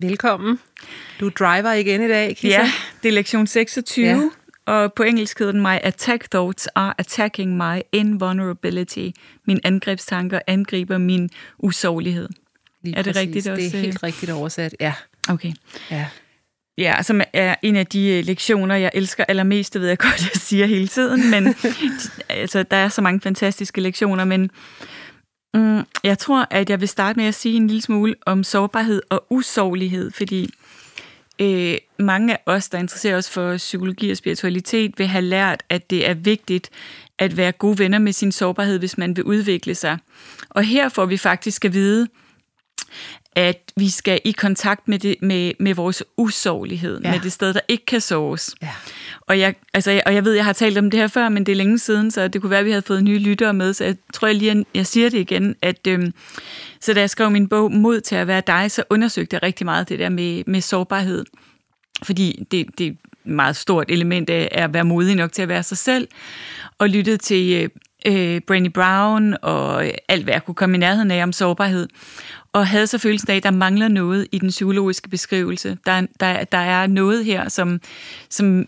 Velkommen. 0.00 0.58
Du 1.20 1.28
driver 1.28 1.72
igen 1.72 2.02
i 2.02 2.08
dag, 2.08 2.36
Kisa. 2.36 2.48
Ja, 2.48 2.70
det 3.02 3.08
er 3.08 3.12
lektion 3.12 3.46
26, 3.46 4.06
ja. 4.06 4.72
og 4.72 4.92
på 4.92 5.02
engelsk 5.02 5.38
hedder 5.38 5.52
den 5.52 5.62
My 5.62 5.76
attack 5.82 6.30
thoughts 6.30 6.66
are 6.74 6.94
attacking 6.98 7.56
my 7.56 7.80
invulnerability. 7.92 9.08
Min 9.46 9.60
angrebstanker 9.64 10.40
angriber 10.46 10.98
min 10.98 11.30
usårlighed. 11.58 12.28
Lige 12.82 12.96
er 12.96 13.02
det 13.02 13.14
præcis. 13.14 13.26
rigtigt 13.26 13.48
også? 13.48 13.62
Det 13.62 13.74
er 13.74 13.78
helt 13.78 14.02
rigtigt 14.02 14.32
oversat, 14.32 14.74
ja. 14.80 14.92
Okay. 15.28 15.52
Ja. 15.90 16.06
Ja, 16.78 17.02
som 17.02 17.20
er 17.32 17.54
en 17.62 17.76
af 17.76 17.86
de 17.86 18.08
øh, 18.08 18.24
lektioner, 18.24 18.74
jeg 18.74 18.90
elsker 18.94 19.24
allermest, 19.28 19.74
det 19.74 19.80
ved 19.80 19.88
jeg 19.88 19.98
godt, 19.98 20.20
jeg 20.20 20.40
siger 20.40 20.66
hele 20.66 20.88
tiden, 20.88 21.30
men 21.30 21.54
altså, 22.28 22.62
der 22.62 22.76
er 22.76 22.88
så 22.88 23.02
mange 23.02 23.20
fantastiske 23.20 23.80
lektioner, 23.80 24.24
men 24.24 24.50
Mm, 25.54 25.82
jeg 26.04 26.18
tror, 26.18 26.46
at 26.50 26.70
jeg 26.70 26.80
vil 26.80 26.88
starte 26.88 27.18
med 27.18 27.26
at 27.26 27.34
sige 27.34 27.56
en 27.56 27.66
lille 27.66 27.82
smule 27.82 28.14
om 28.26 28.44
sårbarhed 28.44 29.02
og 29.10 29.26
usårlighed, 29.30 30.10
fordi 30.10 30.50
øh, 31.38 31.76
mange 31.98 32.34
af 32.34 32.40
os, 32.46 32.68
der 32.68 32.78
interesserer 32.78 33.16
os 33.16 33.30
for 33.30 33.56
psykologi 33.56 34.10
og 34.10 34.16
spiritualitet, 34.16 34.98
vil 34.98 35.06
have 35.06 35.22
lært, 35.24 35.62
at 35.68 35.90
det 35.90 36.08
er 36.08 36.14
vigtigt 36.14 36.70
at 37.18 37.36
være 37.36 37.52
gode 37.52 37.78
venner 37.78 37.98
med 37.98 38.12
sin 38.12 38.32
sårbarhed, 38.32 38.78
hvis 38.78 38.98
man 38.98 39.16
vil 39.16 39.24
udvikle 39.24 39.74
sig. 39.74 39.98
Og 40.50 40.62
her 40.62 40.88
får 40.88 41.06
vi 41.06 41.16
faktisk 41.16 41.64
at 41.64 41.72
vide, 41.72 42.08
at 43.34 43.72
vi 43.76 43.90
skal 43.90 44.20
i 44.24 44.32
kontakt 44.32 44.88
med, 44.88 44.98
det, 44.98 45.16
med, 45.22 45.52
med 45.60 45.74
vores 45.74 46.02
usårlighed, 46.16 47.00
ja. 47.00 47.10
med 47.10 47.20
det 47.20 47.32
sted, 47.32 47.54
der 47.54 47.60
ikke 47.68 47.86
kan 47.86 48.00
såres. 48.00 48.54
Ja. 48.62 48.74
Og, 49.28 49.38
jeg, 49.38 49.54
altså, 49.74 50.00
og 50.06 50.14
jeg 50.14 50.24
ved, 50.24 50.32
jeg 50.32 50.44
har 50.44 50.52
talt 50.52 50.78
om 50.78 50.90
det 50.90 51.00
her 51.00 51.06
før, 51.06 51.28
men 51.28 51.46
det 51.46 51.52
er 51.52 51.56
længe 51.56 51.78
siden, 51.78 52.10
så 52.10 52.28
det 52.28 52.40
kunne 52.40 52.50
være, 52.50 52.58
at 52.58 52.64
vi 52.64 52.70
havde 52.70 52.82
fået 52.82 53.04
nye 53.04 53.18
lyttere 53.18 53.54
med, 53.54 53.72
så 53.72 53.84
jeg 53.84 53.96
tror 54.14 54.28
jeg 54.28 54.36
lige, 54.36 54.50
at 54.50 54.64
jeg 54.74 54.86
siger 54.86 55.08
det 55.08 55.18
igen, 55.18 55.56
at 55.62 55.86
øhm, 55.86 56.12
så 56.80 56.94
da 56.94 57.00
jeg 57.00 57.10
skrev 57.10 57.30
min 57.30 57.48
bog 57.48 57.72
Mod 57.72 58.00
til 58.00 58.14
at 58.14 58.26
være 58.26 58.42
dig, 58.46 58.70
så 58.70 58.84
undersøgte 58.90 59.34
jeg 59.34 59.42
rigtig 59.42 59.64
meget 59.64 59.88
det 59.88 59.98
der 59.98 60.08
med, 60.08 60.42
med 60.46 60.60
sårbarhed. 60.60 61.24
Fordi 62.02 62.46
det, 62.50 62.66
det 62.78 62.86
er 62.86 62.90
et 62.90 62.96
meget 63.24 63.56
stort 63.56 63.86
element 63.88 64.30
af 64.30 64.48
at 64.52 64.74
være 64.74 64.84
modig 64.84 65.16
nok 65.16 65.32
til 65.32 65.42
at 65.42 65.48
være 65.48 65.62
sig 65.62 65.78
selv, 65.78 66.08
og 66.78 66.88
lyttede 66.88 67.16
til 67.16 67.70
øh, 68.06 68.40
Brandy 68.40 68.66
Brené 68.66 68.70
Brown 68.70 69.36
og 69.42 69.84
alt, 70.08 70.24
hvad 70.24 70.34
jeg 70.34 70.44
kunne 70.44 70.54
komme 70.54 70.76
i 70.76 70.78
nærheden 70.78 71.10
af 71.10 71.22
om 71.22 71.32
sårbarhed 71.32 71.88
og 72.52 72.66
havde 72.66 72.86
så 72.86 72.98
følelsen 72.98 73.30
af, 73.30 73.36
at 73.36 73.42
der 73.42 73.50
mangler 73.50 73.88
noget 73.88 74.26
i 74.32 74.38
den 74.38 74.48
psykologiske 74.48 75.08
beskrivelse. 75.08 75.78
Der, 75.86 76.06
der, 76.20 76.44
der 76.44 76.58
er 76.58 76.86
noget 76.86 77.24
her, 77.24 77.48
som, 77.48 77.80
som 78.30 78.66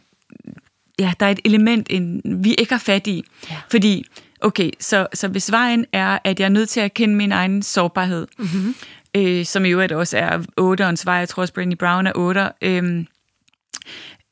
ja, 0.98 1.12
der 1.20 1.26
er 1.26 1.30
et 1.30 1.40
element, 1.44 1.86
en, 1.90 2.22
vi 2.24 2.54
ikke 2.54 2.72
har 2.72 2.78
fat 2.78 3.06
i. 3.06 3.24
Ja. 3.50 3.56
Fordi, 3.70 4.04
okay, 4.40 4.70
så, 4.80 5.06
så 5.14 5.28
hvis 5.28 5.50
vejen 5.50 5.86
er, 5.92 6.18
at 6.24 6.40
jeg 6.40 6.44
er 6.44 6.50
nødt 6.50 6.68
til 6.68 6.80
at 6.80 6.94
kende 6.94 7.14
min 7.14 7.32
egen 7.32 7.62
sårbarhed, 7.62 8.26
mm-hmm. 8.38 8.74
øh, 9.16 9.44
som 9.44 9.64
i 9.64 9.70
øvrigt 9.70 9.92
også 9.92 10.18
er 10.18 10.38
otterens 10.56 11.06
vej, 11.06 11.14
jeg 11.14 11.28
tror 11.28 11.40
også 11.40 11.54
Brené 11.58 11.74
Brown 11.74 12.06
er 12.06 12.12
otter, 12.14 12.50
øh, 12.62 13.04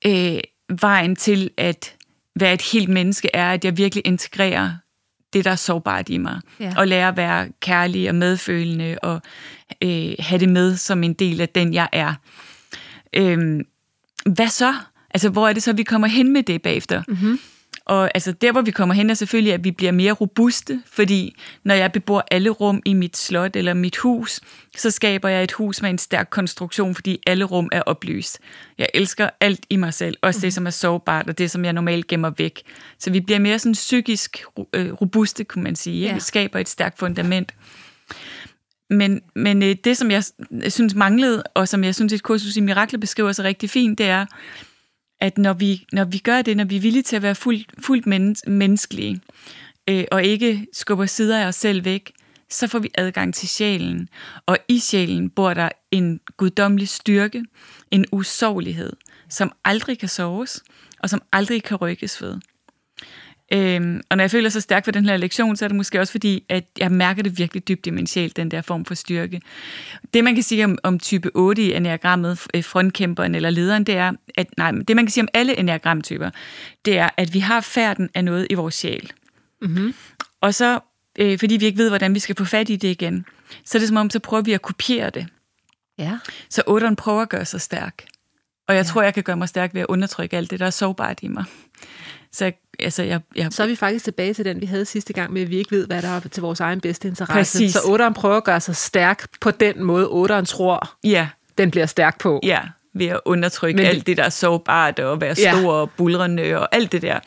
øh, 0.06 0.41
vejen 0.81 1.16
til 1.16 1.50
at 1.56 1.94
være 2.41 2.54
et 2.54 2.62
helt 2.62 2.88
menneske 2.88 3.31
er, 3.34 3.53
at 3.53 3.64
jeg 3.64 3.76
virkelig 3.76 4.06
integrerer 4.06 4.70
det, 5.32 5.44
der 5.44 5.50
er 5.50 5.56
sårbart 5.56 6.08
i 6.08 6.19
mig. 6.19 6.41
Ja. 6.60 6.72
Og 6.76 6.88
lære 6.88 7.08
at 7.08 7.16
være 7.16 7.48
kærlig 7.60 8.08
og 8.08 8.14
medfølende 8.14 8.98
og 9.03 9.20
øh, 9.82 10.14
have 10.19 10.38
det 10.41 10.48
med 10.48 10.76
som 10.76 11.03
en 11.03 11.14
del 11.14 11.41
af 11.41 11.48
den, 11.48 11.75
jeg 11.75 11.88
er. 11.92 12.14
Øh, 13.12 13.60
hvad 14.26 14.48
så? 14.48 14.75
Altså, 15.14 15.28
hvor 15.28 15.48
er 15.48 15.52
det 15.52 15.62
så, 15.62 15.72
vi 15.72 15.82
kommer 15.82 16.08
hen 16.08 16.32
med 16.32 16.42
det 16.42 16.62
bagefter? 16.62 17.02
Mm-hmm. 17.08 17.38
Og 17.88 18.10
altså, 18.14 18.32
der, 18.32 18.52
hvor 18.52 18.60
vi 18.60 18.70
kommer 18.70 18.94
hen, 18.94 19.10
er 19.10 19.14
selvfølgelig, 19.14 19.52
at 19.52 19.64
vi 19.64 19.70
bliver 19.70 19.92
mere 19.92 20.12
robuste, 20.12 20.82
fordi 20.86 21.36
når 21.64 21.74
jeg 21.74 21.92
bebor 21.92 22.24
alle 22.30 22.50
rum 22.50 22.82
i 22.84 22.92
mit 22.92 23.16
slot 23.16 23.56
eller 23.56 23.74
mit 23.74 23.96
hus, 23.96 24.41
så 24.76 24.91
skaber 24.91 25.28
jeg 25.28 25.44
et 25.44 25.52
hus 25.52 25.82
med 25.82 25.91
en 25.91 25.98
stærk 25.98 26.28
konstruktion, 26.30 26.94
fordi 26.94 27.19
alle 27.26 27.44
rum 27.44 27.69
er 27.72 27.82
oplyst. 27.82 28.38
Jeg 28.78 28.88
elsker 28.94 29.30
alt 29.41 29.66
i 29.70 29.76
mig 29.76 29.94
selv, 29.94 30.16
også 30.22 30.41
det, 30.41 30.46
mhm. 30.46 30.50
som 30.50 30.66
er 30.66 30.70
sårbart, 30.70 31.28
og 31.28 31.38
det, 31.38 31.50
som 31.50 31.64
jeg 31.64 31.72
normalt 31.72 32.06
gemmer 32.06 32.32
væk. 32.38 32.62
Så 32.98 33.10
vi 33.10 33.20
bliver 33.20 33.38
mere 33.38 33.58
sådan 33.58 33.72
psykisk 33.72 34.44
øh, 34.72 34.92
robuste, 34.92 35.44
kunne 35.44 35.64
man 35.64 35.76
sige. 35.76 36.06
Ja. 36.06 36.14
Vi 36.14 36.20
skaber 36.20 36.58
et 36.58 36.69
stærkt 36.69 36.98
fundament. 36.98 37.54
Men, 38.90 39.20
men 39.34 39.62
øh, 39.62 39.76
det, 39.84 39.96
som 39.96 40.10
jeg 40.10 40.25
synes 40.69 40.94
manglede, 40.94 41.42
og 41.54 41.69
som 41.69 41.84
jeg 41.84 41.94
synes, 41.94 42.12
et 42.12 42.22
kursus 42.22 42.56
i 42.56 42.60
mirakler 42.60 42.98
beskriver 42.98 43.32
så 43.32 43.42
rigtig 43.42 43.70
fint, 43.70 43.98
det 43.98 44.06
er, 44.06 44.26
at 45.21 45.39
når 45.39 45.53
vi, 45.53 45.87
når 45.93 46.05
vi 46.05 46.19
gør 46.19 46.43
det, 46.43 46.56
når 46.56 46.65
vi 46.65 46.77
er 46.77 46.81
villige 46.81 47.03
til 47.03 47.17
at 47.17 47.23
være 47.23 47.34
fuldt, 47.34 47.84
fuldt 47.84 48.06
menneskelige, 48.47 49.21
øh, 49.89 50.05
og 50.11 50.25
ikke 50.25 50.67
skubber 50.73 51.06
sider 51.06 51.41
af 51.41 51.47
os 51.47 51.55
selv 51.55 51.84
væk, 51.84 52.12
så 52.51 52.67
får 52.67 52.79
vi 52.79 52.91
adgang 52.95 53.34
til 53.34 53.49
sjælen. 53.49 54.09
Og 54.47 54.59
i 54.69 54.79
sjælen 54.79 55.31
bor 55.31 55.55
der 55.55 55.69
en 55.91 56.21
guddommelig 56.37 56.89
styrke, 56.89 57.45
en 57.91 58.05
usårlighed, 58.12 58.93
som 59.29 59.53
aldrig 59.65 59.99
kan 59.99 60.09
soves, 60.09 60.62
og 60.99 61.11
som 61.11 61.23
aldrig 61.33 61.62
kan 61.62 61.77
rykkes 61.77 62.23
ved. 62.23 62.37
Øhm, 63.53 64.00
og 64.10 64.16
når 64.16 64.22
jeg 64.22 64.31
føler 64.31 64.48
så 64.48 64.60
stærkt 64.60 64.84
for 64.84 64.92
den 64.92 65.04
her 65.04 65.16
lektion, 65.16 65.56
så 65.56 65.64
er 65.64 65.69
det 65.69 65.76
måske 65.76 66.00
også 66.00 66.10
fordi, 66.10 66.44
at 66.48 66.64
jeg 66.78 66.92
mærker 66.92 67.22
det 67.22 67.38
virkelig 67.38 67.69
dybt 67.69 67.86
i 67.86 67.91
min 67.91 68.06
sjæl, 68.06 68.32
den 68.36 68.50
der 68.50 68.62
form 68.62 68.84
for 68.84 68.94
styrke. 68.94 69.41
Det 70.14 70.25
man 70.25 70.34
kan 70.34 70.42
sige 70.42 70.64
om, 70.64 70.78
om 70.82 70.98
type 70.98 71.31
8 71.34 71.62
i 71.62 71.72
enagrammet, 71.75 72.47
øh, 72.54 72.64
frontkæmperen 72.64 73.34
eller 73.34 73.50
lederen, 73.50 73.84
det 73.84 73.97
er, 73.97 74.12
at 74.37 74.47
nej, 74.56 74.70
det 74.70 74.97
man 74.97 75.06
kan 75.06 75.10
sige 75.10 75.22
om 75.22 75.28
alle 75.34 75.58
enagramtyper, 75.58 76.31
det 76.84 76.98
er, 76.98 77.08
at 77.16 77.34
vi 77.34 77.38
har 77.38 77.60
færden 77.60 78.08
af 78.14 78.25
noget 78.25 78.47
i 78.50 78.54
vores 78.54 78.75
sjæl. 78.75 79.12
Mm-hmm. 79.62 79.94
Og 80.41 80.54
så, 80.54 80.81
øh, 81.19 81.38
fordi 81.38 81.56
vi 81.56 81.66
ikke 81.66 81.78
ved, 81.78 81.88
hvordan 81.88 82.14
vi 82.14 82.19
skal 82.19 82.37
få 82.37 82.44
fat 82.44 82.70
i 82.70 82.76
det 82.76 82.88
igen, 82.88 83.25
så 83.64 83.78
er 83.78 83.81
det 83.81 83.88
som 83.88 83.97
om, 83.97 84.10
så 84.10 84.19
prøver 84.19 84.42
vi 84.42 84.53
at 84.53 84.62
kopiere 84.62 85.10
det. 85.10 85.26
Ja. 85.98 86.19
Så 86.50 86.62
8'eren 86.69 86.94
prøver 86.94 87.22
at 87.22 87.28
gøre 87.28 87.44
sig 87.44 87.60
stærk. 87.60 88.04
Og 88.69 88.75
jeg 88.75 88.84
ja. 88.84 88.88
tror, 88.88 89.03
jeg 89.03 89.14
kan 89.14 89.22
gøre 89.22 89.37
mig 89.37 89.48
stærk 89.48 89.75
ved 89.75 89.81
at 89.81 89.87
undertrykke 89.88 90.37
alt 90.37 90.50
det, 90.50 90.60
der 90.60 90.66
er 90.66 90.70
sårbart 90.70 91.19
i 91.22 91.28
mig. 91.28 91.44
Så, 92.33 92.53
altså, 92.78 93.03
jeg, 93.03 93.21
jeg... 93.37 93.53
så 93.53 93.62
er 93.62 93.66
vi 93.66 93.77
faktisk 93.77 94.05
tilbage 94.05 94.34
til 94.34 94.44
den, 94.44 94.61
vi 94.61 94.66
havde 94.66 94.84
sidste 94.84 95.12
gang 95.12 95.33
med, 95.33 95.43
at 95.43 95.50
vi 95.50 95.56
ikke 95.56 95.71
ved, 95.71 95.87
hvad 95.87 96.03
der 96.03 96.09
er 96.09 96.21
til 96.21 96.41
vores 96.41 96.61
egen 96.61 96.81
bedste 96.81 97.09
interesse. 97.09 97.59
Præcis. 97.59 97.72
Så 97.72 97.81
otteren 97.84 98.15
prøver 98.15 98.37
at 98.37 98.44
gøre 98.44 98.61
sig 98.61 98.77
stærk 98.77 99.28
på 99.41 99.50
den 99.50 99.83
måde, 99.83 100.09
otteren 100.11 100.44
tror, 100.44 100.97
ja. 101.05 101.28
den 101.59 101.71
bliver 101.71 101.87
stærk 101.87 102.19
på. 102.19 102.41
Ja, 102.43 102.61
ved 102.94 103.06
at 103.06 103.21
undertrykke 103.25 103.77
Men... 103.77 103.87
alt 103.87 104.06
det, 104.06 104.17
der 104.17 104.25
er 104.25 104.29
sårbart, 104.29 104.99
og 104.99 105.20
være 105.20 105.35
ja. 105.38 105.52
stor 105.52 105.73
og 105.73 105.91
bulrende 105.91 106.58
og 106.58 106.75
alt 106.75 106.93
det 106.93 107.02
der. 107.02 107.19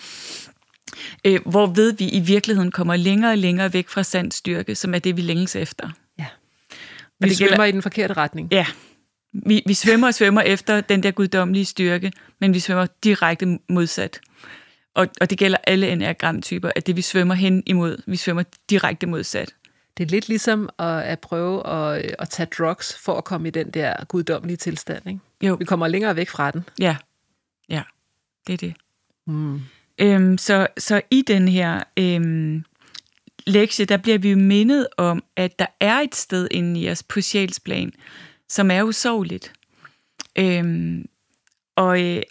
Øh, 1.25 1.39
hvor 1.45 1.65
ved 1.65 1.93
vi 1.93 2.09
i 2.09 2.19
virkeligheden 2.19 2.71
kommer 2.71 2.95
længere 2.95 3.31
og 3.31 3.37
længere 3.37 3.73
væk 3.73 3.89
fra 3.89 4.03
sand 4.03 4.31
styrke, 4.31 4.75
som 4.75 4.93
er 4.93 4.99
det, 4.99 5.17
vi 5.17 5.21
længes 5.21 5.55
efter. 5.55 5.89
Ja. 6.19 6.25
Vi 7.19 7.29
det 7.29 7.37
svømmer 7.37 7.49
gælder... 7.49 7.65
i 7.65 7.71
den 7.71 7.81
forkerte 7.81 8.13
retning. 8.13 8.47
Ja, 8.51 8.65
vi, 9.33 9.63
vi 9.65 9.73
svømmer 9.73 10.07
og 10.07 10.13
svømmer 10.13 10.41
efter 10.41 10.81
den 10.81 11.03
der 11.03 11.11
guddommelige 11.11 11.65
styrke, 11.65 12.11
men 12.41 12.53
vi 12.53 12.59
svømmer 12.59 12.87
direkte 13.03 13.59
modsat. 13.69 14.19
Og, 14.93 15.07
og 15.21 15.29
det 15.29 15.37
gælder 15.37 15.57
alle 15.63 15.89
enagramtyper, 15.89 16.71
at 16.75 16.87
det 16.87 16.95
vi 16.95 17.01
svømmer 17.01 17.35
hen 17.35 17.63
imod, 17.65 18.03
vi 18.07 18.15
svømmer 18.15 18.43
direkte 18.69 19.07
modsat. 19.07 19.55
Det 19.97 20.03
er 20.03 20.07
lidt 20.07 20.27
ligesom 20.29 20.69
at, 20.79 21.01
at 21.01 21.19
prøve 21.19 21.67
at, 21.67 22.15
at 22.19 22.29
tage 22.29 22.47
drugs 22.57 22.97
for 22.97 23.17
at 23.17 23.23
komme 23.23 23.47
i 23.47 23.51
den 23.51 23.71
der 23.71 24.05
guddommelige 24.05 24.57
tilstand. 24.57 25.07
Ikke? 25.07 25.19
Jo. 25.43 25.55
Vi 25.59 25.65
kommer 25.65 25.87
længere 25.87 26.15
væk 26.15 26.29
fra 26.29 26.51
den. 26.51 26.63
Ja, 26.79 26.95
ja, 27.69 27.83
det 28.47 28.53
er 28.53 28.57
det. 28.57 28.73
Mm. 29.27 29.61
Øhm, 29.97 30.37
så, 30.37 30.67
så 30.77 31.01
i 31.11 31.23
den 31.27 31.47
her 31.47 31.83
øhm, 31.97 32.63
lektie, 33.47 33.85
der 33.85 33.97
bliver 33.97 34.17
vi 34.17 34.33
mindet 34.33 34.87
om, 34.97 35.23
at 35.35 35.59
der 35.59 35.65
er 35.79 35.99
et 35.99 36.15
sted 36.15 36.47
inde 36.51 36.79
i 36.79 36.89
os 36.89 37.03
på 37.03 37.21
sjælsplan, 37.21 37.93
som 38.49 38.71
er 38.71 38.83
usårligt. 38.83 39.53
Øhm, 40.35 41.05
og, 41.75 42.01
øh, 42.03 42.21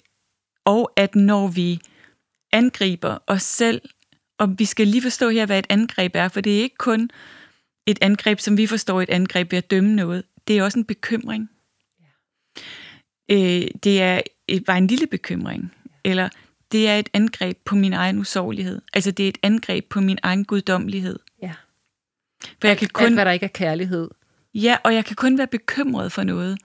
Og 0.64 0.92
at 0.96 1.14
når 1.14 1.48
vi 1.48 1.80
angriber 2.52 3.18
os 3.26 3.42
selv, 3.42 3.80
og 4.38 4.58
vi 4.58 4.64
skal 4.64 4.86
lige 4.86 5.02
forstå 5.02 5.28
her, 5.28 5.46
hvad 5.46 5.58
et 5.58 5.66
angreb 5.68 6.12
er, 6.14 6.28
for 6.28 6.40
det 6.40 6.58
er 6.58 6.62
ikke 6.62 6.76
kun 6.76 7.10
et 7.86 7.98
angreb, 8.02 8.40
som 8.40 8.56
vi 8.56 8.66
forstår 8.66 9.00
et 9.00 9.10
angreb 9.10 9.52
ved 9.52 9.58
at 9.58 9.70
dømme 9.70 9.94
noget. 9.94 10.24
Det 10.48 10.58
er 10.58 10.62
også 10.62 10.78
en 10.78 10.84
bekymring. 10.84 11.50
Øh, 13.30 13.68
det 13.84 14.02
er 14.02 14.20
bare 14.66 14.78
en 14.78 14.86
lille 14.86 15.06
bekymring. 15.06 15.74
Eller 16.04 16.28
det 16.72 16.88
er 16.88 16.96
et 16.96 17.08
angreb 17.12 17.58
på 17.64 17.74
min 17.74 17.92
egen 17.92 18.18
usårlighed. 18.18 18.82
Altså 18.92 19.10
det 19.10 19.24
er 19.24 19.28
et 19.28 19.38
angreb 19.42 19.84
på 19.88 20.00
min 20.00 20.18
egen 20.22 20.44
guddommelighed. 20.44 21.18
Ja. 21.42 21.52
For 22.60 22.68
jeg 22.68 22.78
kan 22.78 22.84
Alt, 22.86 22.92
kun, 22.92 23.14
hvad 23.14 23.24
der 23.24 23.30
ikke 23.30 23.44
er 23.44 23.50
kærlighed. 23.54 24.08
ja, 24.54 24.76
og 24.84 24.94
jeg 24.94 25.04
kan 25.04 25.16
kun 25.16 25.38
være 25.38 25.46
bekymret 25.46 26.12
for 26.12 26.22
noget, 26.22 26.58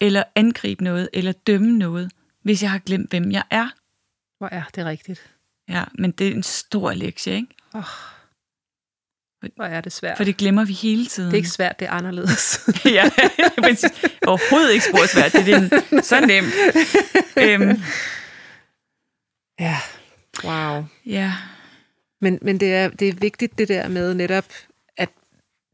eller 0.00 0.22
angribe 0.34 0.84
noget, 0.84 1.08
eller 1.12 1.32
dømme 1.32 1.78
noget, 1.78 2.10
hvis 2.42 2.62
jeg 2.62 2.70
har 2.70 2.78
glemt, 2.78 3.10
hvem 3.10 3.32
jeg 3.32 3.42
er. 3.50 3.68
Hvor 4.40 4.48
er 4.52 4.62
det 4.74 4.84
rigtigt? 4.86 5.30
Ja, 5.68 5.84
men 5.98 6.10
det 6.10 6.28
er 6.28 6.32
en 6.34 6.42
stor 6.42 6.92
lektie, 6.92 7.34
ikke? 7.34 7.46
Hvor 9.56 9.64
er 9.64 9.80
det 9.80 9.92
svært? 9.92 10.16
For 10.16 10.24
det 10.24 10.36
glemmer 10.36 10.64
vi 10.64 10.72
hele 10.72 11.06
tiden. 11.06 11.26
det 11.30 11.34
er 11.34 11.38
ikke 11.38 11.48
svært, 11.48 11.80
det 11.80 11.88
er 11.88 11.92
anderledes. 11.92 12.60
ja, 12.84 13.04
præcis. 13.62 14.04
Overhovedet 14.26 14.72
ikke 14.72 14.84
sporsvært. 14.84 15.32
Det 15.32 15.48
er 15.54 15.58
den- 15.90 16.02
så 16.02 16.20
nemt. 16.26 16.52
Øhm, 17.38 17.80
ja. 19.60 19.76
Wow. 20.44 20.84
ja, 21.06 21.32
Men, 22.20 22.38
men 22.42 22.60
det, 22.60 22.74
er, 22.74 22.88
det 22.88 23.08
er 23.08 23.12
vigtigt 23.12 23.58
det 23.58 23.68
der 23.68 23.88
med 23.88 24.14
netop, 24.14 24.44
at 24.96 25.08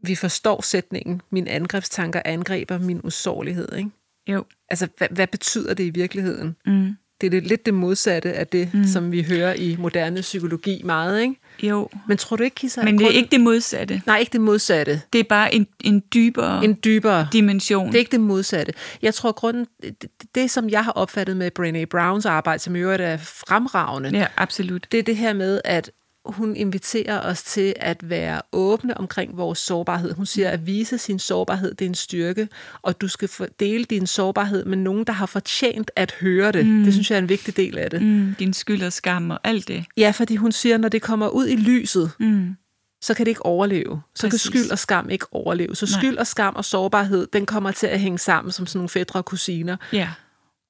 vi 0.02 0.14
forstår 0.14 0.62
sætningen, 0.62 1.22
min 1.30 1.48
angrebstanker 1.48 2.22
angriber 2.24 2.78
min 2.78 3.00
usårlighed. 3.04 3.72
Ikke? 3.76 3.90
jo. 4.28 4.44
Altså, 4.68 4.88
hvad, 4.98 5.08
hvad 5.10 5.26
betyder 5.26 5.74
det 5.74 5.84
i 5.84 5.90
virkeligheden? 5.90 6.56
Mm, 6.66 6.96
Det 7.20 7.26
er 7.26 7.30
det, 7.30 7.46
lidt 7.46 7.66
det 7.66 7.74
modsatte 7.74 8.32
af 8.32 8.46
det, 8.46 8.74
mm. 8.74 8.84
som 8.84 9.12
vi 9.12 9.22
hører 9.22 9.54
i 9.54 9.76
moderne 9.78 10.20
psykologi 10.20 10.82
meget. 10.84 11.20
Ikke? 11.22 11.34
jo. 11.62 11.88
Men 12.08 12.16
tror 12.16 12.36
du 12.36 12.42
ikke, 12.42 12.54
Kisa? 12.54 12.82
Men 12.82 12.98
det 12.98 13.06
er 13.06 13.10
ikke 13.10 13.30
det 13.30 13.40
modsatte. 13.40 14.02
Nej, 14.06 14.18
ikke 14.18 14.32
det 14.32 14.40
modsatte. 14.40 15.02
Det 15.12 15.18
er 15.18 15.24
bare 15.24 15.54
en, 15.54 15.66
en 15.84 16.02
dybere 16.14 16.64
en 16.64 16.78
dybere 16.84 17.28
dimension. 17.32 17.86
Det 17.86 17.94
er 17.94 17.98
ikke 17.98 18.12
det 18.12 18.20
modsatte. 18.20 18.72
Jeg 19.02 19.14
tror, 19.14 19.32
grunden, 19.32 19.66
det, 19.82 20.02
det, 20.02 20.10
det, 20.34 20.50
som 20.50 20.68
jeg 20.70 20.84
har 20.84 20.92
opfattet 20.92 21.36
med 21.36 21.50
Brené 21.58 21.84
Browns 21.84 22.26
arbejde, 22.26 22.62
som 22.62 22.76
i 22.76 22.78
øvrigt 22.78 23.02
er 23.02 23.16
fremragende, 23.16 24.10
Ja, 24.10 24.26
absolut. 24.36 24.86
det 24.92 24.98
er 24.98 25.02
det 25.02 25.16
her 25.16 25.32
med, 25.32 25.60
at 25.64 25.90
hun 26.32 26.56
inviterer 26.56 27.20
os 27.20 27.42
til 27.42 27.74
at 27.76 28.10
være 28.10 28.42
åbne 28.52 28.96
omkring 28.98 29.36
vores 29.36 29.58
sårbarhed. 29.58 30.14
Hun 30.14 30.26
siger, 30.26 30.50
at 30.50 30.66
vise 30.66 30.98
sin 30.98 31.18
sårbarhed, 31.18 31.74
det 31.74 31.84
er 31.84 31.88
en 31.88 31.94
styrke, 31.94 32.48
og 32.82 33.00
du 33.00 33.08
skal 33.08 33.28
dele 33.60 33.84
din 33.84 34.06
sårbarhed 34.06 34.64
med 34.64 34.76
nogen, 34.76 35.04
der 35.04 35.12
har 35.12 35.26
fortjent 35.26 35.90
at 35.96 36.14
høre 36.20 36.52
det. 36.52 36.66
Mm. 36.66 36.84
Det 36.84 36.92
synes 36.92 37.10
jeg 37.10 37.16
er 37.16 37.22
en 37.22 37.28
vigtig 37.28 37.56
del 37.56 37.78
af 37.78 37.90
det. 37.90 38.02
Mm. 38.02 38.34
Din 38.38 38.52
skyld 38.52 38.82
og 38.82 38.92
skam 38.92 39.30
og 39.30 39.40
alt 39.44 39.68
det. 39.68 39.84
Ja, 39.96 40.10
fordi 40.10 40.36
hun 40.36 40.52
siger, 40.52 40.78
når 40.78 40.88
det 40.88 41.02
kommer 41.02 41.28
ud 41.28 41.46
i 41.48 41.56
lyset, 41.56 42.10
Mm, 42.18 42.56
så 43.02 43.14
kan 43.14 43.26
det 43.26 43.30
ikke 43.30 43.46
overleve. 43.46 44.00
Så 44.14 44.28
Præcis. 44.28 44.48
kan 44.50 44.60
skyld 44.60 44.70
og 44.70 44.78
skam 44.78 45.10
ikke 45.10 45.26
overleve. 45.30 45.76
Så 45.76 45.86
Nej. 45.92 46.00
skyld 46.00 46.16
og 46.18 46.26
skam 46.26 46.56
og 46.56 46.64
sårbarhed, 46.64 47.26
den 47.32 47.46
kommer 47.46 47.70
til 47.70 47.86
at 47.86 48.00
hænge 48.00 48.18
sammen 48.18 48.52
som 48.52 48.66
sådan 48.66 48.78
nogle 48.78 48.88
fædre 48.88 49.20
og 49.20 49.24
kusiner. 49.24 49.76
ja. 49.92 50.08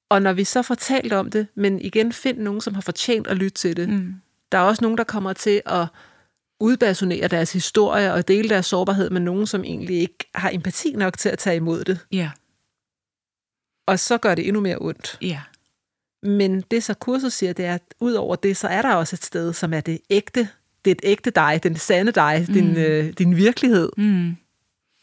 Og 0.09 0.21
når 0.21 0.33
vi 0.33 0.43
så 0.43 0.61
får 0.61 0.75
talt 0.75 1.13
om 1.13 1.31
det, 1.31 1.47
men 1.55 1.81
igen 1.81 2.11
find 2.13 2.37
nogen, 2.37 2.61
som 2.61 2.73
har 2.73 2.81
fortjent 2.81 3.27
at 3.27 3.37
lytte 3.37 3.57
til 3.57 3.77
det. 3.77 3.89
Mm, 3.89 4.13
Der 4.51 4.57
er 4.57 4.61
også 4.61 4.81
nogen, 4.81 4.97
der 4.97 5.03
kommer 5.03 5.33
til 5.33 5.61
at 5.65 5.87
udbasonere 6.59 7.27
deres 7.27 7.53
historie 7.53 8.13
og 8.13 8.27
dele 8.27 8.49
deres 8.49 8.65
sårbarhed 8.65 9.09
med 9.09 9.21
nogen, 9.21 9.47
som 9.47 9.63
egentlig 9.63 9.95
ikke 9.99 10.29
har 10.35 10.49
empati 10.53 10.91
nok 10.95 11.17
til 11.17 11.29
at 11.29 11.39
tage 11.39 11.55
imod 11.55 11.83
det. 11.83 11.99
ja. 12.11 12.31
Og 13.87 13.99
så 13.99 14.17
gør 14.17 14.35
det 14.35 14.47
endnu 14.47 14.61
mere 14.61 14.77
ondt. 14.81 15.17
Ja. 15.21 15.41
Men 16.23 16.61
det 16.61 16.83
så 16.83 16.93
kurset 16.93 17.33
siger, 17.33 17.53
det 17.53 17.65
er, 17.65 17.73
at 17.73 17.81
ud 17.99 18.13
over 18.13 18.35
det, 18.35 18.57
så 18.57 18.67
er 18.67 18.81
der 18.81 18.93
også 18.95 19.15
et 19.15 19.23
sted, 19.23 19.53
som 19.53 19.73
er 19.73 19.81
det 19.81 19.99
ægte. 20.09 20.49
Det 20.85 20.91
er 20.91 20.95
et 20.95 20.99
ægte 21.03 21.29
dig, 21.31 21.59
den 21.63 21.75
sande 21.75 22.11
dig, 22.11 22.45
mm. 22.47 22.53
din, 22.53 22.77
øh, 22.77 23.13
din 23.13 23.35
virkelighed, 23.35 23.89
Mm, 23.97 24.35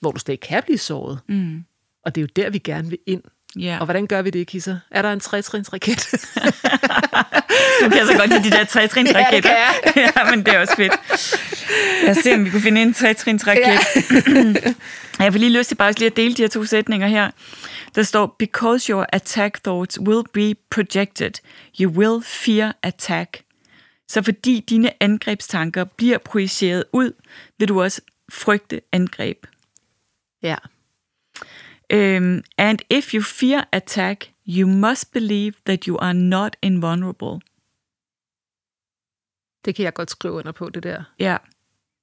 hvor 0.01 0.11
du 0.11 0.19
stadig 0.19 0.41
kan 0.41 0.63
blive 0.63 0.79
såret. 0.79 1.19
mm, 1.29 1.65
Og 2.05 2.15
det 2.15 2.21
er 2.21 2.23
jo 2.23 2.29
der, 2.37 2.51
vi 2.51 2.59
gerne 2.59 2.89
vil 2.89 2.99
ind. 3.07 3.23
Ja. 3.57 3.77
Og 3.79 3.85
hvordan 3.85 4.07
gør 4.07 4.23
vi 4.23 4.31
det, 4.31 4.47
Kisser? 4.47 4.79
Er 4.91 5.03
der 5.03 5.13
en 5.13 5.21
trætrinsraket? 5.21 6.07
Du 7.85 7.89
kan 7.91 8.07
så 8.07 8.17
godt 8.19 8.31
lide 8.31 8.45
de 8.45 8.51
der 8.51 8.65
trætrinsraketter. 8.65 9.51
Ja, 9.51 9.69
det 9.85 9.97
ja, 10.17 10.31
men 10.31 10.47
det 10.47 10.55
er 10.55 10.61
også 10.61 10.77
fedt. 10.77 10.93
Lad 12.03 12.11
os 12.11 12.17
se, 12.17 12.35
om 12.35 12.45
vi 12.45 12.51
kunne 12.51 12.63
finde 12.63 12.83
en 12.83 12.95
trætrinsraket. 12.95 13.63
Ja. 13.63 13.79
Jeg 15.25 15.33
får 15.33 15.39
lige 15.39 15.59
lyst 15.59 15.69
til 15.69 15.75
bare 15.75 15.93
lige 15.93 16.07
at 16.07 16.17
dele 16.17 16.35
de 16.35 16.43
her 16.43 16.49
to 16.49 16.65
sætninger 16.65 17.07
her. 17.07 17.31
Der 17.95 18.03
står, 18.03 18.37
because 18.39 18.93
your 18.93 19.07
attack 19.13 19.63
thoughts 19.65 20.01
will 20.01 20.23
be 20.33 20.55
projected, 20.71 21.31
you 21.81 21.91
will 21.91 22.23
fear 22.25 22.77
attack. 22.83 23.43
Så 24.09 24.23
fordi 24.23 24.65
dine 24.69 25.03
angrebstanker 25.03 25.85
bliver 25.85 26.19
projiceret 26.19 26.85
ud, 26.93 27.13
vil 27.59 27.69
du 27.69 27.83
også 27.83 28.01
frygte 28.33 28.81
angreb. 28.93 29.47
ja. 30.43 30.57
Um, 31.93 32.43
and 32.59 32.79
if 32.91 33.15
you 33.15 33.23
fear 33.23 33.65
attack, 33.73 34.31
you 34.49 34.69
must 34.69 35.13
believe 35.13 35.53
that 35.67 35.85
you 35.85 35.99
are 36.01 36.15
not 36.15 36.57
invulnerable. 36.63 37.41
Det 39.65 39.75
kan 39.75 39.85
jeg 39.85 39.95
godt 39.95 40.11
skrive 40.11 40.35
under 40.35 40.53
på, 40.53 40.69
det 40.69 40.83
der. 40.83 41.03
Ja. 41.19 41.37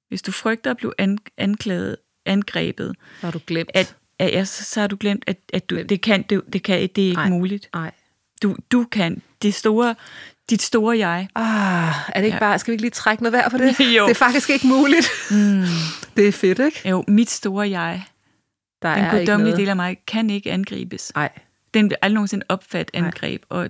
Hvis 0.08 0.22
du 0.22 0.32
frygter 0.32 0.70
at 0.70 0.76
blive 0.76 0.92
an- 0.98 1.18
anklaget, 1.38 1.96
angrebet, 2.26 2.94
Så 3.20 3.26
har 3.26 3.30
du 3.32 3.40
glemt. 3.46 3.70
at, 3.74 3.96
at, 4.18 4.30
ja, 4.32 4.44
så, 4.44 4.64
så 4.64 4.80
har 4.80 4.86
du 4.86 4.96
glemt, 5.00 5.24
at, 5.26 5.36
at 5.52 5.70
du, 5.70 5.82
det, 5.82 6.00
kan, 6.02 6.22
det, 6.22 6.42
det, 6.52 6.62
kan, 6.62 6.80
det 6.80 7.04
er 7.04 7.08
ikke 7.08 7.14
Nej. 7.14 7.28
muligt. 7.28 7.68
Nej. 7.74 7.90
Du, 8.42 8.56
du 8.72 8.84
kan. 8.84 9.22
Det 9.42 9.54
store, 9.54 9.94
dit 10.50 10.62
store 10.62 10.98
jeg. 10.98 11.28
Ah, 11.34 11.94
er 12.08 12.12
det 12.20 12.24
ikke 12.24 12.34
Ja. 12.34 12.38
bare, 12.38 12.58
skal 12.58 12.70
vi 12.70 12.74
ikke 12.74 12.82
lige 12.82 12.90
trække 12.90 13.22
noget 13.22 13.32
værd 13.32 13.50
på 13.50 13.58
det? 13.58 13.80
Jo. 13.96 14.04
Det 14.04 14.10
er 14.10 14.14
faktisk 14.14 14.50
ikke 14.50 14.66
muligt. 14.66 15.08
Mm. 15.30 15.64
Det 16.16 16.28
er 16.28 16.32
fedt, 16.32 16.58
ikke? 16.58 16.88
Jo, 16.88 17.04
mit 17.08 17.30
store 17.30 17.70
jeg, 17.70 18.04
Der 18.82 18.94
den 18.94 19.18
guddommelige 19.18 19.56
del 19.56 19.68
af 19.68 19.76
mig, 19.76 19.96
kan 20.06 20.30
ikke 20.30 20.52
angribes. 20.52 21.12
Nej, 21.14 21.28
Den 21.74 21.90
vil 21.90 21.96
aldrig 22.02 22.14
nogensinde 22.14 22.46
opfatte 22.48 22.98
Nej. 22.98 23.06
angreb, 23.06 23.42
og 23.48 23.68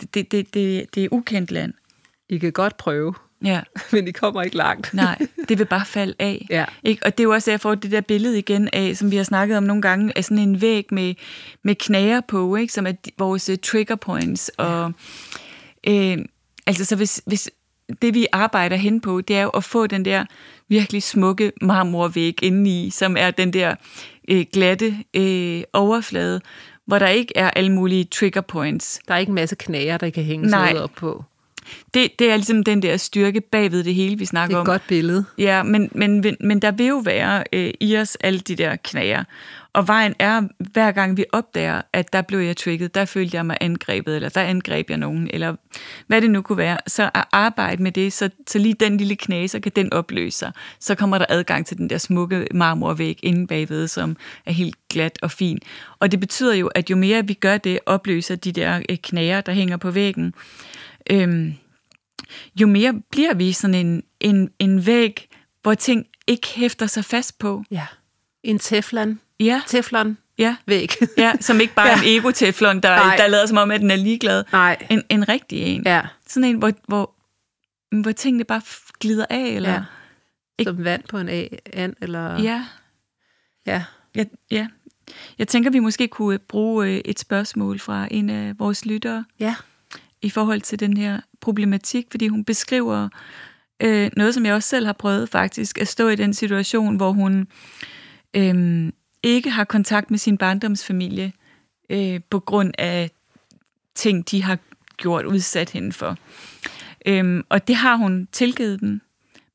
det, 0.00 0.14
det, 0.14 0.54
det, 0.54 0.94
det, 0.94 1.04
er 1.04 1.08
ukendt 1.10 1.50
land. 1.50 1.72
I 2.28 2.38
kan 2.38 2.52
godt 2.52 2.76
prøve, 2.76 3.14
Ja, 3.44 3.60
men 3.92 4.08
I 4.08 4.10
kommer 4.10 4.42
ikke 4.42 4.56
langt. 4.56 4.94
nej, 4.94 5.18
det 5.48 5.58
vil 5.58 5.64
bare 5.64 5.86
falde 5.86 6.14
af. 6.18 6.46
Ja. 6.50 6.64
Ikke? 6.82 7.06
Og 7.06 7.18
det 7.18 7.20
er 7.20 7.24
jo 7.24 7.32
også, 7.32 7.50
at 7.50 7.52
jeg 7.52 7.60
får 7.60 7.74
det 7.74 7.90
der 7.90 8.00
billede 8.00 8.38
igen 8.38 8.68
af, 8.72 8.96
som 8.96 9.10
vi 9.10 9.16
har 9.16 9.24
snakket 9.24 9.56
om 9.56 9.62
nogle 9.62 9.82
gange, 9.82 10.18
af 10.18 10.24
sådan 10.24 10.38
en 10.38 10.60
væg 10.60 10.86
med, 10.90 11.14
med 11.62 11.74
knager 11.74 12.20
på, 12.20 12.56
ikke? 12.56 12.72
som 12.72 12.86
er 12.86 12.92
vores 13.18 13.50
uh, 13.50 13.56
trigger 13.62 13.96
points. 13.96 14.48
Og, 14.48 14.92
øh, 15.88 16.18
altså, 16.66 16.84
så 16.84 16.96
hvis, 16.96 17.22
hvis 17.26 17.50
det, 18.02 18.14
vi 18.14 18.26
arbejder 18.32 18.76
hen 18.76 19.00
på, 19.00 19.20
det 19.20 19.36
er 19.36 19.42
jo 19.42 19.48
at 19.48 19.64
få 19.64 19.86
den 19.86 20.04
der 20.04 20.24
virkelig 20.68 21.02
smukke 21.02 21.52
marmorvæg 21.62 22.42
indeni, 22.42 22.90
som 22.90 23.16
er 23.18 23.30
den 23.30 23.52
der 23.52 23.74
øh, 24.28 24.46
glatte 24.52 24.94
øh, 25.14 25.62
overflade, 25.72 26.40
hvor 26.86 26.98
der 26.98 27.08
ikke 27.08 27.32
er 27.36 27.50
alle 27.50 27.72
mulige 27.72 28.04
trigger 28.04 28.40
points. 28.40 29.00
Der 29.08 29.14
er 29.14 29.18
ikke 29.18 29.30
en 29.30 29.34
masse 29.34 29.56
knager, 29.56 29.96
der 29.96 30.10
kan 30.10 30.24
hænge 30.24 30.50
noget 30.50 30.82
op 30.82 30.90
på. 30.96 31.24
Det, 31.94 32.18
det 32.18 32.30
er 32.30 32.36
ligesom 32.36 32.62
den 32.64 32.82
der 32.82 32.96
styrke 32.96 33.40
bagved 33.40 33.84
det 33.84 33.94
hele, 33.94 34.14
vi 34.14 34.20
Det 34.20 34.28
snakker 34.28 34.56
er 34.56 34.60
om. 34.60 34.64
et 34.64 34.66
godt 34.66 34.82
billede. 34.88 35.24
Ja, 35.38 35.62
men, 35.62 35.90
men, 35.94 36.20
men, 36.20 36.36
men 36.40 36.62
der 36.62 36.70
vil 36.70 36.86
jo 36.86 37.02
være 37.04 37.44
øh, 37.52 37.70
i 37.80 37.96
os 37.96 38.16
alle 38.20 38.40
de 38.40 38.54
der 38.56 38.76
knager. 38.76 39.24
Og 39.72 39.88
vejen 39.88 40.14
er, 40.18 40.42
hver 40.72 40.92
gang 40.92 41.16
vi 41.16 41.24
opdager, 41.32 41.82
at 41.92 42.12
der 42.12 42.22
blev 42.22 42.38
jeg 42.38 42.56
trigget, 42.56 42.94
der 42.94 43.04
følte 43.04 43.36
jeg 43.36 43.46
mig 43.46 43.56
angrebet, 43.60 44.16
eller 44.16 44.28
der 44.28 44.40
angreb 44.40 44.90
jeg 44.90 44.98
nogen, 44.98 45.30
eller 45.32 45.54
hvad 46.06 46.20
det 46.20 46.30
nu 46.30 46.42
kunne 46.42 46.58
være, 46.58 46.78
så 46.86 47.10
at 47.14 47.24
arbejde 47.32 47.82
med 47.82 47.92
det, 47.92 48.12
så, 48.12 48.30
så 48.46 48.58
lige 48.58 48.74
den 48.74 48.96
lille 48.96 49.16
knage, 49.16 49.48
så 49.48 49.60
kan 49.60 49.72
den 49.76 49.92
opløse 49.92 50.38
sig. 50.38 50.52
Så 50.80 50.94
kommer 50.94 51.18
der 51.18 51.26
adgang 51.28 51.66
til 51.66 51.76
den 51.76 51.90
der 51.90 51.98
smukke 51.98 52.46
marmorvæg 52.54 53.18
inde 53.22 53.46
bagved, 53.46 53.88
som 53.88 54.16
er 54.46 54.52
helt 54.52 54.76
glat 54.90 55.18
og 55.22 55.30
fin. 55.30 55.58
Og 55.98 56.12
det 56.12 56.20
betyder 56.20 56.54
jo, 56.54 56.66
at 56.66 56.90
jo 56.90 56.96
mere 56.96 57.26
vi 57.26 57.34
gør 57.34 57.58
det, 57.58 57.78
opløser 57.86 58.36
de 58.36 58.52
der 58.52 58.80
øh, 58.88 58.96
knager, 59.02 59.40
der 59.40 59.52
hænger 59.52 59.76
på 59.76 59.90
væggen, 59.90 60.34
øhm, 61.10 61.54
jo 62.60 62.66
mere 62.66 62.94
bliver 63.10 63.34
vi 63.34 63.52
sådan 63.52 63.74
en, 63.86 64.02
en, 64.20 64.50
en 64.58 64.86
væg, 64.86 65.28
hvor 65.62 65.74
ting 65.74 66.06
ikke 66.26 66.48
hæfter 66.54 66.86
sig 66.86 67.04
fast 67.04 67.38
på. 67.38 67.64
Ja. 67.70 67.86
En 68.42 68.58
teflon. 68.58 69.20
Ja, 69.40 69.62
Teflon 69.66 70.18
ja, 70.38 70.56
væg. 70.66 70.90
ja 71.18 71.32
som 71.40 71.60
ikke 71.60 71.74
bare 71.74 71.88
ja. 71.90 71.96
en 71.98 72.04
ego-teflon, 72.04 72.80
der, 72.80 72.96
Nej. 72.96 73.16
der 73.16 73.26
lader 73.26 73.46
som 73.46 73.56
om, 73.56 73.70
at 73.70 73.80
den 73.80 73.90
er 73.90 73.96
ligeglad. 73.96 74.44
Nej. 74.52 74.86
En, 74.90 75.02
en 75.08 75.28
rigtig 75.28 75.58
en. 75.62 75.82
Ja. 75.86 76.02
Sådan 76.26 76.48
en, 76.48 76.56
hvor, 76.56 76.72
hvor, 76.88 77.14
hvor 78.02 78.12
tingene 78.12 78.44
bare 78.44 78.60
glider 79.00 79.26
af. 79.30 79.46
Eller, 79.48 79.72
ja. 79.72 79.82
Ikke- 80.58 80.68
Som 80.70 80.84
vand 80.84 81.02
på 81.08 81.18
en 81.18 81.28
a, 81.28 81.46
and, 81.72 81.94
eller... 82.02 82.42
ja. 82.42 82.64
ja. 83.66 83.84
Ja, 84.16 84.24
ja. 84.50 84.68
Jeg 85.38 85.48
tænker, 85.48 85.70
vi 85.70 85.78
måske 85.78 86.08
kunne 86.08 86.38
bruge 86.38 86.86
øh, 86.86 87.00
et 87.04 87.18
spørgsmål 87.18 87.78
fra 87.78 88.08
en 88.10 88.30
af 88.30 88.58
vores 88.58 88.86
lyttere 88.86 89.24
Ja 89.40 89.54
i 90.22 90.30
forhold 90.30 90.60
til 90.60 90.80
den 90.80 90.96
her 90.96 91.20
problematik, 91.40 92.06
fordi 92.10 92.28
hun 92.28 92.44
beskriver 92.44 93.08
øh, 93.82 94.10
noget, 94.16 94.34
som 94.34 94.46
jeg 94.46 94.54
også 94.54 94.68
selv 94.68 94.86
har 94.86 94.92
prøvet 94.92 95.28
faktisk, 95.28 95.78
at 95.78 95.88
stå 95.88 96.08
i 96.08 96.16
den 96.16 96.34
situation, 96.34 96.96
hvor 96.96 97.12
hun 97.12 97.48
øh, 98.36 98.92
ikke 99.22 99.50
har 99.50 99.64
kontakt 99.64 100.10
med 100.10 100.18
sin 100.18 100.38
barndomsfamilie 100.38 101.32
øh, 101.90 102.20
på 102.30 102.40
grund 102.40 102.72
af 102.78 103.10
ting, 103.94 104.30
de 104.30 104.42
har 104.42 104.58
gjort, 104.96 105.24
udsat 105.24 105.70
hende 105.70 105.92
for. 105.92 106.16
Øhm, 107.06 107.44
og 107.48 107.68
det 107.68 107.76
har 107.76 107.96
hun 107.96 108.28
tilgivet 108.32 108.80
dem, 108.80 109.00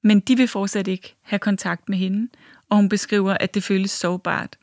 men 0.02 0.20
de 0.20 0.38
vil 0.38 0.48
fortsat 0.48 0.88
ikke 0.88 1.16
have 1.22 1.40
kontakt 1.40 1.90
med 1.90 1.98
hende. 1.98 2.30
Og 2.70 2.78
hun 2.78 2.90
beskriver, 2.90 3.38
at 3.40 3.54
det 3.54 3.64
føles 3.64 3.92
sårbart, 3.92 4.58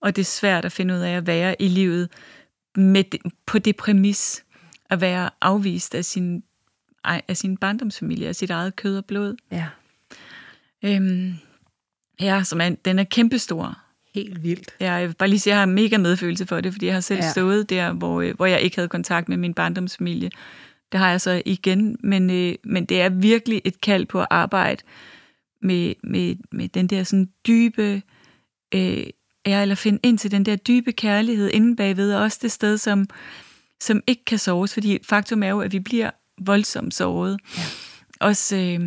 og 0.00 0.16
det 0.16 0.22
er 0.22 0.26
svært 0.26 0.64
at 0.64 0.72
finde 0.72 0.94
ud 0.94 1.00
af 1.00 1.16
at 1.16 1.26
være 1.26 1.62
i 1.62 1.68
livet 1.68 2.08
med 2.76 3.04
på 3.46 3.58
det 3.58 3.76
præmis 3.76 4.44
at 4.90 5.00
være 5.00 5.30
afvist 5.40 5.94
af 5.94 6.04
sin, 6.04 6.42
af 7.04 7.36
sin 7.36 7.56
barndomsfamilie, 7.56 8.28
af 8.28 8.36
sit 8.36 8.50
eget 8.50 8.76
kød 8.76 8.96
og 8.98 9.04
blod. 9.04 9.36
Ja, 9.52 9.66
Øhm, 10.84 11.34
ja, 12.20 12.42
som 12.44 12.60
er, 12.60 12.68
den 12.84 12.98
er 12.98 13.04
kæmpestor. 13.04 13.78
helt 14.14 14.42
vildt. 14.42 14.70
Ja, 14.80 14.92
jeg 14.92 15.08
vil 15.08 15.14
bare 15.14 15.28
lige 15.28 15.40
sige, 15.40 15.52
at 15.52 15.54
jeg 15.54 15.60
har 15.60 15.66
mega 15.66 15.96
medfølelse 15.98 16.46
for 16.46 16.60
det, 16.60 16.72
fordi 16.72 16.86
jeg 16.86 16.94
har 16.94 17.00
selv 17.00 17.20
Ja. 17.20 17.30
stået 17.30 17.70
der, 17.70 17.92
hvor, 17.92 18.20
øh, 18.20 18.34
hvor 18.36 18.46
jeg 18.46 18.60
ikke 18.60 18.76
havde 18.76 18.88
kontakt 18.88 19.28
med 19.28 19.36
min 19.36 19.54
barndomsfamilie. 19.54 20.30
Det 20.92 21.00
har 21.00 21.10
jeg 21.10 21.20
så 21.20 21.42
igen, 21.46 21.96
men, 22.00 22.30
øh, 22.30 22.54
men 22.64 22.84
det 22.84 23.00
er 23.00 23.08
virkelig 23.08 23.60
et 23.64 23.80
kald 23.80 24.06
på 24.06 24.20
at 24.20 24.26
arbejde 24.30 24.82
med, 25.62 25.94
med, 26.02 26.36
med 26.52 26.68
den 26.68 26.86
der 26.86 27.02
sådan 27.04 27.28
dybe, 27.46 28.02
øh, 28.74 29.06
ja, 29.46 29.62
eller 29.62 29.74
finde 29.74 29.98
ind 30.02 30.18
til 30.18 30.30
den 30.30 30.46
der 30.46 30.56
dybe 30.56 30.92
kærlighed 30.92 31.50
inden 31.50 31.76
bagved, 31.76 32.14
og 32.14 32.22
også 32.22 32.38
det 32.42 32.52
sted, 32.52 32.78
som, 32.78 33.06
som 33.80 34.02
ikke 34.06 34.24
kan 34.24 34.38
soves, 34.38 34.74
fordi 34.74 34.98
faktum 35.08 35.42
er 35.42 35.48
jo, 35.48 35.60
at 35.60 35.72
vi 35.72 35.78
bliver 35.80 36.10
voldsomt 36.40 36.94
såret. 36.94 37.40
Ja. 37.56 37.62
Også, 38.20 38.56
øh, 38.56 38.80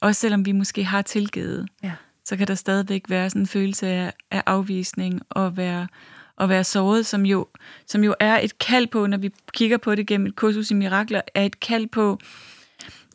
også 0.00 0.20
selvom 0.20 0.46
vi 0.46 0.52
måske 0.52 0.84
har 0.84 1.02
tilgivet 1.02 1.68
Ja. 1.82 1.92
så 2.24 2.36
kan 2.36 2.46
der 2.46 2.54
stadigvæk 2.54 3.02
være 3.08 3.30
sådan 3.30 3.42
en 3.42 3.46
følelse 3.46 3.86
af, 3.86 4.12
af 4.30 4.42
afvisning 4.46 5.20
og 5.28 5.56
være, 5.56 5.88
og 6.36 6.48
være 6.48 6.64
såret, 6.64 7.06
som 7.06 7.26
jo, 7.26 7.46
som 7.86 8.04
jo 8.04 8.14
er 8.20 8.38
et 8.42 8.58
kald 8.58 8.86
på, 8.86 9.06
når 9.06 9.16
vi 9.18 9.30
kigger 9.54 9.76
på 9.76 9.94
det 9.94 10.06
gennem 10.06 10.26
et 10.26 10.36
kursus 10.36 10.70
i 10.70 10.74
mirakler, 10.74 11.20
er 11.34 11.44
et 11.44 11.60
kald 11.60 11.86
på, 11.86 12.18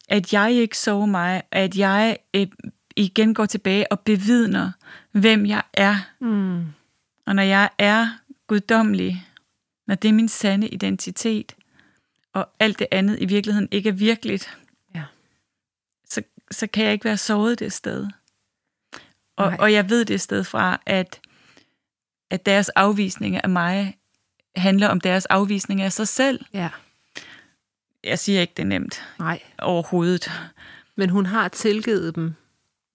at 0.10 0.34
jeg 0.34 0.51
ikke 0.51 0.77
sover 0.77 1.06
mig, 1.06 1.41
at 1.51 1.77
jeg 1.77 2.18
øh, 2.34 2.48
igen 2.96 3.34
går 3.34 3.46
tilbage 3.46 3.91
og 3.91 4.00
bevidner, 4.00 4.72
hvem 5.12 5.46
jeg 5.46 5.62
er. 5.74 5.96
Mm. 6.20 6.63
Og 7.25 7.36
når 7.36 7.44
jeg 7.44 7.70
er 7.77 8.08
guddommelig, 8.48 9.27
når 9.91 9.95
det 9.95 10.10
er 10.10 10.13
min 10.13 10.29
sande 10.29 10.67
identitet, 10.69 11.55
og 12.33 12.50
alt 12.60 12.79
det 12.79 12.88
andet 12.91 13.17
i 13.21 13.25
virkeligheden 13.25 13.67
ikke 13.71 13.89
er 13.89 13.93
virkeligt, 13.93 14.57
Ja. 14.95 15.03
så, 16.10 16.21
så 16.51 16.67
kan 16.67 16.83
jeg 16.86 16.93
ikke 16.93 17.05
være 17.05 17.17
såret 17.17 17.60
det 17.60 17.74
sted. 17.74 18.07
Og, 19.36 19.48
Nej. 19.48 19.57
og 19.60 19.74
jeg 19.74 19.89
ved 19.89 20.05
det 20.05 20.21
sted 20.21 20.43
fra, 20.43 20.81
at, 20.86 21.19
at 22.29 22.45
deres 22.45 22.69
afvisning 22.69 23.43
af 23.43 23.50
mig 23.50 23.98
handler 24.55 24.88
om 24.88 25.01
deres 25.01 25.25
afvisning 25.25 25.81
af 25.81 25.91
sig 25.93 26.07
selv. 26.07 26.45
Ja, 26.53 26.69
Jeg 28.03 28.19
siger 28.19 28.41
ikke, 28.41 28.53
det 28.57 28.63
er 28.63 28.67
nemt 28.67 29.07
nej. 29.19 29.41
overhovedet. 29.60 30.31
Men 30.95 31.10
hun 31.10 31.25
har 31.25 31.48
tilgivet 31.48 32.15
dem, 32.15 32.33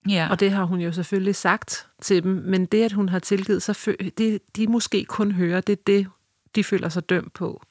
Ja, 0.08 0.28
og 0.30 0.40
det 0.40 0.50
har 0.50 0.64
hun 0.64 0.80
jo 0.80 0.92
selvfølgelig 0.92 1.34
sagt 1.36 1.86
til 2.02 2.22
dem. 2.22 2.32
Men 2.32 2.66
det, 2.66 2.82
at 2.84 2.92
hun 2.92 3.08
har 3.08 3.18
tilgivet, 3.18 3.62
så 3.62 3.72
fø- 3.72 4.08
det, 4.18 4.56
de 4.56 4.66
måske 4.66 5.04
kun 5.04 5.32
hører, 5.32 5.60
det 5.60 5.72
er 5.72 5.82
det, 5.86 6.06
de 6.56 6.64
føler 6.64 6.88
sig 6.88 7.08
dømt 7.10 7.32
på. 7.32 7.62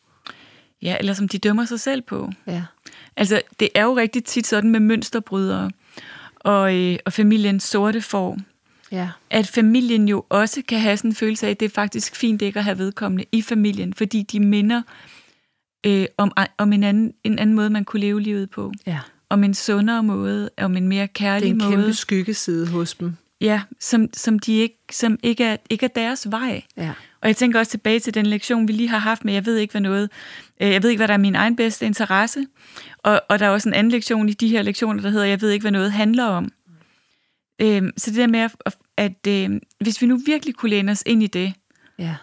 ja, 0.82 0.98
eller 1.00 1.14
som 1.14 1.28
de 1.28 1.38
dømmer 1.38 1.66
sig 1.66 1.80
selv 1.80 2.02
på. 2.02 2.30
Ja, 2.48 2.64
Altså, 3.18 3.42
det 3.60 3.70
er 3.76 3.84
jo 3.84 3.98
rigtig 3.98 4.24
tit 4.24 4.48
sådan 4.48 4.70
med 4.70 4.80
mønsterbrydere 4.80 5.72
og, 6.36 6.76
øh, 6.76 6.98
og 7.06 7.14
familiens 7.14 7.64
sorte 7.64 8.02
får, 8.02 8.38
ja, 8.92 9.10
at 9.30 9.48
familien 9.48 10.08
jo 10.10 10.26
også 10.30 10.62
kan 10.68 10.80
have 10.80 10.98
sådan 10.98 11.12
en 11.12 11.16
følelse 11.16 11.48
af, 11.48 11.52
at 11.52 11.60
det 11.60 11.66
er 11.66 11.70
faktisk 11.70 12.16
fint 12.16 12.42
ikke 12.42 12.60
at 12.60 12.66
have 12.66 12.78
vedkommende 12.78 13.26
i 13.32 13.42
familien, 13.42 13.94
fordi 13.94 14.22
de 14.22 14.40
minder 14.40 14.82
øh, 15.86 16.06
om, 16.18 16.32
om 16.58 16.74
en, 16.74 16.84
anden, 16.84 17.14
en 17.24 17.40
anden 17.40 17.56
måde, 17.56 17.70
man 17.70 17.86
kunne 17.86 18.00
leve 18.00 18.22
livet 18.22 18.50
på. 18.50 18.72
ja. 18.86 19.00
Om 19.30 19.44
en 19.44 19.54
sundere 19.54 20.04
måde, 20.04 20.50
om 20.58 20.78
en 20.78 20.88
mere 20.88 21.02
Det 21.02 21.10
er 21.10 21.14
kærlig 21.14 21.50
en 21.50 21.58
måde. 21.58 21.70
kæmpe 21.72 21.94
skyggeside 21.94 22.68
hos 22.68 22.94
dem. 22.94 23.16
Ja, 23.42 23.62
som, 23.80 24.10
som, 24.14 24.40
de 24.40 24.54
ikke, 24.54 24.78
som 24.92 25.18
ikke, 25.24 25.44
er, 25.44 25.58
ikke 25.70 25.84
er 25.86 25.90
deres 25.96 26.32
vej. 26.32 26.64
Ja, 26.78 26.92
Og 27.26 27.30
jeg 27.30 27.38
tænker 27.38 27.60
også 27.60 27.70
tilbage 27.70 28.00
til 28.00 28.14
den 28.14 28.26
lektion, 28.26 28.68
vi 28.68 28.74
lige 28.74 28.90
har 28.90 28.98
haft 28.98 29.26
med, 29.26 29.34
jeg 29.34 29.46
ved 29.46 29.58
ikke, 29.58 29.72
hvad 29.72 29.82
noget, 29.82 30.10
øh, 30.62 30.70
jeg 30.72 30.84
ved 30.84 30.90
ikke, 30.90 31.00
hvad 31.00 31.08
der 31.08 31.14
er 31.14 31.18
min 31.18 31.36
egen 31.36 31.56
bedste 31.56 31.86
interesse. 31.86 32.46
Og, 32.98 33.22
og 33.30 33.40
der 33.40 33.46
er 33.46 33.50
også 33.50 33.70
en 33.70 33.74
anden 33.74 33.92
lektion 33.92 34.30
i 34.30 34.34
de 34.34 34.48
her 34.48 34.62
lektioner, 34.62 35.02
der 35.02 35.10
hedder, 35.10 35.26
jeg 35.26 35.42
ved 35.42 35.50
ikke, 35.50 35.64
hvad 35.64 35.72
noget 35.72 35.92
handler 35.92 36.24
om. 36.24 36.52
Øhm, 37.62 37.92
så 37.98 38.12
det 38.12 38.18
der 38.18 38.28
med, 38.28 38.40
at, 38.40 38.76
at 38.98 39.28
øh, 39.28 39.50
hvis 39.80 40.02
vi 40.02 40.08
nu 40.08 40.20
virkelig 40.26 40.56
kunne 40.56 40.70
læne 40.70 40.92
os 40.92 41.04
ind 41.06 41.24
i 41.24 41.28
det, 41.28 41.54
ja, 42.00 42.16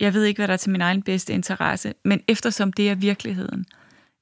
jeg 0.00 0.14
ved 0.14 0.24
ikke, 0.24 0.38
hvad 0.38 0.48
der 0.48 0.54
er 0.54 0.58
til 0.58 0.70
min 0.70 0.80
egen 0.80 1.02
bedste 1.02 1.32
interesse, 1.32 1.94
men 2.04 2.20
eftersom 2.28 2.72
det 2.72 2.90
er 2.90 2.94
virkeligheden, 2.94 3.66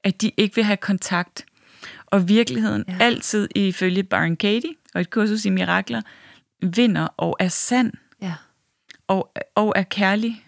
at 0.04 0.22
de 0.22 0.30
ikke 0.36 0.54
vil 0.54 0.64
have 0.64 0.76
kontakt, 0.76 1.44
og 2.06 2.28
virkeligheden 2.28 2.84
Ja. 2.88 2.96
altid 3.00 3.48
ifølge 3.56 4.02
Baron 4.02 4.36
Katie 4.36 4.74
og 4.94 5.00
et 5.00 5.10
kursus 5.10 5.44
i 5.44 5.50
mirakler, 5.50 6.02
vinder 6.62 7.08
og 7.16 7.36
er 7.40 7.48
sand 7.48 7.92
ja. 7.94 7.98
Og, 9.08 9.32
og 9.54 9.72
er 9.76 9.82
kærlig. 9.82 10.44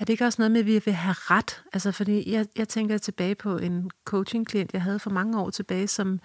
Er 0.00 0.04
det 0.04 0.12
ikke 0.12 0.24
også 0.24 0.42
noget 0.42 0.52
med, 0.52 0.60
at 0.60 0.66
vi 0.66 0.82
vil 0.84 0.94
have 0.94 1.14
ret? 1.18 1.62
Altså, 1.72 1.92
fordi 1.92 2.32
jeg, 2.32 2.46
jeg 2.56 2.68
tænker 2.68 2.98
tilbage 2.98 3.34
på 3.34 3.56
en 3.56 3.90
coaching-klient, 4.04 4.72
jeg 4.72 4.82
havde 4.82 4.98
for 4.98 5.10
mange 5.10 5.40
år 5.40 5.50
tilbage, 5.50 5.88
som 5.88 6.20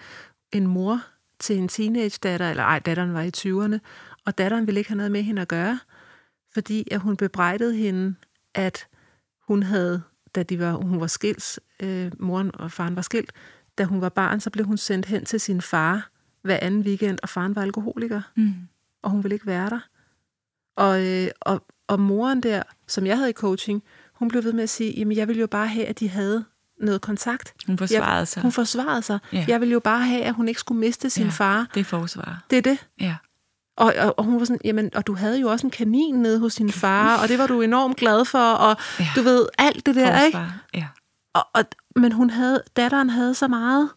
en 0.52 0.68
mor 0.68 1.02
til 1.40 1.58
en 1.58 1.68
teenage-datter, 1.68 2.50
eller 2.50 2.64
ej, 2.64 2.80
datteren 2.80 3.14
var 3.14 3.22
i 3.22 3.32
20'erne, 3.38 3.80
og 4.26 4.38
datteren 4.38 4.68
ville 4.68 4.80
ikke 4.80 4.90
have 4.90 4.98
noget 4.98 5.12
med 5.12 5.24
hende 5.24 5.42
at 5.42 5.48
gøre, 5.48 5.80
fordi 6.54 6.88
at 6.92 7.00
hun 7.00 7.18
bebrejdede 7.18 7.76
hende, 7.76 8.16
at 8.56 8.88
hun 9.48 9.64
havde, 9.64 10.02
da 10.36 10.44
de 10.44 10.60
var, 10.60 10.72
hun 10.74 11.00
var 11.00 11.08
skilt, 11.08 11.60
øh, 11.80 12.12
moren 12.20 12.52
og 12.54 12.72
faren 12.72 12.96
var 12.96 13.02
skilt, 13.02 13.32
da 13.78 13.84
hun 13.84 14.02
var 14.02 14.10
barn, 14.10 14.40
så 14.40 14.50
blev 14.50 14.66
hun 14.66 14.78
sendt 14.78 15.06
hen 15.06 15.26
til 15.26 15.40
sin 15.40 15.62
far 15.62 16.10
hver 16.42 16.60
anden 16.62 16.82
weekend, 16.82 17.20
og 17.24 17.30
faren 17.30 17.56
var 17.56 17.62
alkoholiker 17.62 18.22
Mm. 18.36 18.54
og 19.02 19.10
hun 19.12 19.24
ville 19.24 19.36
ikke 19.36 19.48
være 19.48 19.70
der. 19.70 19.80
Og, 20.78 21.06
øh, 21.06 21.28
og, 21.42 21.64
og 21.88 22.00
moren 22.00 22.44
der, 22.44 22.64
som 22.88 23.06
jeg 23.06 23.18
havde 23.18 23.30
i 23.30 23.34
coaching, 23.34 23.84
hun 24.14 24.28
blev 24.28 24.44
ved 24.44 24.54
med 24.54 24.64
at 24.64 24.70
sige, 24.70 24.94
jamen 25.00 25.18
jeg 25.18 25.28
ville 25.28 25.40
jo 25.40 25.48
bare 25.48 25.68
have, 25.68 25.86
at 25.86 26.00
de 26.00 26.10
havde 26.10 26.46
noget 26.82 27.02
kontakt. 27.02 27.54
Hun 27.68 27.78
forsvarede 27.78 28.26
sig. 28.26 28.42
Hun 28.42 28.52
forsvarede 28.52 29.02
sig. 29.02 29.20
Ja. 29.34 29.46
Jeg 29.48 29.60
ville 29.62 29.72
jo 29.74 29.80
bare 29.80 30.02
have, 30.06 30.22
at 30.24 30.34
hun 30.34 30.48
ikke 30.48 30.60
skulle 30.60 30.80
miste 30.80 31.10
sin 31.10 31.24
Ja. 31.24 31.30
far. 31.30 31.68
Det 31.74 31.80
er 31.80 31.84
forsvar. 31.84 32.44
Det 32.50 32.58
er 32.58 32.62
det. 32.62 32.78
Ja. 33.02 33.16
Og, 33.78 33.94
og, 34.00 34.20
og 34.20 34.24
hun 34.24 34.40
var 34.40 34.46
sådan, 34.46 34.60
jamen, 34.64 34.92
og 34.96 35.08
du 35.08 35.14
havde 35.16 35.40
jo 35.40 35.50
også 35.50 35.68
en 35.68 35.72
kanin 35.72 36.16
nede 36.16 36.40
hos 36.40 36.56
din 36.56 36.72
far, 36.72 37.22
og 37.22 37.28
det 37.28 37.40
var 37.40 37.48
du 37.48 37.62
enormt 37.62 37.98
glad 37.98 38.26
for, 38.26 38.52
og 38.52 38.78
Ja. 39.00 39.08
du 39.16 39.22
ved, 39.22 39.48
alt 39.58 39.86
det 39.86 39.96
der, 39.96 40.22
ikke? 40.24 40.38
forsvar. 40.38 40.60
Ja. 40.74 40.88
Og, 41.34 41.44
og, 41.54 41.64
men 41.96 42.12
hun 42.12 42.30
havde, 42.30 42.64
datteren 42.76 43.10
havde 43.10 43.34
så 43.34 43.48
meget 43.48 43.90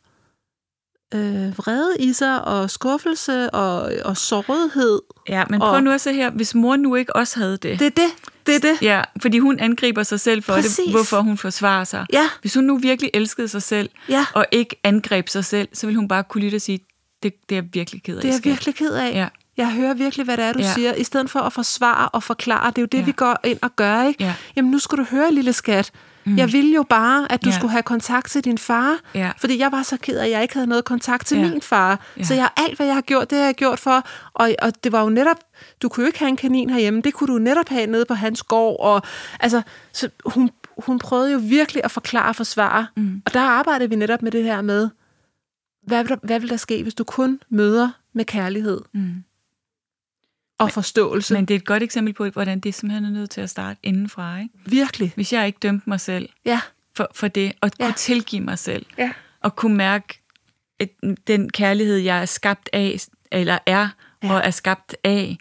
øh, 1.15 1.59
vrede 1.59 1.97
i 1.99 2.13
sig, 2.13 2.45
og 2.45 2.71
skuffelse, 2.71 3.51
og, 3.51 3.93
og 4.05 4.17
sårighed. 4.17 5.01
ja, 5.29 5.45
men 5.51 5.63
Og- 5.63 5.69
prøv 5.71 5.81
nu 5.81 5.91
at 5.91 6.01
se 6.01 6.13
her. 6.13 6.31
Hvis 6.31 6.55
mor 6.55 6.77
nu 6.77 6.95
ikke 6.95 7.17
også 7.17 7.39
havde 7.39 7.57
det. 7.57 7.79
Det 7.79 7.87
er 7.87 7.91
det. 7.91 8.09
Det 8.47 8.55
er 8.55 8.59
det. 8.61 8.83
Ja, 8.83 9.03
fordi 9.23 9.39
hun 9.39 9.59
angriber 9.59 10.03
sig 10.03 10.21
selv 10.21 10.43
for 10.43 10.53
Præcis. 10.53 10.77
det, 10.77 10.91
hvorfor 10.95 11.21
hun 11.21 11.39
forsvarer 11.39 11.85
sig. 11.85 12.07
Ja, 12.13 12.29
Hvis 12.41 12.55
hun 12.55 12.65
nu 12.65 12.77
virkelig 12.79 13.11
elskede 13.15 13.49
sig 13.49 13.63
selv, 13.63 13.91
ja. 14.09 14.27
og 14.35 14.47
ikke 14.53 14.77
angreb 14.85 15.29
sig 15.29 15.45
selv, 15.45 15.69
så 15.73 15.87
ville 15.87 15.99
hun 15.99 16.09
bare 16.09 16.25
kunne 16.25 16.45
lytte 16.45 16.57
og 16.57 16.61
sige, 16.61 16.79
det, 17.23 17.33
det 17.49 17.57
er 17.59 17.63
jeg 17.63 17.69
virkelig 17.75 18.03
ked 18.03 18.17
af. 18.17 18.21
Det 18.23 18.29
er 18.29 18.33
jeg 18.33 18.39
skat." 18.39 18.51
virkelig 18.51 18.75
ked 18.75 18.93
af. 18.93 19.13
Ja. 19.15 19.29
Jeg 19.57 19.73
hører 19.73 19.95
virkelig, 19.95 20.25
hvad 20.25 20.37
det 20.37 20.45
er, 20.45 20.53
du 20.53 20.59
Ja. 20.59 20.73
siger. 20.75 20.95
I 20.95 21.05
stedet 21.05 21.31
for 21.31 21.41
at 21.41 21.53
forsvare 21.53 22.09
og 22.09 22.23
forklare, 22.23 22.71
det 22.71 22.79
er 22.79 22.83
jo 22.83 22.87
det, 22.93 22.99
Ja. 22.99 23.05
vi 23.05 23.13
går 23.13 23.37
ind 23.45 23.59
og 23.63 23.77
gør, 23.77 24.03
ikke? 24.05 24.25
Ja. 24.25 24.35
Jamen, 24.57 24.71
nu 24.71 24.79
skal 24.79 24.99
du 24.99 25.05
høre, 25.11 25.33
lille 25.35 25.53
skat. 25.53 25.91
Mm. 26.25 26.37
Jeg 26.39 26.53
ville 26.53 26.71
jo 26.75 26.83
bare, 26.83 27.33
at 27.33 27.45
du 27.45 27.49
Ja. 27.49 27.55
skulle 27.57 27.71
have 27.71 27.83
kontakt 27.83 28.31
til 28.31 28.45
din 28.45 28.59
far. 28.59 28.99
Ja. 29.15 29.31
Fordi 29.39 29.59
jeg 29.59 29.73
var 29.73 29.83
så 29.83 29.97
ked 29.97 30.19
af, 30.19 30.25
at 30.25 30.31
jeg 30.31 30.43
ikke 30.43 30.55
havde 30.55 30.67
noget 30.67 30.85
kontakt 30.85 31.27
til 31.27 31.39
Ja. 31.39 31.49
min 31.51 31.63
far. 31.63 32.01
Ja. 32.19 32.23
Så 32.25 32.35
jeg, 32.35 32.49
alt, 32.57 32.77
hvad 32.77 32.87
jeg 32.87 32.95
har 32.95 33.03
gjort, 33.03 33.31
det 33.31 33.39
har 33.39 33.45
jeg 33.45 33.55
gjort 33.55 33.79
for. 33.79 34.07
Og, 34.35 34.55
og 34.63 34.85
det 34.85 34.93
var 34.93 35.03
jo 35.03 35.09
netop, 35.09 35.37
du 35.83 35.89
kunne 35.89 36.03
jo 36.05 36.07
ikke 36.07 36.19
have 36.19 36.29
en 36.29 36.37
kanin 36.37 36.71
herhjemme. 36.71 37.01
Det 37.03 37.15
kunne 37.15 37.33
du 37.35 37.39
netop 37.39 37.69
have 37.69 37.87
nede 37.87 38.05
på 38.05 38.15
hans 38.15 38.43
gård. 38.43 38.77
Og, 38.81 39.03
altså, 39.41 39.63
så 39.93 40.09
hun, 40.27 40.51
hun 40.79 40.99
prøvede 40.99 41.33
jo 41.33 41.39
virkelig 41.43 41.85
at 41.85 41.91
forklare 41.91 42.29
og 42.29 42.37
forsvare. 42.37 42.87
Mm. 42.97 43.23
Og 43.27 43.35
der 43.35 43.41
arbejdede 43.41 43.91
vi 43.91 43.97
netop 43.97 44.23
med 44.23 44.33
det 44.33 44.45
her 44.45 44.63
med, 44.63 44.89
hvad 45.87 46.03
vil, 46.05 46.09
der, 46.09 46.17
hvad 46.23 46.41
vil 46.41 46.51
der 46.51 46.57
ske, 46.57 46.83
hvis 46.83 46.95
du 46.95 47.05
kun 47.05 47.41
møder 47.51 47.91
med 48.15 48.25
kærlighed 48.25 48.81
Mm. 48.95 49.15
Og 50.61 50.73
forståelse? 50.73 51.35
Men 51.35 51.45
det 51.45 51.55
er 51.55 51.59
et 51.59 51.67
godt 51.67 51.83
eksempel 51.83 52.15
på, 52.15 52.29
hvordan 52.29 52.61
det 52.61 52.75
simpelthen 52.75 53.05
er 53.05 53.11
nødt 53.11 53.31
til 53.31 53.41
at 53.41 53.51
starte 53.51 53.81
indenfra. 53.83 54.39
Ikke? 54.39 54.55
Virkelig. 54.67 55.13
Hvis 55.15 55.33
jeg 55.33 55.47
ikke 55.47 55.59
dømte 55.63 55.89
mig 55.89 56.01
selv 56.01 56.29
Ja. 56.45 56.61
for, 56.97 57.09
for 57.15 57.29
det, 57.29 57.53
og 57.61 57.71
Ja. 57.81 57.85
kunne 57.85 57.95
tilgive 57.95 58.43
mig 58.43 58.59
selv, 58.59 58.87
Ja. 58.99 59.13
og 59.41 59.57
kunne 59.57 59.77
mærke 59.77 60.21
at 60.81 60.89
den 61.27 61.51
kærlighed, 61.51 61.97
jeg 61.97 62.21
er 62.21 62.27
skabt 62.27 62.71
af, 62.73 62.97
eller 63.33 63.59
er, 63.67 63.89
Ja. 64.23 64.33
og 64.33 64.41
er 64.45 64.51
skabt 64.51 64.97
af, 65.05 65.39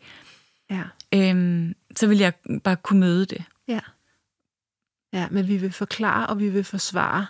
Ja. 0.69 0.83
øhm, 1.13 1.73
så 1.95 2.07
vil 2.07 2.17
jeg 2.17 2.33
bare 2.63 2.75
kunne 2.75 2.99
møde 2.99 3.25
det. 3.25 3.43
Ja. 3.67 3.79
Ja, 5.13 5.27
men 5.31 5.47
vi 5.47 5.57
vil 5.57 5.71
forklare, 5.71 6.27
og 6.27 6.39
vi 6.39 6.49
vil 6.49 6.63
forsvare. 6.63 7.25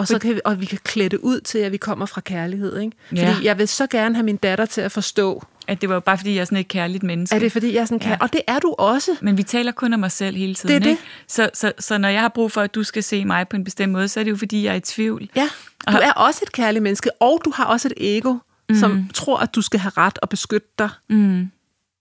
Og, 0.00 0.06
så 0.08 0.18
kan 0.18 0.34
vi, 0.34 0.40
og 0.44 0.60
vi 0.60 0.66
kan 0.66 0.78
klæde 0.84 1.08
det 1.08 1.16
ud 1.18 1.40
til, 1.40 1.58
at 1.58 1.72
vi 1.72 1.76
kommer 1.76 2.06
fra 2.06 2.20
kærlighed. 2.20 2.78
Ikke? 2.80 2.96
Ja. 3.16 3.32
Fordi 3.32 3.44
jeg 3.46 3.58
vil 3.58 3.68
så 3.68 3.86
gerne 3.86 4.14
have 4.14 4.24
min 4.24 4.36
datter 4.36 4.66
til 4.66 4.80
at 4.80 4.92
forstå, 4.92 5.42
At 5.68 5.80
det 5.80 5.88
var 5.88 5.94
jo 5.94 6.00
bare, 6.00 6.18
fordi 6.18 6.34
jeg 6.34 6.40
er 6.40 6.44
sådan 6.44 6.58
et 6.58 6.68
kærligt 6.68 7.02
menneske. 7.02 7.36
Er 7.36 7.40
det, 7.40 7.52
fordi 7.52 7.74
jeg 7.74 7.88
sådan 7.88 7.98
kan? 7.98 8.10
Ja. 8.10 8.16
Og 8.20 8.32
det 8.32 8.40
er 8.46 8.58
du 8.58 8.74
også. 8.78 9.16
Men 9.22 9.36
vi 9.36 9.42
taler 9.42 9.72
kun 9.72 9.92
om 9.92 10.04
os 10.04 10.12
selv 10.12 10.36
hele 10.36 10.54
tiden. 10.54 10.68
Det 10.68 10.76
er 10.76 10.80
det. 10.80 10.90
Ikke? 10.90 11.02
Så, 11.26 11.50
så, 11.54 11.72
så 11.78 11.98
når 11.98 12.08
jeg 12.08 12.20
har 12.20 12.28
brug 12.28 12.52
for, 12.52 12.60
at 12.60 12.74
du 12.74 12.82
skal 12.82 13.02
se 13.02 13.24
mig 13.24 13.48
på 13.48 13.56
en 13.56 13.64
bestemt 13.64 13.92
måde, 13.92 14.08
så 14.08 14.20
er 14.20 14.24
det 14.24 14.30
jo, 14.30 14.36
fordi 14.36 14.64
jeg 14.64 14.72
er 14.72 14.76
i 14.76 14.80
tvivl. 14.80 15.28
Ja, 15.36 15.48
du 15.88 15.96
er 15.96 16.12
også 16.12 16.40
et 16.42 16.52
kærligt 16.52 16.82
menneske, 16.82 17.10
og 17.22 17.40
du 17.44 17.52
har 17.54 17.64
også 17.64 17.88
et 17.88 18.16
ego, 18.16 18.34
mm. 18.68 18.74
som 18.76 19.08
tror, 19.14 19.38
at 19.38 19.54
du 19.54 19.62
skal 19.62 19.80
have 19.80 19.92
ret 19.96 20.18
og 20.22 20.28
beskytte 20.28 20.68
dig 20.78 20.88
Mm. 21.08 21.50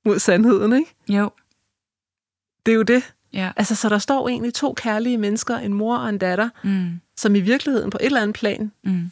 mod 0.06 0.20
sandheden, 0.20 0.74
ikke? 0.74 0.96
Jo, 1.10 1.30
Det 2.66 2.72
er 2.72 2.76
jo 2.76 2.84
det. 2.84 3.04
Ja. 3.34 3.52
Altså, 3.56 3.76
så 3.76 3.90
der 3.90 3.98
står 3.98 4.30
egentlig 4.30 4.54
to 4.54 4.74
kærlige 4.78 5.18
mennesker, 5.18 5.58
en 5.58 5.74
mor 5.74 5.98
og 5.98 6.10
en 6.10 6.18
datter, 6.18 6.50
Mm. 6.64 7.00
som 7.18 7.36
i 7.36 7.40
virkeligheden 7.40 7.90
på 7.90 7.98
et 8.02 8.06
eller 8.06 8.22
andet 8.22 8.36
plan 8.36 8.72
Mm. 8.84 9.12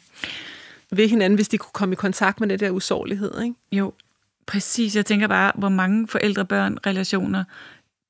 ved 0.90 1.08
hinanden, 1.08 1.34
hvis 1.36 1.48
de 1.48 1.58
kunne 1.58 1.72
komme 1.72 1.92
i 1.92 1.96
kontakt 1.96 2.40
med 2.40 2.48
det 2.48 2.60
der 2.60 2.70
usårlighed, 2.70 3.40
ikke? 3.42 3.54
Jo, 3.72 3.92
præcis. 4.46 4.96
Jeg 4.96 5.06
tænker 5.06 5.26
bare, 5.26 5.52
hvor 5.54 5.68
mange 5.68 6.08
forældre-børn-relationer, 6.08 7.44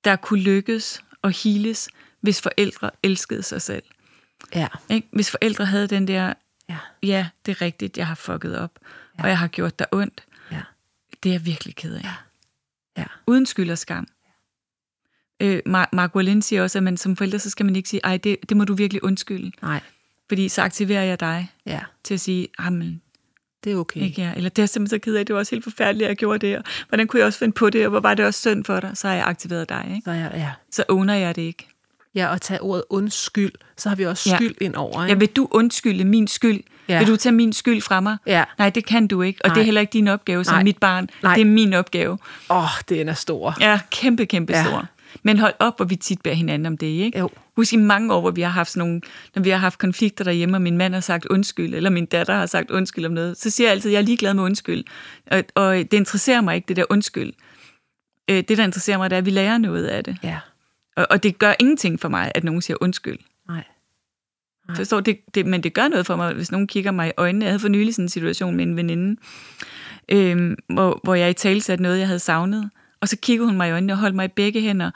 der 0.05 0.17
kunne 0.17 0.41
lykkes 0.41 1.03
og 1.23 1.31
heales, 1.31 1.89
hvis 2.21 2.41
forældre 2.41 2.91
elskede 3.03 3.43
sig 3.43 3.63
selv. 3.63 3.83
Ja. 4.55 4.69
Ikke? 4.91 5.09
Hvis 5.13 5.31
forældre 5.31 5.65
havde 5.67 5.87
den 5.87 6.09
der, 6.09 6.33
Ja. 6.69 6.77
ja, 7.03 7.29
det 7.47 7.53
er 7.53 7.63
rigtigt, 7.63 7.99
jeg 7.99 8.07
har 8.07 8.15
fucket 8.15 8.59
op, 8.59 8.71
ja. 9.19 9.23
og 9.23 9.29
jeg 9.29 9.39
har 9.39 9.49
gjort 9.49 9.79
dig 9.79 9.87
ondt. 9.93 10.25
Ja. 10.53 10.61
Det 11.23 11.29
er 11.29 11.35
jeg 11.35 11.47
virkelig 11.47 11.77
ked 11.77 11.95
af. 11.95 12.03
Ja. 12.05 12.13
Ja. 12.99 13.05
Uden 13.27 13.47
skyld 13.47 13.71
og 13.71 13.79
skam. 13.79 14.07
Øh, 15.41 15.61
Mar- 15.69 15.89
Mark 15.93 16.17
Wallin 16.17 16.43
siger 16.43 16.63
også, 16.63 16.79
at 16.79 16.83
man 16.83 16.97
som 16.97 17.17
forælder, 17.17 17.39
så 17.39 17.51
skal 17.51 17.67
man 17.67 17.77
ikke 17.77 17.89
sige, 17.89 18.01
ej, 18.05 18.17
det, 18.17 18.37
det 18.49 18.57
må 18.57 18.65
du 18.65 18.75
virkelig 18.75 19.05
undskylde. 19.05 19.53
Nej. 19.63 19.81
Fordi 20.29 20.49
så 20.49 20.63
aktiverer 20.63 21.03
jeg 21.05 21.21
dig 21.21 21.51
Ja, 21.67 21.81
til 22.05 22.15
at 22.15 22.21
sige, 22.21 22.49
jamen, 22.65 23.01
det 23.65 23.73
er 23.73 23.77
okay. 23.77 24.01
ikke 24.01 24.21
jeg. 24.23 24.33
Eller 24.37 24.51
det 24.51 24.59
er 24.59 24.63
jeg 24.63 24.69
simpelthen 24.69 25.01
så 25.01 25.05
ked 25.05 25.15
af, 25.15 25.27
det 25.27 25.35
var 25.35 25.39
også 25.41 25.55
helt 25.55 25.65
forfærdeligt, 25.65 26.05
at 26.05 26.09
jeg 26.09 26.17
gjorde 26.17 26.47
det. 26.47 26.57
Og 26.57 26.65
hvordan 26.89 27.07
kunne 27.07 27.19
jeg 27.21 27.27
også 27.27 27.39
finde 27.39 27.53
på 27.53 27.71
det, 27.71 27.85
og 27.85 27.91
hvor 27.91 28.01
var 28.01 28.15
det 28.15 28.25
også 28.25 28.41
synd 28.41 28.65
for 28.65 28.81
dig? 28.81 28.91
Så 28.95 29.09
har 29.09 29.15
jeg 29.15 29.25
aktiveret 29.27 29.69
dig, 29.69 29.85
ikke? 29.95 30.01
Så 30.05 30.11
ja, 30.11 30.39
ja. 30.39 30.51
Så 30.71 30.85
owner 30.89 31.15
jeg 31.15 31.37
det 31.37 31.43
ikke. 31.43 31.69
Ja, 32.15 32.27
og 32.29 32.41
tage 32.41 32.61
ordet 32.63 32.85
undskyld, 32.91 33.53
så 33.77 33.89
har 33.89 33.97
vi 33.97 34.07
også 34.07 34.31
Ja. 34.31 34.37
skyld 34.37 34.55
ind 34.61 34.75
over, 34.75 35.03
Ja, 35.03 35.09
ikke? 35.09 35.19
vil 35.19 35.29
du 35.29 35.49
undskylde 35.51 36.05
min 36.05 36.29
skyld? 36.29 36.61
Ja. 36.89 36.93
Ja. 36.95 36.99
Vil 36.99 37.09
du 37.09 37.17
tage 37.17 37.33
min 37.33 37.53
skyld 37.53 37.81
fra 37.81 38.01
mig? 38.01 38.17
Ja. 38.27 38.45
Nej, 38.59 38.71
det 38.71 38.87
kan 38.87 39.07
du 39.07 39.23
ikke. 39.23 39.41
Og 39.45 39.49
Nej. 39.49 39.55
det 39.55 39.61
er 39.61 39.65
heller 39.65 39.81
ikke 39.81 39.91
din 39.93 40.09
opgave 40.09 40.45
som 40.45 40.55
Nej. 40.55 40.63
mit 40.63 40.79
barn. 40.79 41.09
Nej. 41.23 41.35
Det 41.35 41.41
er 41.41 41.45
min 41.45 41.73
opgave. 41.75 42.19
Åh, 42.51 42.57
oh, 42.65 42.69
den 42.89 43.09
er 43.09 43.15
stor. 43.15 43.57
Ja, 43.61 43.81
kæmpe, 43.91 44.27
kæmpe 44.27 44.53
Ja. 44.53 44.59
ja. 44.59 44.65
stor. 44.65 44.87
Men 45.23 45.39
hold 45.39 45.55
op, 45.59 45.77
hvor 45.77 45.85
vi 45.85 45.97
tit 45.97 46.23
bærer 46.23 46.35
hinanden 46.35 46.67
om 46.67 46.77
det, 46.77 46.87
ikke? 46.87 47.19
Jo. 47.19 47.31
Husk 47.57 47.73
i 47.73 47.77
mange 47.77 48.15
år, 48.15 48.21
hvor 48.21 48.31
vi 48.31 48.41
har 48.41 48.51
haft 48.51 48.71
sådan 48.71 48.89
nogle, 48.89 49.01
når 49.35 49.43
vi 49.43 49.51
har 49.51 49.57
haft 49.57 49.79
konflikter 49.79 50.25
derhjemme, 50.25 50.57
og 50.57 50.63
min 50.63 50.79
mand 50.79 50.95
har 50.95 51.01
sagt 51.01 51.27
undskyld, 51.27 51.75
eller 51.75 51.91
min 51.91 52.07
datter 52.07 52.35
har 52.35 52.47
sagt 52.47 52.71
undskyld 52.71 53.07
om 53.07 53.13
noget, 53.13 53.39
så 53.39 53.51
siger 53.51 53.69
jeg 53.69 53.73
altid, 53.73 53.91
at 53.91 53.93
jeg 53.93 53.99
er 54.01 54.05
ligeglad 54.05 54.35
med 54.35 54.43
undskyld. 54.43 54.85
Og, 55.31 55.45
og 55.55 55.77
det 55.77 55.93
interesserer 55.93 56.41
mig 56.41 56.57
ikke, 56.57 56.69
det 56.69 56.77
der 56.77 56.85
undskyld. 56.91 57.33
Øh, 58.31 58.45
Det, 58.49 58.59
der 58.59 58.65
interesserer 58.65 58.99
mig, 58.99 59.11
det 59.11 59.17
er, 59.17 59.19
at 59.19 59.27
vi 59.27 59.31
lærer 59.31 59.59
noget 59.59 59.87
af 59.87 60.05
det. 60.05 60.17
Ja. 60.23 60.39
Og, 60.97 61.07
og 61.11 61.23
det 61.23 61.39
gør 61.39 61.55
ingenting 61.61 62.01
for 62.01 62.09
mig, 62.09 62.33
at 62.35 62.45
nogen 62.45 62.63
siger 62.63 62.77
undskyld. 62.81 63.19
Nej. 63.49 63.65
Nej. 64.69 64.77
Forstår, 64.77 65.01
det, 65.01 65.19
det, 65.35 65.47
men 65.47 65.63
det 65.63 65.75
gør 65.75 65.89
noget 65.89 66.07
for 66.07 66.17
mig, 66.17 66.35
hvis 66.35 66.53
nogen 66.53 66.67
kigger 66.67 66.91
mig 66.91 67.09
i 67.09 67.13
øjnene. 67.17 67.45
Jeg 67.45 67.53
havde 67.53 67.61
for 67.61 67.69
nylig 67.69 67.95
sådan 67.95 68.05
en 68.05 68.09
situation 68.09 68.57
med 68.57 68.65
en 68.67 68.77
veninde, 68.77 69.21
øhm, 70.09 70.57
hvor, 70.69 71.01
hvor 71.05 71.15
jeg 71.15 71.31
i 71.31 71.33
tale 71.33 71.61
satte 71.61 71.83
noget, 71.83 71.99
jeg 71.99 72.07
havde 72.07 72.19
savnet. 72.19 72.71
Og 73.01 73.09
så 73.09 73.17
kiggede 73.17 73.49
hun 73.49 73.57
mig 73.57 73.69
i 73.69 73.73
øjnene 73.73 73.93
og 73.93 73.99
holdt 73.99 74.17
mig 74.17 74.25
i 74.25 74.29
begge 74.29 74.61
hænder, 74.61 74.91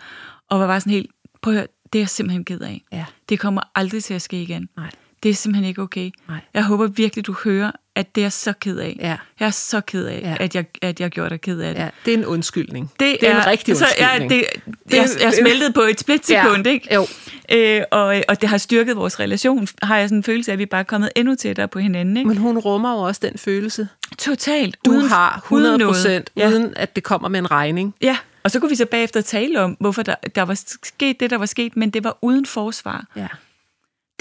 og 0.48 0.60
var 0.60 0.66
bare 0.66 0.80
sådan 0.80 0.92
helt, 0.92 1.10
prøv 1.42 1.54
at 1.54 1.58
høre, 1.58 1.66
det 1.92 1.98
er 1.98 2.02
jeg 2.02 2.08
simpelthen 2.08 2.44
ked 2.44 2.60
af. 2.60 2.82
Ja. 2.92 3.04
Det 3.28 3.40
kommer 3.40 3.60
aldrig 3.74 4.04
til 4.04 4.14
at 4.14 4.22
ske 4.22 4.42
igen. 4.42 4.68
Nej. 4.76 4.90
Det 5.22 5.28
er 5.28 5.34
simpelthen 5.34 5.68
ikke 5.68 5.82
okay. 5.82 6.10
Nej. 6.28 6.40
Jeg 6.54 6.64
håber 6.64 6.86
virkelig, 6.86 7.26
du 7.26 7.34
hører, 7.44 7.70
at 7.96 8.14
det 8.14 8.20
er 8.20 8.24
jeg 8.24 8.32
så 8.32 8.52
ked 8.60 8.76
af. 8.78 8.96
Ja. 9.00 9.16
Jeg 9.40 9.46
er 9.46 9.50
så 9.50 9.80
ked 9.80 10.04
af, 10.06 10.20
Ja. 10.22 10.36
at, 10.44 10.54
jeg, 10.54 10.64
at 10.82 11.00
jeg 11.00 11.10
gjorde 11.10 11.30
dig 11.30 11.40
ked 11.40 11.60
af 11.60 11.74
det. 11.74 11.80
Ja, 11.82 11.88
det 12.04 12.14
er 12.14 12.18
en 12.18 12.26
undskyldning. 12.26 12.90
Det, 13.00 13.16
det 13.20 13.28
er, 13.28 13.40
en 13.40 13.46
rigtig 13.46 13.76
så, 13.76 13.84
undskyldning. 13.84 14.30
Ja, 14.32 14.36
det, 14.36 14.46
det, 14.90 14.96
jeg, 14.96 15.08
jeg 15.22 15.32
smeltede 15.34 15.72
på 15.72 15.80
et 15.80 16.00
splitsekund, 16.00 16.66
Ja, 16.66 16.72
ikke? 16.72 16.94
jo. 16.94 17.06
Øh, 17.52 17.82
og, 17.90 18.22
og 18.28 18.40
det 18.40 18.48
har 18.48 18.58
styrket 18.58 18.96
vores 18.96 19.20
relation, 19.20 19.68
har 19.82 19.96
jeg 19.98 20.08
sådan 20.08 20.18
en 20.18 20.22
følelse 20.24 20.50
af, 20.50 20.52
at 20.52 20.58
vi 20.58 20.66
bare 20.66 20.80
er 20.80 20.84
kommet 20.84 21.10
endnu 21.16 21.34
tættere 21.34 21.68
på 21.68 21.78
hinanden, 21.78 22.16
ikke? 22.16 22.28
Men 22.28 22.36
hun 22.36 22.58
rummer 22.58 22.92
jo 22.92 22.98
også 22.98 23.20
den 23.24 23.38
følelse, 23.38 23.88
Totalt. 24.18 24.76
du 24.84 24.90
uden, 24.90 25.08
har 25.08 25.36
100 25.44 25.70
uden 25.70 25.78
noget. 25.80 25.94
procent, 25.94 26.30
Ja. 26.36 26.48
uden 26.48 26.72
at 26.76 26.96
det 26.96 27.04
kommer 27.04 27.28
med 27.28 27.38
en 27.38 27.50
regning. 27.50 27.94
ja, 28.02 28.16
og 28.44 28.50
så 28.50 28.60
kunne 28.60 28.68
vi 28.70 28.76
så 28.76 28.86
bagefter 28.86 29.20
tale 29.20 29.60
om, 29.60 29.76
hvorfor 29.80 30.02
der, 30.02 30.14
der 30.34 30.42
var 30.42 30.54
sket 30.84 31.20
det, 31.20 31.30
der 31.30 31.38
var 31.38 31.46
sket, 31.46 31.76
men 31.76 31.90
det 31.90 32.04
var 32.04 32.18
uden 32.22 32.46
forsvar. 32.46 33.04
Ja. 33.16 33.26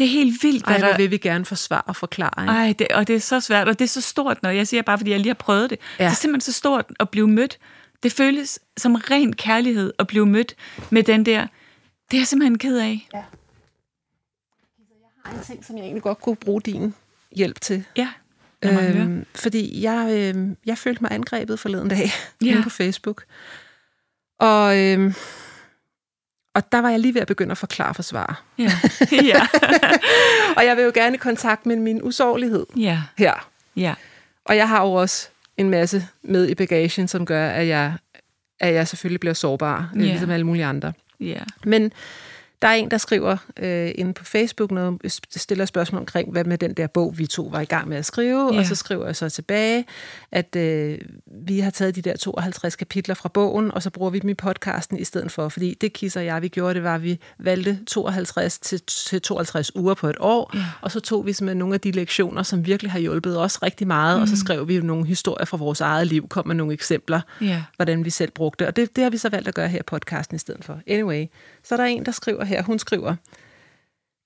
Det 0.01 0.07
er 0.07 0.11
helt 0.11 0.43
vildt, 0.43 0.63
Ej, 0.67 0.73
hvad 0.73 0.79
hvor 0.79 0.89
der... 0.89 0.97
vil 0.97 1.11
vi 1.11 1.17
gerne 1.17 1.45
forsvare 1.45 1.81
og 1.81 1.95
forklare. 1.95 2.43
Ikke? 2.43 2.53
Ej, 2.53 2.73
det, 2.79 2.87
og 2.87 3.07
det 3.07 3.15
er 3.15 3.19
så 3.19 3.39
svært, 3.39 3.67
og 3.67 3.79
det 3.79 3.85
er 3.85 3.89
så 3.89 4.01
stort, 4.01 4.43
når 4.43 4.49
jeg 4.49 4.67
siger 4.67 4.81
bare, 4.81 4.97
fordi 4.97 5.11
jeg 5.11 5.19
lige 5.19 5.29
har 5.29 5.33
prøvet 5.33 5.69
det. 5.69 5.79
Ja. 5.99 6.03
Ja. 6.03 6.09
Det 6.09 6.15
er 6.15 6.15
simpelthen 6.15 6.41
så 6.53 6.57
stort 6.57 6.85
at 6.99 7.09
blive 7.09 7.27
mødt. 7.27 7.59
Det 8.03 8.11
føles 8.13 8.59
som 8.77 8.95
ren 8.95 9.33
kærlighed 9.33 9.93
at 9.99 10.07
blive 10.07 10.25
mødt 10.25 10.55
med 10.89 11.03
den 11.03 11.25
der, 11.25 11.47
det 12.11 12.17
er 12.17 12.21
jeg 12.21 12.27
simpelthen 12.27 12.57
ked 12.57 12.77
af. 12.77 13.09
har 15.25 15.33
en 15.33 15.43
ting, 15.43 15.65
som 15.65 15.77
jeg 15.77 15.83
egentlig 15.83 16.03
godt 16.03 16.21
kunne 16.21 16.35
bruge 16.35 16.61
din 16.61 16.93
hjælp 17.31 17.61
til. 17.61 17.83
Ja. 17.97 18.09
Øhm, 18.63 19.25
fordi 19.35 19.81
jeg, 19.83 20.07
øhm, 20.11 20.57
jeg 20.65 20.77
følte 20.77 21.01
mig 21.03 21.11
angrebet 21.11 21.59
forleden 21.59 21.89
dag 21.89 22.11
ja. 22.41 22.47
Ja. 22.55 22.61
på 22.63 22.69
Facebook. 22.69 23.23
Og, 24.39 24.77
øhm, 24.79 25.13
og 26.55 26.71
der 26.71 26.81
var 26.81 26.89
jeg 26.89 26.99
lige 26.99 27.13
ved 27.13 27.21
at 27.21 27.27
begynde 27.27 27.51
at 27.51 27.57
forklare 27.57 27.89
og 27.89 27.95
forsvare. 27.95 28.35
Ja, 28.57 28.71
ja, 29.33 29.47
Og 30.57 30.65
jeg 30.65 30.77
vil 30.77 30.83
jo 30.83 30.91
gerne 30.93 31.15
i 31.15 31.17
kontakt 31.17 31.65
med 31.65 31.75
min 31.75 32.03
usårlighed 32.03 32.65
ja, 32.77 33.01
her. 33.17 33.49
ja. 33.75 33.93
Og 34.45 34.55
jeg 34.57 34.69
har 34.69 34.81
jo 34.85 34.91
også 34.93 35.29
en 35.57 35.69
masse 35.69 36.07
med 36.23 36.47
i 36.49 36.55
bagagen, 36.55 37.07
som 37.07 37.25
gør, 37.25 37.49
at 37.49 37.67
jeg, 37.67 37.93
at 38.59 38.73
jeg 38.73 38.87
selvfølgelig 38.87 39.19
bliver 39.19 39.33
sårbar, 39.33 39.89
Ja. 39.95 39.99
ligesom 39.99 40.29
alle 40.29 40.45
mulige 40.45 40.65
andre. 40.65 40.93
ja. 41.19 41.39
Men 41.65 41.91
der 42.61 42.67
er 42.67 42.73
en, 42.73 42.91
der 42.91 42.97
skriver 42.97 43.37
øh, 43.59 43.91
inde 43.95 44.13
på 44.13 44.23
Facebook 44.25 44.71
noget, 44.71 45.19
stiller 45.35 45.65
spørgsmål 45.65 45.99
omkring, 45.99 46.31
hvad 46.31 46.43
med 46.43 46.57
den 46.57 46.73
der 46.73 46.87
bog, 46.87 47.17
vi 47.17 47.25
to 47.27 47.43
var 47.51 47.61
i 47.61 47.65
gang 47.65 47.87
med 47.89 47.97
at 47.97 48.05
skrive, 48.05 48.53
Ja. 48.53 48.59
og 48.59 48.65
så 48.65 48.75
skriver 48.75 49.05
jeg 49.05 49.15
så 49.15 49.29
tilbage, 49.29 49.85
at 50.31 50.55
øh, 50.55 50.97
vi 51.45 51.59
har 51.59 51.71
taget 51.71 51.95
de 51.95 52.01
der 52.01 52.15
52 52.17 52.75
kapitler 52.75 53.15
fra 53.15 53.29
bogen, 53.29 53.71
og 53.71 53.83
så 53.83 53.89
bruger 53.89 54.09
vi 54.11 54.19
dem 54.19 54.29
i 54.29 54.33
podcasten 54.33 54.97
i 54.99 55.03
stedet 55.03 55.31
for, 55.31 55.49
fordi 55.49 55.77
det 55.81 55.93
kisser 55.93 56.21
jeg, 56.21 56.41
vi 56.41 56.47
gjorde, 56.47 56.73
det 56.73 56.83
var, 56.83 56.95
at 56.95 57.03
vi 57.03 57.19
valgte 57.39 57.79
52 57.87 58.59
til, 58.59 58.81
til 58.81 59.21
52 59.21 59.75
uger 59.75 59.93
på 59.93 60.07
et 60.09 60.15
år, 60.19 60.51
Ja. 60.53 60.63
og 60.81 60.91
så 60.91 60.99
tog 60.99 61.25
vi 61.25 61.33
simpelthen 61.33 61.57
nogle 61.59 61.73
af 61.73 61.79
de 61.81 61.91
lektioner, 61.91 62.43
som 62.43 62.65
virkelig 62.65 62.91
har 62.91 62.99
hjulpet 62.99 63.39
os 63.39 63.63
rigtig 63.63 63.87
meget, 63.87 64.17
mm. 64.17 64.21
og 64.21 64.27
så 64.27 64.37
skrev 64.37 64.67
vi 64.67 64.75
jo 64.75 64.83
nogle 64.83 65.05
historier 65.05 65.45
fra 65.45 65.57
vores 65.57 65.81
eget 65.81 66.07
liv, 66.07 66.27
kom 66.27 66.47
med 66.47 66.55
nogle 66.55 66.73
eksempler, 66.73 67.21
Ja. 67.41 67.63
hvordan 67.75 68.05
vi 68.05 68.09
selv 68.09 68.31
brugte. 68.31 68.67
Og 68.67 68.75
det, 68.75 68.95
det 68.95 69.03
har 69.03 69.11
vi 69.11 69.17
så 69.17 69.29
valgt 69.29 69.47
at 69.47 69.53
gøre 69.55 69.67
her 69.67 69.79
i 69.79 69.83
podcasten 69.83 70.35
i 70.35 70.39
stedet 70.39 70.65
for. 70.65 70.79
Anyway, 70.87 71.25
så 71.63 71.75
er 71.75 71.77
der 71.77 71.85
en, 71.85 72.05
der 72.05 72.11
skriver 72.11 72.43
her, 72.51 72.63
hun 72.63 72.79
skriver, 72.79 73.15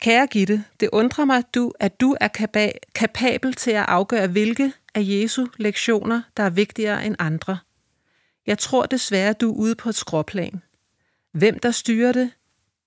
Kære 0.02 0.28
Gitte, 0.28 0.64
det 0.80 0.90
undrer 0.92 1.26
mig, 1.26 1.44
du, 1.56 1.72
at 1.80 2.00
du 2.02 2.16
er 2.22 2.28
kapa- 2.28 2.80
kapabel 2.96 3.54
til 3.54 3.72
at 3.72 3.86
afgøre, 3.88 4.28
hvilke 4.28 4.74
af 4.96 5.02
Jesu 5.04 5.46
lektioner, 5.58 6.22
der 6.38 6.44
er 6.44 6.50
vigtigere 6.50 7.06
end 7.06 7.16
andre. 7.20 7.58
Jeg 8.48 8.58
tror 8.60 8.86
desværre, 8.86 9.34
du 9.34 9.52
er 9.52 9.56
ude 9.56 9.76
på 9.76 9.90
et 9.90 9.96
skråplan. 9.96 10.62
Hvem 11.34 11.60
der 11.60 11.72
styrer 11.72 12.12
det, 12.12 12.32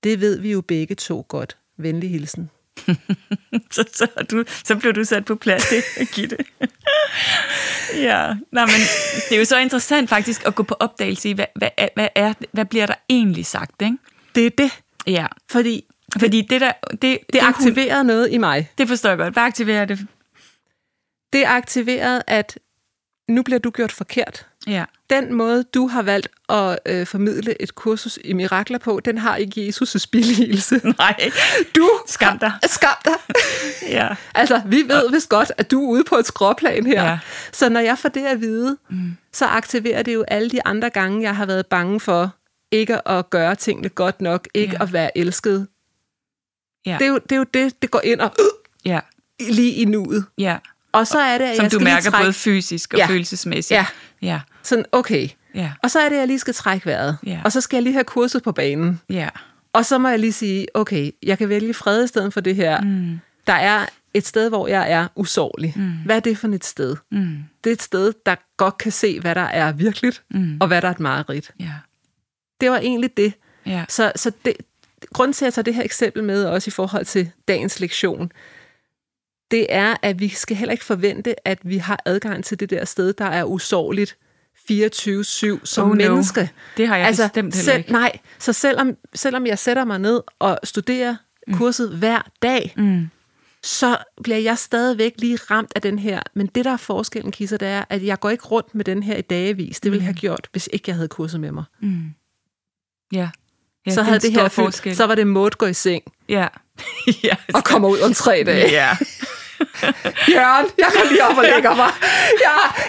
det 0.03 0.21
ved 0.21 0.39
vi 0.41 0.53
jo 0.53 0.61
begge 0.61 0.95
to 0.95 1.25
godt. 1.29 1.57
Venlig 1.77 2.11
hilsen. 2.11 2.51
Så, 3.71 3.85
så, 3.93 4.07
du, 4.31 4.45
så 4.65 4.77
blev 4.77 4.93
du 4.93 5.05
sat 5.05 5.25
på 5.25 5.35
plads, 5.35 5.69
det 5.69 6.09
Gitte. 6.15 6.37
ja, 8.09 8.35
nej, 8.53 8.65
men 8.67 8.81
det 9.29 9.33
er 9.35 9.39
jo 9.39 9.45
så 9.45 9.59
interessant 9.59 10.09
faktisk 10.09 10.47
at 10.47 10.55
gå 10.55 10.63
på 10.63 10.75
opdagelse 10.81 11.29
i, 11.29 11.33
hvad, 11.33 11.45
hvad, 11.55 11.69
er- 11.77 11.89
hvad, 11.95 12.09
er, 12.15 12.33
hvad 12.53 12.65
bliver 12.65 12.87
der 12.87 12.95
egentlig 13.09 13.47
sagt, 13.47 13.83
ikke? 13.83 13.97
Det 14.35 14.47
er 14.47 14.51
det, 14.51 14.71
Ja, 15.09 15.27
fordi 15.51 15.85
fordi 16.21 16.41
det 16.51 16.61
der, 16.61 16.73
det, 17.03 17.19
det 17.33 17.39
aktiverer 17.43 18.03
noget 18.03 18.33
i 18.33 18.39
mig. 18.39 18.71
det 18.79 18.89
forstår 18.89 19.09
jeg 19.09 19.19
godt. 19.19 19.33
Hvad 19.35 19.43
aktiverer 19.43 19.85
det? 19.85 19.99
Det 21.33 21.45
aktiverede, 21.47 22.23
at 22.27 22.59
nu 23.29 23.43
bliver 23.43 23.59
du 23.59 23.71
gjort 23.71 23.93
forkert. 23.93 24.47
Ja, 24.67 24.85
den 25.11 25.35
måde, 25.35 25.63
du 25.65 25.87
har 25.87 26.03
valgt 26.03 26.29
at 26.49 26.79
øh, 26.87 27.07
formidle 27.07 27.63
et 27.63 27.75
kursus 27.75 28.19
i 28.25 28.33
mirakler 28.33 28.79
på, 28.79 29.01
den 29.05 29.19
har 29.19 29.37
ikke 29.37 29.69
Jesus' 29.69 30.05
billigelse. 30.13 30.81
nej, 30.99 31.31
Du 31.77 31.91
Skam 32.07 32.39
dig. 32.39 32.51
har- 32.51 32.61
Skam 32.69 32.95
dig. 33.05 33.15
ja, 33.99 34.09
altså, 34.35 34.63
vi 34.67 34.77
ved 34.89 35.11
vist 35.11 35.29
godt, 35.29 35.53
at 35.57 35.71
du 35.71 35.85
er 35.85 35.89
ude 35.89 36.05
på 36.05 36.15
et 36.17 36.27
skråplan 36.27 36.87
her. 36.87 37.05
Ja. 37.05 37.19
Så 37.53 37.69
når 37.69 37.81
jeg 37.81 37.99
får 37.99 38.09
det 38.09 38.27
at 38.27 38.41
vide, 38.41 38.77
mm. 38.91 39.17
så 39.33 39.45
aktiverer 39.47 40.03
det 40.03 40.15
jo 40.15 40.23
alle 40.29 40.51
de 40.51 40.67
andre 40.67 40.91
gange, 40.91 41.23
jeg 41.23 41.37
har 41.37 41.47
været 41.47 41.67
bange 41.67 42.01
for 42.01 42.35
ikke 42.73 43.09
at 43.09 43.31
gøre 43.31 43.55
tingene 43.55 43.89
godt 43.89 44.21
nok, 44.21 44.49
ikke 44.55 44.73
Ja. 44.77 44.83
at 44.83 44.93
være 44.93 45.19
elsket. 45.19 45.67
ja, 46.87 46.97
Det 46.99 47.05
er, 47.05 47.09
jo, 47.09 47.19
det 47.19 47.33
er 47.33 47.37
jo 47.37 47.45
det, 47.55 47.83
det 47.83 47.91
går 47.91 48.01
ind 48.05 48.21
og 48.21 48.33
ja, 48.85 49.01
lige 49.51 49.73
i 49.73 49.85
nuet. 49.85 50.25
ja. 50.39 50.59
Og 50.93 51.07
så 51.07 51.19
er 51.19 51.39
det, 51.39 51.45
at 51.45 51.57
Som 51.57 51.63
jeg 51.63 51.71
du 51.73 51.77
skal 51.77 51.85
lige 51.85 51.95
mærker 51.95 52.11
trække, 52.11 52.25
både 52.25 52.33
fysisk 52.33 52.93
og 52.95 52.99
Ja. 52.99 53.07
følelsesmæssigt. 53.07 53.79
Ja. 53.79 53.87
ja, 54.23 54.41
sådan, 54.63 54.85
okay. 54.93 55.29
ja, 55.55 55.73
Og 55.83 55.91
så 55.91 55.99
er 56.01 56.09
det, 56.09 56.17
at 56.17 56.21
jeg 56.21 56.27
lige 56.27 56.39
skal 56.39 56.55
trække 56.55 56.87
vejret. 56.87 57.19
Ja. 57.27 57.41
Og 57.45 57.53
så 57.53 57.61
skal 57.61 57.77
jeg 57.77 57.83
lige 57.83 57.93
have 57.93 58.05
kurset 58.05 58.43
på 58.43 58.53
banen. 58.53 59.01
ja, 59.11 59.29
Og 59.73 59.85
så 59.85 59.99
må 59.99 60.09
jeg 60.09 60.19
lige 60.19 60.33
sige, 60.33 60.67
okay, 60.75 61.11
jeg 61.23 61.39
kan 61.39 61.49
vælge 61.49 61.75
fred 61.75 62.05
i 62.05 62.07
stedet 62.07 62.33
for 62.33 62.41
det 62.41 62.57
her. 62.57 62.81
Mm. 62.81 63.19
Der 63.47 63.53
er 63.53 63.87
et 64.15 64.27
sted, 64.27 64.49
hvor 64.49 64.69
jeg 64.69 64.91
er 64.93 65.09
usårlig. 65.15 65.73
Mm. 65.77 65.93
Hvad 66.05 66.17
er 66.17 66.21
det 66.21 66.39
for 66.39 66.49
et 66.49 66.65
sted? 66.65 66.97
Mm. 67.11 67.37
Det 67.65 67.71
er 67.71 67.75
et 67.75 67.83
sted, 67.83 68.13
der 68.27 68.35
godt 68.57 68.79
kan 68.79 68.93
se, 68.93 69.21
hvad 69.21 69.35
der 69.35 69.41
er 69.41 69.73
virkeligt, 69.73 70.23
Mm. 70.31 70.57
og 70.61 70.67
hvad 70.69 70.83
der 70.83 70.89
er 70.89 70.93
et 70.93 71.01
mareridt. 71.01 71.51
Ja. 71.61 71.71
Det 72.61 72.71
var 72.71 72.79
egentlig 72.79 73.17
det. 73.17 73.33
Ja. 73.67 73.85
Så, 73.89 74.13
så 74.17 74.33
det, 74.45 74.53
grunden 75.13 75.33
til, 75.33 75.45
at 75.45 75.47
jeg 75.47 75.55
tager 75.55 75.63
det 75.65 75.75
her 75.75 75.83
eksempel 75.85 76.25
med, 76.25 76.45
også 76.45 76.69
i 76.69 76.71
forhold 76.71 77.05
til 77.05 77.31
dagens 77.49 77.81
lektion, 77.81 78.33
det 79.51 79.67
er, 79.69 79.97
at 80.03 80.21
vi 80.21 80.29
skal 80.29 80.57
heller 80.57 80.73
ikke 80.73 80.85
forvente, 80.85 81.49
at 81.49 81.59
vi 81.63 81.77
har 81.79 82.01
adgang 82.05 82.45
til 82.45 82.61
det 82.61 82.71
der 82.71 82.85
sted, 82.85 83.13
der 83.13 83.25
er 83.25 83.45
usårligt 83.45 84.17
24-7 84.71 85.65
som 85.65 85.85
Oh, 85.85 85.91
oh, 85.91 85.97
no. 85.97 86.09
menneske. 86.09 86.51
Det 86.77 86.89
har 86.89 86.97
jeg 86.97 87.07
altså, 87.07 87.23
bestemt 87.23 87.55
heller 87.55 87.65
selv, 87.65 87.79
ikke. 87.79 87.93
Nej, 87.93 88.19
så 88.39 88.53
selvom, 88.53 88.97
selvom 89.15 89.47
jeg 89.47 89.59
sætter 89.59 89.85
mig 89.85 89.99
ned 89.99 90.21
og 90.39 90.59
studerer 90.65 91.17
kurset 91.53 91.91
hver 91.97 92.31
dag, 92.43 92.75
Mm. 92.77 93.09
så 93.63 93.97
bliver 94.23 94.39
jeg 94.39 94.59
stadigvæk 94.59 95.13
lige 95.19 95.37
ramt 95.51 95.73
af 95.77 95.83
den 95.83 95.99
her. 95.99 96.21
Men 96.35 96.47
det, 96.47 96.65
der 96.65 96.71
er 96.73 96.77
forskellen, 96.77 97.33
Kisser, 97.33 97.57
det 97.57 97.69
er, 97.69 97.85
at 97.91 98.05
jeg 98.05 98.21
går 98.21 98.31
ikke 98.31 98.45
rundt 98.45 98.75
med 98.75 98.85
den 98.85 99.03
her 99.03 99.17
i 99.17 99.21
dagevis. 99.23 99.81
Det 99.81 99.93
ville 99.93 100.03
jeg 100.03 100.07
have 100.07 100.15
gjort, 100.21 100.49
hvis 100.53 100.69
ikke 100.73 100.85
jeg 100.87 100.95
havde 100.97 101.09
kurset 101.09 101.41
med 101.41 101.53
mig. 101.53 101.65
Mm. 101.81 102.03
Ja. 103.13 103.29
ja. 103.87 103.93
så 103.93 104.03
havde 104.03 104.19
det 104.19 104.33
her 104.33 104.43
fyldt, 104.43 104.53
forskel. 104.53 104.97
så 104.97 105.07
var 105.07 105.15
det 105.15 105.27
måde 105.27 105.51
gå 105.51 105.67
i 105.67 105.75
seng 105.75 106.03
Ja. 106.29 106.47
ja. 107.25 107.37
og 107.55 107.65
kommer 107.65 107.89
ud 107.89 108.01
om 108.01 108.15
tre 108.15 108.43
dage. 108.47 108.71
ja. 108.71 108.89
Jørgen, 110.35 110.67
jeg 110.79 110.87
går 110.93 111.09
lige 111.11 111.25
op 111.25 111.37
og 111.39 111.45
lægger 111.45 111.75
mig. 111.77 111.91
Ja. 112.41 112.83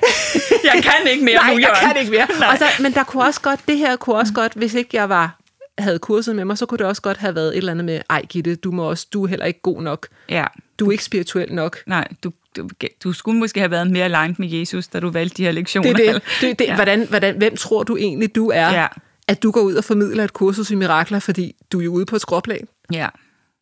Jeg 0.73 0.83
kan 0.83 1.11
ikke 1.11 1.23
mere 1.25 1.35
Nej, 1.35 1.53
nu, 1.53 1.59
jeg 1.59 1.61
Jørgen. 1.61 1.93
kan 1.93 1.97
ikke 1.97 2.11
mere. 2.11 2.27
Nej. 2.39 2.49
Og 2.51 2.57
så, 2.57 2.65
men 2.83 2.93
der 2.93 3.03
kunne 3.03 3.23
også 3.23 3.41
godt, 3.41 3.59
det 3.67 3.77
her 3.77 3.95
kunne 3.95 4.15
også 4.15 4.33
godt, 4.33 4.53
hvis 4.53 4.73
ikke 4.73 4.89
jeg 4.93 5.09
var 5.09 5.39
havde 5.79 5.99
kurset 5.99 6.35
med 6.35 6.45
mig, 6.45 6.57
så 6.57 6.65
kunne 6.65 6.77
det 6.77 6.85
også 6.85 7.01
godt 7.01 7.17
have 7.17 7.35
været 7.35 7.47
et 7.47 7.57
eller 7.57 7.71
andet 7.71 7.85
med, 7.85 8.01
ej 8.09 8.21
Gitte, 8.29 8.55
du, 8.55 8.71
må 8.71 8.89
også, 8.89 9.07
du 9.13 9.23
er 9.23 9.27
heller 9.27 9.45
ikke 9.45 9.61
god 9.61 9.81
nok. 9.81 10.07
Ja. 10.29 10.45
Du 10.79 10.87
er 10.87 10.91
ikke 10.91 11.03
spirituel 11.03 11.53
nok. 11.53 11.77
Nej, 11.85 12.07
du, 12.23 12.31
du, 12.57 12.69
du 13.03 13.13
skulle 13.13 13.39
måske 13.39 13.59
have 13.59 13.71
været 13.71 13.91
mere 13.91 14.03
aligned 14.05 14.35
med 14.39 14.49
Jesus, 14.49 14.87
da 14.87 14.99
du 14.99 15.09
valgte 15.09 15.37
de 15.37 15.43
her 15.43 15.51
lektioner. 15.51 15.93
Det 15.93 16.13
det. 16.13 16.23
det, 16.41 16.59
det 16.59 16.65
ja. 16.65 16.75
hvordan, 16.75 17.07
hvordan, 17.07 17.37
hvem 17.37 17.57
tror 17.57 17.83
du 17.83 17.97
egentlig, 17.97 18.35
du 18.35 18.49
er? 18.49 18.69
Ja. 18.71 18.87
At 19.29 19.43
du 19.43 19.51
går 19.51 19.61
ud 19.61 19.73
og 19.75 19.83
formidler 19.83 20.23
et 20.23 20.33
kursus 20.33 20.71
i 20.71 20.75
mirakler, 20.75 21.19
fordi 21.19 21.55
du 21.71 21.79
er 21.79 21.83
jo 21.83 21.91
ude 21.93 22.05
på 22.05 22.15
et 22.15 22.21
skråplan. 22.21 22.67
Ja. 22.93 23.07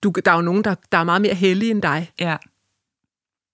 Du, 0.03 0.13
der 0.25 0.31
er 0.31 0.35
jo 0.35 0.41
nogen, 0.41 0.63
der, 0.63 0.75
der 0.91 0.97
er 0.97 1.03
meget 1.03 1.21
mere 1.21 1.33
heldige 1.33 1.71
end 1.71 1.81
dig. 1.81 2.11
Ja. 2.19 2.35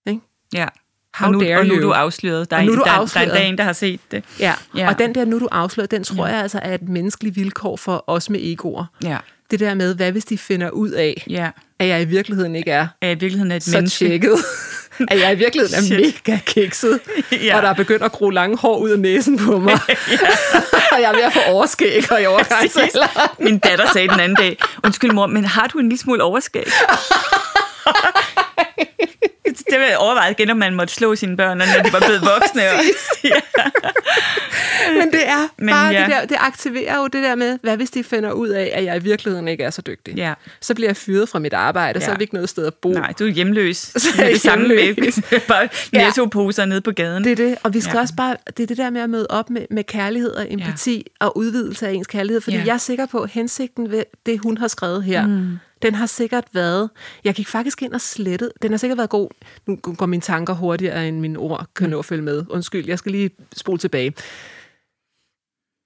Ikke? 0.06 0.20
Ja. 0.54 0.66
How 1.14 1.26
og 1.28 1.32
nu, 1.32 1.40
dare 1.40 1.58
og 1.58 1.66
nu 1.66 1.74
er 1.74 1.80
du 1.80 1.90
afsløret. 1.92 2.50
Der 2.50 2.56
er, 2.56 2.60
Og 2.60 2.66
nu 2.66 2.72
er 2.72 2.76
du 2.76 2.78
der, 2.80 2.84
der 2.84 2.92
er 2.92 2.96
afsløret. 3.00 3.26
endda 3.26 3.44
en, 3.46 3.58
der 3.58 3.64
har 3.64 3.72
set 3.72 4.00
det. 4.10 4.24
Ja. 4.40 4.54
Ja. 4.76 4.88
og 4.88 4.98
den 4.98 5.14
der, 5.14 5.24
nu 5.24 5.36
er 5.36 5.40
du 5.40 5.48
afsløret, 5.52 5.90
den 5.90 6.04
tror 6.04 6.26
Ja. 6.26 6.32
jeg 6.32 6.42
altså 6.42 6.58
er 6.62 6.74
et 6.74 6.88
menneskeligt 6.88 7.36
vilkår 7.36 7.76
for 7.76 8.04
os 8.06 8.30
med 8.30 8.40
egoer. 8.42 8.84
Ja. 9.04 9.18
Det 9.50 9.60
der 9.60 9.74
med, 9.74 9.94
hvad 9.94 10.12
hvis 10.12 10.24
de 10.24 10.38
finder 10.38 10.70
ud 10.70 10.90
af, 10.90 11.24
Ja. 11.30 11.50
at 11.78 11.88
jeg 11.88 12.02
i 12.02 12.04
virkeligheden 12.04 12.56
ikke 12.56 12.70
er 12.70 12.86
Er 13.00 13.06
i 13.10 13.14
virkeligheden 13.14 13.52
et 13.52 13.62
så 13.62 13.76
menneske. 13.76 14.04
tjekket. 14.08 14.30
at 15.08 15.20
jeg 15.20 15.32
i 15.32 15.36
virkeligheden 15.36 15.74
er 15.74 15.82
Shit. 16.00 16.20
mega 16.26 16.38
kikset. 16.46 17.00
Ja. 17.44 17.56
Og 17.56 17.62
der 17.62 17.68
er 17.68 17.74
begyndt 17.74 18.02
at 18.02 18.12
gro 18.12 18.30
lange 18.30 18.56
hår 18.56 18.78
ud 18.78 18.90
af 18.90 18.98
næsen 18.98 19.38
på 19.38 19.58
mig. 19.58 19.72
og 20.92 21.00
jeg 21.00 21.10
er 21.10 21.14
ved 21.14 21.22
at 21.22 21.32
få 21.32 21.40
overskæg 21.48 22.12
og 22.12 22.22
i 22.22 22.26
overgangsalderen. 22.26 23.08
Min 23.38 23.58
datter 23.58 23.86
sagde 23.92 24.08
den 24.08 24.20
anden 24.20 24.36
dag, 24.36 24.58
undskyld 24.84 25.12
mor, 25.12 25.26
men 25.26 25.44
har 25.44 25.66
du 25.66 25.78
en 25.78 25.88
lille 25.88 26.00
smule 26.00 26.22
overskæg? 26.22 26.66
det 29.70 29.78
vil 29.80 29.86
jeg 29.88 29.96
overveje 29.98 30.30
igen, 30.30 30.50
om 30.50 30.56
man 30.56 30.74
måtte 30.74 30.94
slå 30.94 31.14
sine 31.14 31.36
børn, 31.36 31.58
når 31.58 31.64
de 31.84 31.92
var 31.92 31.98
blevet 32.00 32.20
voksne. 32.34 32.62
Og, 32.62 32.80
ja. 33.24 33.40
Men 34.98 35.12
det 35.12 35.28
er 35.28 35.48
Men 35.58 35.68
bare 35.68 35.86
ja. 35.92 36.00
det 36.00 36.08
der, 36.10 36.24
det 36.26 36.36
aktiverer 36.40 36.96
jo 36.98 37.04
det 37.06 37.22
der 37.22 37.34
med, 37.34 37.58
hvad 37.62 37.76
hvis 37.76 37.90
de 37.90 38.04
finder 38.04 38.32
ud 38.32 38.48
af, 38.48 38.70
at 38.74 38.84
jeg 38.84 38.96
i 38.96 39.02
virkeligheden 39.02 39.48
ikke 39.48 39.64
er 39.64 39.70
så 39.70 39.82
dygtig? 39.82 40.14
ja. 40.16 40.34
Så 40.60 40.74
bliver 40.74 40.88
jeg 40.88 40.96
fyret 40.96 41.28
fra 41.28 41.38
mit 41.38 41.52
arbejde, 41.52 41.98
ja. 41.98 42.04
så 42.04 42.10
Ja. 42.10 42.14
er 42.14 42.18
vi 42.18 42.22
ikke 42.22 42.34
noget 42.34 42.48
sted 42.48 42.66
at 42.66 42.74
bo. 42.74 42.92
Nej, 42.92 43.12
du 43.18 43.24
er 43.26 43.28
hjemløs. 43.30 43.76
Så 43.76 44.08
er 44.22 44.28
det 44.28 44.40
samme 44.40 44.68
med 44.68 45.40
bare 45.48 45.68
Ja. 45.92 46.04
nettoposer 46.04 46.64
nede 46.64 46.80
på 46.80 46.90
gaden. 46.90 47.24
Det 47.24 47.32
er 47.32 47.36
det, 47.36 47.56
og 47.62 47.74
vi 47.74 47.80
skal 47.80 47.96
Ja. 47.96 48.00
også 48.00 48.14
bare, 48.16 48.36
det 48.56 48.62
er 48.62 48.66
det 48.66 48.76
der 48.76 48.90
med 48.90 49.00
at 49.00 49.10
møde 49.10 49.26
op 49.30 49.50
med, 49.50 49.66
med 49.70 49.84
kærlighed 49.84 50.30
og 50.30 50.46
empati 50.52 51.06
ja. 51.20 51.26
og 51.26 51.36
udvidelse 51.36 51.88
af 51.88 51.92
ens 51.92 52.06
kærlighed, 52.06 52.40
fordi 52.40 52.56
Ja. 52.56 52.62
jeg 52.66 52.74
er 52.74 52.78
sikker 52.78 53.06
på, 53.06 53.18
at 53.20 53.30
hensigten 53.30 53.90
ved 53.90 54.02
det, 54.26 54.38
hun 54.40 54.58
har 54.58 54.68
skrevet 54.68 55.04
her, 55.04 55.26
mm. 55.26 55.58
den 55.82 55.94
har 55.94 56.06
sikkert 56.06 56.44
været, 56.52 56.90
jeg 57.24 57.34
gik 57.34 57.48
faktisk 57.48 57.82
ind 57.82 57.92
og 57.92 58.00
slettet, 58.00 58.52
den 58.62 58.70
har 58.70 58.78
sikkert 58.78 58.98
været 58.98 59.10
god, 59.10 59.28
nu 59.66 59.76
går 59.76 60.06
mine 60.06 60.20
tanker 60.20 60.54
hurtigere 60.54 61.08
end 61.08 61.20
mine 61.20 61.38
ord 61.38 61.66
kan 61.76 61.90
nå 61.90 61.98
at 61.98 62.04
følge 62.04 62.22
med, 62.22 62.44
undskyld, 62.50 62.86
jeg 62.86 62.98
skal 62.98 63.12
lige 63.12 63.30
spole 63.56 63.78
tilbage. 63.78 64.14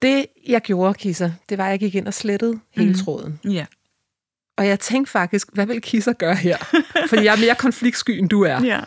Det, 0.01 0.25
jeg 0.47 0.61
gjorde, 0.61 0.93
Kisser, 0.93 1.31
det 1.49 1.57
var, 1.57 1.65
at 1.65 1.71
jeg 1.71 1.79
gik 1.79 1.95
ind 1.95 2.07
og 2.07 2.13
slettede 2.13 2.59
hele 2.71 2.95
tråden. 2.97 3.39
Ja. 3.45 3.65
Og 4.57 4.67
jeg 4.67 4.79
tænkte 4.79 5.11
faktisk, 5.11 5.47
hvad 5.53 5.65
vil 5.65 5.81
Kisser 5.81 6.13
gøre 6.13 6.35
her? 6.35 6.57
Fordi 7.09 7.23
jeg 7.23 7.33
er 7.35 7.39
mere 7.45 7.55
konfliktsky, 7.55 8.09
end 8.11 8.29
du 8.29 8.41
er. 8.43 8.63
ja. 8.63 8.79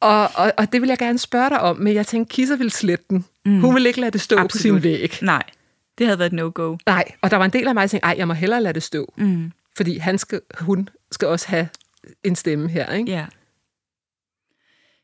Og, 0.00 0.30
og, 0.34 0.52
og 0.58 0.72
det 0.72 0.80
vil 0.80 0.88
jeg 0.88 0.98
gerne 0.98 1.18
spørge 1.18 1.50
dig 1.50 1.60
om, 1.60 1.76
men 1.76 1.94
jeg 1.94 2.06
tænkte, 2.06 2.34
Kisser 2.34 2.56
vil 2.56 2.70
slette 2.70 3.04
den. 3.10 3.24
Mm. 3.44 3.60
Hun 3.60 3.74
vil 3.74 3.86
ikke 3.86 4.00
lade 4.00 4.10
det 4.10 4.20
stå 4.20 4.36
Absolut. 4.36 4.50
på 4.50 4.58
sin 4.58 4.82
væg. 4.82 5.18
Nej, 5.22 5.42
det 5.98 6.06
havde 6.06 6.18
været 6.18 6.26
et 6.26 6.32
no-go. 6.32 6.76
Nej, 6.86 7.04
og 7.22 7.30
der 7.30 7.36
var 7.36 7.44
en 7.44 7.50
del 7.52 7.68
af 7.68 7.74
mig, 7.74 7.82
der 7.82 7.88
tænkte, 7.88 8.04
ej, 8.06 8.14
jeg 8.18 8.28
må 8.28 8.34
hellere 8.34 8.62
lade 8.62 8.74
det 8.74 8.82
stå. 8.82 9.12
Mm. 9.16 9.52
Fordi 9.76 9.98
han 9.98 10.18
skal, 10.18 10.40
hun 10.60 10.88
skal 11.12 11.28
også 11.28 11.48
have 11.48 11.68
en 12.24 12.36
stemme 12.36 12.68
her, 12.68 12.92
ikke? 12.92 13.10
Ja. 13.12 13.26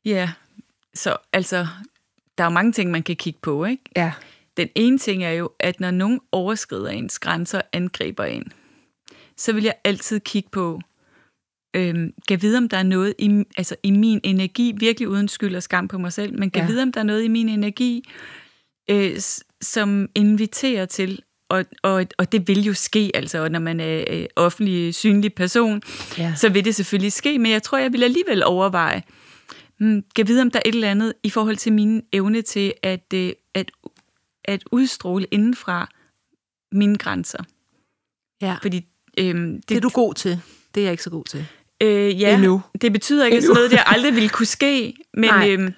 Ja, 0.04 0.30
så 0.94 1.16
altså, 1.32 1.66
der 2.38 2.44
er 2.44 2.48
jo 2.48 2.54
mange 2.54 2.72
ting, 2.72 2.90
man 2.90 3.02
kan 3.02 3.16
kigge 3.16 3.38
på, 3.42 3.64
ikke? 3.64 3.82
Ja. 3.96 4.12
Den 4.56 4.68
ene 4.74 4.98
ting 4.98 5.24
er 5.24 5.30
jo, 5.30 5.50
at 5.58 5.80
når 5.80 5.90
nogen 5.90 6.20
overskrider 6.32 6.88
ens 6.90 7.18
grænser 7.18 7.58
og 7.58 7.64
angriber 7.72 8.24
en, 8.24 8.52
så 9.36 9.52
vil 9.52 9.64
jeg 9.64 9.74
altid 9.84 10.20
kigge 10.20 10.48
på, 10.52 10.80
øhm, 11.76 12.12
kan 12.28 12.42
vide, 12.42 12.58
om 12.58 12.68
der 12.68 12.76
er 12.76 12.82
noget 12.82 13.14
i, 13.18 13.44
altså 13.56 13.76
i 13.82 13.90
min 13.90 14.20
energi, 14.24 14.72
virkelig 14.76 15.08
uden 15.08 15.28
skyld 15.28 15.56
og 15.56 15.62
skam 15.62 15.88
på 15.88 15.98
mig 15.98 16.12
selv, 16.12 16.38
men 16.38 16.50
kan 16.50 16.62
Ja. 16.62 16.66
vide, 16.68 16.82
om 16.82 16.92
der 16.92 17.00
er 17.00 17.04
noget 17.04 17.24
i 17.24 17.28
min 17.28 17.48
energi, 17.48 18.08
øh, 18.90 19.16
som 19.60 20.08
inviterer 20.14 20.86
til, 20.86 21.22
og, 21.52 21.64
og, 21.82 22.06
og 22.18 22.32
det 22.32 22.48
vil 22.48 22.64
jo 22.64 22.74
ske, 22.74 23.10
altså, 23.14 23.48
når 23.48 23.58
man 23.58 23.80
er 23.80 24.04
øh, 24.10 24.24
offentlig, 24.36 24.94
synlig 24.94 25.34
person, 25.34 25.82
Ja. 26.18 26.34
så 26.36 26.48
vil 26.48 26.64
det 26.64 26.74
selvfølgelig 26.74 27.12
ske, 27.12 27.38
men 27.38 27.52
jeg 27.52 27.62
tror, 27.62 27.78
jeg 27.78 27.92
vil 27.92 28.02
alligevel 28.02 28.44
overveje, 28.44 29.02
hmm, 29.78 30.04
kan 30.16 30.28
vide, 30.28 30.42
om 30.42 30.50
der 30.50 30.58
er 30.58 30.68
et 30.68 30.74
eller 30.74 30.90
andet 30.90 31.12
i 31.22 31.30
forhold 31.30 31.56
til 31.56 31.72
min 31.72 32.02
evne 32.12 32.42
til 32.42 32.72
at, 32.82 33.04
øh, 33.14 33.32
at, 33.54 33.70
at 34.44 34.64
udstråle 34.72 35.26
indenfra 35.30 35.88
mine 36.72 36.98
grænser. 36.98 37.42
ja. 38.42 38.56
Fordi 38.62 38.86
øhm, 39.18 39.54
det, 39.54 39.68
Det 39.68 39.76
er 39.76 39.80
du 39.80 39.88
god 39.94 40.14
til. 40.14 40.40
Det 40.74 40.80
er 40.80 40.84
jeg 40.84 40.92
ikke 40.92 41.02
så 41.02 41.10
god 41.10 41.24
til. 41.24 41.46
øh, 41.82 42.20
ja, 42.20 42.34
Endnu. 42.34 42.62
det 42.82 42.92
betyder 42.92 43.24
ikke, 43.24 43.36
at 43.36 43.42
sådan 43.42 43.50
Endnu. 43.50 43.54
noget 43.58 43.70
der 43.70 43.82
aldrig 43.82 44.14
ville 44.14 44.28
kunne 44.28 44.46
ske, 44.46 44.94
men, 45.14 45.30
Nej. 45.34 45.50
øhm, 45.50 45.72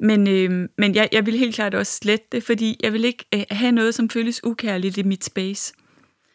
men, 0.00 0.28
øhm, 0.28 0.68
men 0.78 0.94
jeg, 0.94 1.08
jeg 1.12 1.26
vil 1.26 1.38
helt 1.38 1.54
klart 1.54 1.74
også 1.74 1.92
slette 2.02 2.26
det, 2.32 2.44
fordi 2.44 2.76
jeg 2.82 2.92
vil 2.92 3.04
ikke 3.04 3.24
øh, 3.34 3.42
have 3.50 3.72
noget, 3.72 3.94
som 3.94 4.10
føles 4.10 4.44
ukærligt 4.44 4.96
i 4.98 5.02
mit 5.02 5.24
space. 5.24 5.72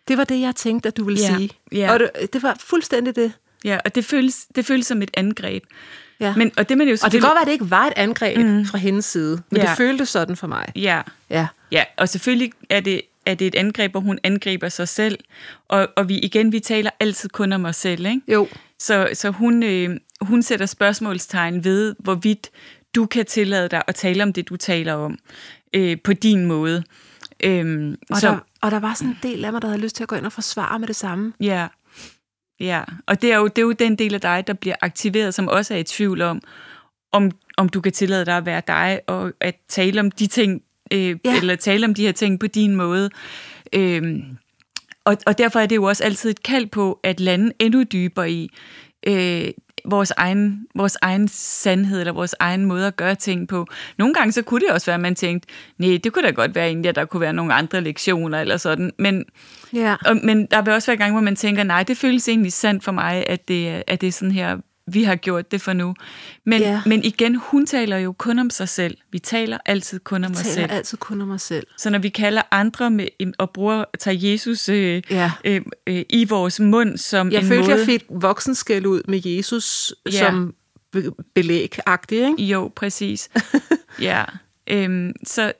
Det 0.07 0.17
var 0.17 0.23
det, 0.23 0.41
jeg 0.41 0.55
tænkte, 0.55 0.87
at 0.87 0.97
du 0.97 1.03
ville 1.03 1.19
Ja. 1.21 1.37
sige. 1.37 1.49
Ja. 1.71 1.93
Og 1.93 1.99
det, 1.99 2.33
det 2.33 2.43
var 2.43 2.57
fuldstændig 2.59 3.15
det. 3.15 3.31
Ja, 3.65 3.77
og 3.85 3.95
det 3.95 4.05
føles, 4.05 4.45
det 4.55 4.65
føles 4.65 4.85
som 4.87 5.01
et 5.01 5.11
angreb. 5.13 5.63
Ja. 6.19 6.33
Men, 6.35 6.51
og 6.57 6.69
det 6.69 6.77
man 6.77 6.87
jo 6.87 6.91
og 6.91 6.95
det 6.95 6.99
kan 7.01 7.11
selvfølgelig- 7.11 7.21
godt 7.27 7.35
være, 7.35 7.41
at 7.41 7.47
det 7.47 7.53
ikke 7.53 7.71
var 7.71 7.85
et 7.87 7.93
angreb 7.95 8.37
mm. 8.37 8.65
fra 8.65 8.77
hendes 8.77 9.05
side, 9.05 9.41
men 9.51 9.61
Ja. 9.61 9.67
det 9.67 9.77
føltes 9.77 10.09
sådan 10.09 10.35
for 10.35 10.47
mig. 10.47 10.71
Ja, 10.75 11.01
Ja. 11.29 11.47
Ja, 11.71 11.83
og 11.97 12.09
selvfølgelig 12.09 12.51
er 12.69 12.79
det, 12.79 13.01
er 13.25 13.33
det 13.33 13.47
et 13.47 13.55
angreb, 13.55 13.91
hvor 13.91 13.99
hun 13.99 14.19
angriber 14.23 14.69
sig 14.69 14.87
selv. 14.87 15.19
Og, 15.67 15.87
og 15.95 16.09
vi 16.09 16.19
igen, 16.19 16.51
vi 16.51 16.59
taler 16.59 16.89
altid 16.99 17.29
kun 17.29 17.51
om 17.53 17.65
os 17.65 17.75
selv, 17.75 18.05
ikke? 18.05 18.21
Jo. 18.27 18.47
Så, 18.79 19.09
så 19.13 19.29
hun, 19.29 19.63
øh, 19.63 19.89
hun 20.21 20.43
sætter 20.43 20.65
spørgsmålstegn 20.65 21.63
ved, 21.63 21.95
hvorvidt 21.99 22.49
du 22.95 23.05
kan 23.05 23.25
tillade 23.25 23.69
dig 23.69 23.81
at 23.87 23.95
tale 23.95 24.23
om 24.23 24.33
det, 24.33 24.49
du 24.49 24.55
taler 24.57 24.93
om, 24.93 25.17
øh, 25.73 25.97
på 26.03 26.13
din 26.13 26.45
måde. 26.45 26.83
Øhm, 27.43 27.95
Og, 28.09 28.17
så, 28.17 28.27
der, 28.27 28.37
og 28.61 28.71
der 28.71 28.79
var 28.79 28.93
sådan 28.93 29.09
en 29.11 29.17
del 29.23 29.45
af 29.45 29.51
mig, 29.51 29.61
der 29.61 29.67
havde 29.67 29.81
lyst 29.81 29.95
til 29.95 30.03
at 30.03 30.07
gå 30.09 30.15
ind 30.15 30.25
og 30.25 30.31
forsvare 30.31 30.79
med 30.79 30.87
det 30.87 30.95
samme. 30.95 31.33
Ja, 31.41 31.67
ja. 32.59 32.83
Og 33.07 33.21
det 33.21 33.31
er, 33.33 33.37
jo, 33.37 33.47
det 33.47 33.57
er 33.57 33.61
jo 33.61 33.71
den 33.71 33.95
del 33.95 34.13
af 34.13 34.21
dig, 34.21 34.43
der 34.47 34.53
bliver 34.53 34.75
aktiveret, 34.81 35.33
som 35.33 35.47
også 35.47 35.73
er 35.73 35.77
i 35.77 35.83
tvivl 35.83 36.21
om, 36.21 36.41
om, 37.11 37.31
om 37.57 37.69
du 37.69 37.81
kan 37.81 37.91
tillade 37.91 38.25
dig 38.25 38.37
at 38.37 38.45
være 38.45 38.61
dig, 38.67 38.99
og 39.07 39.31
at 39.41 39.55
tale 39.67 39.99
om 39.99 40.11
de 40.11 40.27
ting, 40.27 40.61
øh, 40.93 41.17
Ja. 41.25 41.37
eller 41.37 41.55
tale 41.55 41.85
om 41.85 41.93
de 41.93 42.05
her 42.05 42.11
ting 42.11 42.39
på 42.39 42.47
din 42.47 42.75
måde. 42.75 43.09
Øhm, 43.73 44.23
og, 45.05 45.17
og 45.25 45.37
derfor 45.37 45.59
er 45.59 45.65
det 45.65 45.75
jo 45.75 45.83
også 45.83 46.03
altid 46.03 46.29
et 46.29 46.43
kald 46.43 46.67
på 46.67 46.99
at 47.03 47.19
lande 47.19 47.51
endnu 47.59 47.83
dybere 47.83 48.31
i 48.31 48.49
øh, 49.07 49.47
vores, 49.85 50.11
egen, 50.17 50.67
vores 50.75 50.97
egen 51.01 51.27
sandhed, 51.27 51.99
eller 51.99 52.13
vores 52.13 52.35
egen 52.39 52.65
måde 52.65 52.87
at 52.87 52.95
gøre 52.95 53.15
ting 53.15 53.47
på. 53.47 53.67
Nogle 53.97 54.13
gange 54.13 54.31
så 54.31 54.41
kunne 54.41 54.59
det 54.59 54.69
også 54.71 54.85
være, 54.85 54.93
at 54.95 54.99
man 55.01 55.15
tænkte, 55.15 55.47
nej, 55.77 55.99
det 56.03 56.13
kunne 56.13 56.25
da 56.25 56.31
godt 56.31 56.55
være 56.55 56.67
egentlig, 56.67 56.89
at 56.89 56.95
der 56.95 57.05
kunne 57.05 57.21
være 57.21 57.33
nogle 57.33 57.53
andre 57.53 57.81
lektioner, 57.81 58.41
eller 58.41 58.57
sådan. 58.57 58.91
Men, 58.99 59.25
Ja. 59.73 59.95
og, 60.05 60.17
men 60.23 60.45
der 60.45 60.61
vil 60.61 60.73
også 60.73 60.91
være 60.91 60.97
gange, 60.97 61.11
hvor 61.13 61.21
man 61.21 61.35
tænker, 61.35 61.63
nej, 61.63 61.83
det 61.83 61.97
føles 61.97 62.27
egentlig 62.27 62.53
sandt 62.53 62.83
for 62.83 62.91
mig, 62.91 63.23
at 63.27 63.47
det, 63.47 63.83
at 63.87 64.01
det 64.01 64.07
er 64.07 64.11
sådan 64.11 64.31
her, 64.31 64.57
vi 64.93 65.03
har 65.03 65.15
gjort 65.15 65.51
det 65.51 65.61
for 65.61 65.73
nu. 65.73 65.95
Men, 66.45 66.61
Ja. 66.61 66.81
men 66.85 67.03
igen, 67.03 67.35
hun 67.35 67.65
taler 67.65 67.97
jo 67.97 68.11
kun 68.13 68.39
om 68.39 68.49
sig 68.49 68.69
selv. 68.69 68.97
Vi 69.11 69.19
taler 69.19 69.57
altid 69.65 69.99
kun 69.99 70.23
om 70.23 70.31
Jeg 70.31 70.39
os 70.39 70.43
taler 70.47 70.53
selv. 70.67 70.71
altid 70.71 70.97
kun 70.97 71.21
om 71.21 71.31
os 71.31 71.41
selv. 71.41 71.67
Så 71.77 71.89
når 71.89 71.99
vi 71.99 72.09
kalder 72.09 72.41
andre 72.51 72.91
med, 72.91 73.07
og 73.37 73.49
bruger, 73.49 73.83
tager 73.99 74.17
Jesus 74.31 74.69
øh, 74.69 75.01
Ja. 75.09 75.31
øh, 75.45 75.61
øh, 75.87 76.03
i 76.09 76.25
vores 76.25 76.59
mund 76.59 76.97
som 76.97 77.31
Jeg 77.31 77.41
en 77.41 77.47
følte, 77.47 77.63
måde... 77.63 77.77
jeg 77.77 77.85
fik 77.85 78.03
voksenskæld 78.09 78.85
ud 78.85 79.01
med 79.07 79.21
Jesus 79.25 79.93
Ja. 80.05 80.11
som 80.11 80.53
be- 80.91 81.11
belæg-agtig, 81.35 82.17
ikke? 82.27 82.43
Jo, 82.43 82.71
præcis. 82.75 83.29
ja. 84.01 84.23
Øhm, 84.67 85.11
så, 85.25 85.53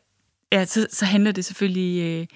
ja, 0.51 0.65
så, 0.65 0.87
så 0.91 1.05
handler 1.05 1.31
det 1.31 1.45
selvfølgelig 1.45 2.19
øh, 2.21 2.27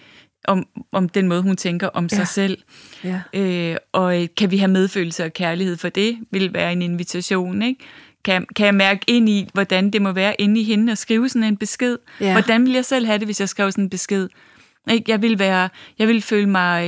om, 0.47 0.67
om 0.91 1.09
den 1.09 1.27
måde, 1.27 1.41
hun 1.41 1.55
tænker 1.57 1.87
om 1.87 2.03
Ja. 2.11 2.15
sig 2.15 2.27
selv. 2.27 2.57
Ja. 3.03 3.21
Øh, 3.33 3.75
og 3.91 4.21
øh, 4.21 4.27
kan 4.37 4.51
vi 4.51 4.57
have 4.57 4.71
medfølelse 4.71 5.23
og 5.25 5.33
kærlighed 5.33 5.77
for 5.77 5.89
det, 5.89 6.17
vil 6.31 6.53
være 6.53 6.71
en 6.71 6.81
invitation, 6.81 7.61
ikke? 7.61 7.79
Kan, 8.25 8.45
kan 8.55 8.65
jeg 8.65 8.75
mærke 8.75 9.01
ind 9.07 9.29
i, 9.29 9.47
hvordan 9.53 9.89
det 9.89 10.01
må 10.01 10.11
være 10.11 10.41
inde 10.41 10.61
i 10.61 10.63
hende 10.63 10.91
at 10.91 10.97
skrive 10.97 11.29
sådan 11.29 11.43
en 11.43 11.57
besked? 11.57 11.97
Ja. 12.19 12.31
Hvordan 12.31 12.61
ville 12.63 12.75
jeg 12.75 12.85
selv 12.85 13.05
have 13.05 13.17
det, 13.19 13.27
hvis 13.27 13.39
jeg 13.39 13.49
skrev 13.49 13.71
sådan 13.71 13.83
en 13.83 13.89
besked? 13.89 14.29
Ikke? 14.91 15.11
Jeg 15.11 15.21
vil 15.21 15.39
være, 15.39 15.69
jeg 15.99 16.07
vil 16.07 16.21
føle 16.21 16.49
mig, 16.49 16.87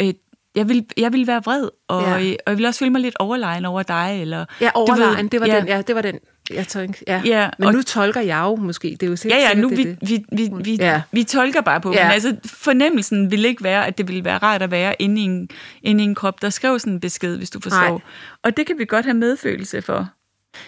øh, 0.00 0.06
øh, 0.06 0.14
jeg 0.54 0.68
vil, 0.68 0.86
jeg 0.96 1.12
vil 1.12 1.26
være 1.26 1.42
vred, 1.44 1.68
og, 1.88 2.02
Ja. 2.02 2.08
øh, 2.22 2.34
og 2.46 2.50
jeg 2.52 2.58
vil 2.58 2.66
også 2.66 2.78
føle 2.78 2.90
mig 2.90 3.00
lidt 3.00 3.16
overlegen 3.18 3.64
over 3.64 3.82
dig, 3.82 4.18
eller 4.20 4.44
Ja, 4.60 4.70
du 4.74 4.80
ved, 4.80 5.02
overlegen, 5.02 5.28
det 5.28 5.40
var 5.40 5.46
ja. 5.46 5.56
den, 5.60 5.66
ja, 5.68 5.82
det 5.82 5.94
var 5.94 6.02
den, 6.02 6.18
jeg 6.54 6.68
tænkte, 6.68 7.04
ja. 7.06 7.22
Ja, 7.24 7.50
Men 7.58 7.68
og- 7.68 7.74
nu 7.74 7.82
tolker 7.82 8.20
jeg 8.20 8.40
jo 8.42 8.56
måske, 8.56 8.88
det 8.88 9.02
er 9.02 9.06
jo 9.06 9.12
Ja, 9.12 9.16
sikkert, 9.16 9.40
ja, 9.40 9.54
nu 9.54 9.68
det 9.68 9.78
vi, 9.78 9.84
det. 9.84 9.98
vi, 10.02 10.24
vi, 10.32 10.50
vi, 10.64 10.76
Ja. 10.76 10.86
ja. 10.92 11.02
vi 11.12 11.24
tolker 11.24 11.60
bare 11.60 11.80
på 11.80 11.92
Ja. 11.92 11.98
ja. 11.98 12.04
men 12.04 12.12
altså 12.12 12.36
fornemmelsen 12.44 13.30
ville 13.30 13.48
ikke 13.48 13.64
være, 13.64 13.86
at 13.86 13.98
det 13.98 14.08
ville 14.08 14.24
være 14.24 14.38
rart 14.38 14.62
at 14.62 14.70
være 14.70 14.94
inde 14.98 15.20
i 15.20 15.24
en, 15.24 15.48
inde 15.82 16.04
i 16.04 16.06
en 16.06 16.14
krop, 16.14 16.42
der 16.42 16.50
skrev 16.50 16.78
sådan 16.78 16.92
en 16.92 17.00
besked, 17.00 17.36
hvis 17.36 17.50
du 17.50 17.60
forstår. 17.60 17.88
Nej. 17.90 18.00
Og 18.42 18.56
det 18.56 18.66
kan 18.66 18.78
vi 18.78 18.84
godt 18.84 19.04
have 19.04 19.14
medfølelse 19.16 19.82
for. 19.82 20.08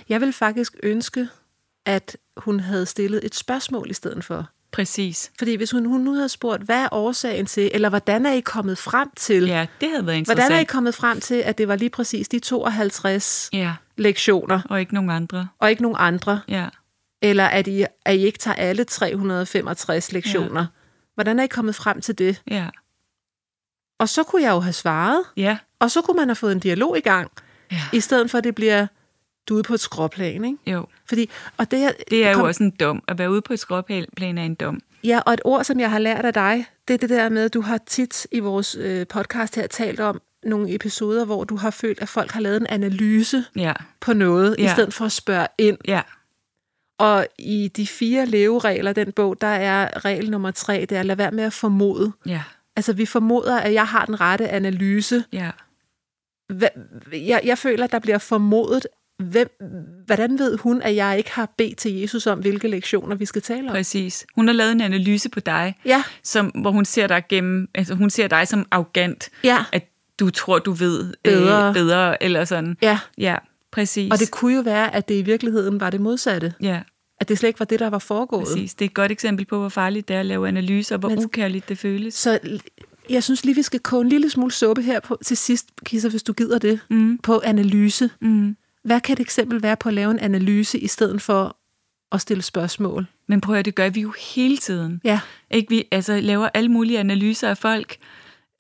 Jeg 0.09 0.21
vil 0.21 0.33
faktisk 0.33 0.77
ønske, 0.83 1.29
at 1.87 2.16
hun 2.37 2.61
havde 2.61 2.87
stillet 2.87 3.21
et 3.25 3.35
spørgsmål 3.35 3.90
i 3.90 3.95
stedet 3.95 4.25
for. 4.25 4.49
Præcis. 4.73 5.31
Fordi 5.39 5.55
hvis 5.55 5.71
hun, 5.71 5.85
hun 5.85 6.01
nu 6.01 6.15
havde 6.15 6.29
spurgt, 6.29 6.63
hvad 6.63 6.77
er 6.83 6.89
årsagen 6.93 7.47
til, 7.47 7.71
eller 7.75 7.89
hvordan 7.89 8.27
er 8.27 8.33
I 8.33 8.41
kommet 8.41 8.79
frem 8.79 9.09
til, 9.17 9.47
Ja, 9.47 9.67
det 9.81 9.89
havde 9.91 10.07
været 10.07 10.17
interessant. 10.17 10.39
hvordan 10.47 10.57
er 10.59 10.61
I 10.61 10.65
kommet 10.65 10.95
frem 10.95 11.21
til, 11.21 11.35
at 11.35 11.59
det 11.59 11.69
var 11.69 11.77
lige 11.77 11.91
præcis 11.91 12.29
de 12.29 12.39
52 12.39 13.49
Ja, 13.53 13.75
lektioner, 13.97 14.61
og 14.71 14.81
ikke 14.81 14.95
nogen 14.95 15.11
andre. 15.11 15.49
og 15.59 15.71
ikke 15.71 15.83
nogen 15.83 15.97
andre, 16.01 16.41
Ja, 16.49 16.69
eller 17.23 17.45
at 17.47 17.67
I, 17.67 17.85
at 18.05 18.15
I 18.17 18.27
ikke 18.27 18.39
tager 18.39 18.55
alle 18.55 18.85
365 18.85 20.13
lektioner. 20.13 20.61
Ja. 20.61 20.67
Hvordan 21.15 21.39
er 21.39 21.43
I 21.43 21.47
kommet 21.47 21.75
frem 21.75 22.01
til 22.01 22.19
det? 22.19 22.43
ja, 22.51 22.67
Og 24.01 24.09
så 24.09 24.23
kunne 24.23 24.43
jeg 24.43 24.51
jo 24.51 24.61
have 24.61 24.73
svaret, 24.73 25.25
ja, 25.37 25.59
og 25.79 25.91
så 25.91 26.03
kunne 26.03 26.17
man 26.17 26.29
have 26.29 26.37
fået 26.37 26.53
en 26.53 26.59
dialog 26.61 26.99
i 26.99 27.01
gang, 27.01 27.31
ja. 27.73 27.81
i 27.93 28.01
stedet 28.01 28.31
for 28.31 28.39
at 28.39 28.45
det 28.45 28.55
bliver 28.55 28.87
du 29.48 29.55
er 29.55 29.57
ude 29.57 29.62
på 29.62 29.74
et 29.74 29.81
skråplan, 29.81 30.44
ikke? 30.44 30.59
Jo, 30.66 30.87
Fordi, 31.09 31.31
og 31.57 31.70
det, 31.70 31.83
er- 31.85 31.92
det 32.11 32.26
er 32.26 32.31
jo 32.31 32.37
kom- 32.37 32.46
også 32.46 32.64
en 32.64 32.70
dom. 32.70 33.02
At 33.09 33.18
være 33.18 33.31
ude 33.31 33.42
på 33.42 33.52
et 33.52 33.59
skråplan 33.59 34.38
er 34.38 34.42
en 34.44 34.55
dom. 34.55 34.81
Ja, 35.05 35.20
og 35.26 35.33
et 35.35 35.40
ord, 35.44 35.64
som 35.64 35.81
jeg 35.81 35.90
har 35.90 35.98
lært 35.98 36.24
af 36.24 36.35
dig, 36.35 36.66
det 36.88 36.94
er 36.94 36.98
det 36.98 37.09
der 37.09 37.28
med, 37.28 37.44
at 37.44 37.55
du 37.55 37.61
har 37.61 37.78
tit 37.87 38.26
i 38.33 38.38
vores 38.38 38.74
øh, 38.81 39.07
podcast 39.07 39.57
her 39.57 39.66
talt 39.66 40.00
om 40.00 40.20
nogle 40.44 40.74
episoder, 40.74 41.24
hvor 41.24 41.44
du 41.44 41.57
har 41.57 41.70
følt, 41.70 42.00
at 42.02 42.09
folk 42.09 42.31
har 42.31 42.40
lavet 42.40 42.57
en 42.61 42.66
analyse 42.66 43.44
Ja, 43.57 43.72
på 44.00 44.12
noget, 44.12 44.57
ja. 44.59 44.64
i 44.64 44.68
stedet 44.68 44.94
for 44.94 45.05
at 45.05 45.12
spørge 45.12 45.46
ind. 45.59 45.78
ja, 45.88 46.00
Og 46.98 47.26
i 47.38 47.68
de 47.76 47.87
fire 47.87 48.26
leveregler, 48.26 48.92
den 48.92 49.12
bog, 49.12 49.40
der 49.40 49.46
er 49.46 50.05
regel 50.05 50.31
nummer 50.31 50.50
tre, 50.50 50.87
det 50.88 50.98
er, 50.98 51.02
lad 51.02 51.16
være 51.16 51.31
med 51.31 51.44
at 51.44 51.52
formode. 51.52 52.12
ja, 52.26 52.42
Altså, 52.76 52.92
vi 52.92 53.07
formoder, 53.07 53.59
at 53.61 53.72
jeg 53.72 53.87
har 53.87 54.05
den 54.07 54.20
rette 54.20 54.48
analyse. 54.48 55.24
ja. 55.33 55.50
Jeg, 57.12 57.40
jeg 57.44 57.59
føler, 57.59 57.85
at 57.85 57.92
der 57.92 57.98
bliver 57.98 58.18
formodet, 58.18 58.87
hvem, 59.23 59.49
hvordan 60.07 60.39
ved 60.39 60.59
hun, 60.59 60.83
at 60.83 60.97
jeg 60.97 61.19
ikke 61.19 61.31
har 61.33 61.53
bedt 61.59 61.79
til 61.79 61.93
Jesus 62.01 62.27
om, 62.27 62.39
hvilke 62.39 62.69
lektioner 62.69 63.17
vi 63.17 63.25
skal 63.27 63.43
tale 63.43 63.69
om? 63.69 63.75
Præcis. 63.75 64.27
Hun 64.35 64.47
har 64.47 64.55
lavet 64.55 64.73
en 64.73 64.81
analyse 64.81 65.29
på 65.29 65.41
dig, 65.41 65.75
Ja, 65.85 66.03
som, 66.23 66.47
hvor 66.47 66.71
hun 66.71 66.85
ser 66.85 67.07
dig 67.07 67.23
gennem, 67.29 67.69
altså 67.75 67.95
hun 67.95 68.11
ser 68.11 68.29
dig 68.29 68.49
som 68.49 68.67
arrogant, 68.71 69.31
ja, 69.45 69.65
at 69.73 69.89
du 70.21 70.31
tror, 70.31 70.59
du 70.59 70.73
ved 70.73 71.15
Bedre. 71.25 71.69
Øh, 71.69 71.75
bedre 71.75 72.23
eller 72.23 72.45
sådan. 72.45 72.77
ja. 72.83 72.99
Ja, 73.19 73.37
præcis. 73.73 74.13
Og 74.13 74.19
det 74.19 74.31
kunne 74.31 74.55
jo 74.57 74.61
være, 74.63 74.95
at 74.95 75.09
det 75.09 75.15
i 75.15 75.23
virkeligheden 75.23 75.81
var 75.81 75.91
det 75.91 76.01
modsatte. 76.01 76.55
ja, 76.63 76.81
At 77.21 77.29
det 77.29 77.39
slet 77.39 77.49
ikke 77.49 77.61
var 77.61 77.65
det, 77.67 77.81
der 77.81 77.91
var 77.91 77.99
foregået. 77.99 78.45
præcis. 78.45 78.75
Det 78.75 78.85
er 78.85 78.89
et 78.89 78.95
godt 78.95 79.13
eksempel 79.13 79.47
på, 79.47 79.59
hvor 79.59 79.69
farligt 79.69 80.09
det 80.09 80.17
er 80.17 80.21
at 80.21 80.27
lave 80.27 80.49
analyser, 80.49 80.95
og 80.97 80.99
hvor 81.01 81.09
Men... 81.09 81.19
ukærligt 81.25 81.69
det 81.69 81.79
føles. 81.79 82.15
Så 82.15 82.39
jeg 83.11 83.23
synes 83.25 83.45
lige, 83.45 83.55
vi 83.55 83.63
skal 83.63 83.81
koge 83.81 84.03
en 84.03 84.09
lille 84.09 84.31
smule 84.31 84.53
suppe 84.53 84.83
her 84.83 85.01
på, 85.01 85.19
til 85.25 85.37
sidst, 85.37 85.67
Kisser, 85.87 86.09
hvis 86.11 86.23
du 86.23 86.33
gider 86.33 86.59
det, 86.59 86.81
mm. 86.91 87.19
på 87.19 87.41
analyse. 87.45 88.11
Mm. 88.21 88.57
Hvad 88.85 89.01
kan 89.01 89.12
et 89.12 89.21
eksempel 89.21 89.62
være 89.62 89.77
på 89.77 89.88
at 89.88 89.95
lave 89.95 90.11
en 90.11 90.18
analyse, 90.18 90.79
i 90.79 90.87
stedet 90.87 91.23
for 91.23 91.57
at 92.12 92.21
stille 92.21 92.42
spørgsmål? 92.42 93.07
Men 93.29 93.40
prøv 93.40 93.57
at 93.57 93.64
det 93.64 93.75
gør 93.75 93.88
vi 93.88 94.01
jo 94.01 94.14
hele 94.35 94.57
tiden. 94.57 95.01
Ja, 95.05 95.21
Ikke? 95.51 95.68
Vi 95.71 95.85
altså, 95.90 96.21
laver 96.21 96.49
alle 96.55 96.68
mulige 96.68 96.99
analyser 96.99 97.49
af 97.49 97.59
folk, 97.59 97.97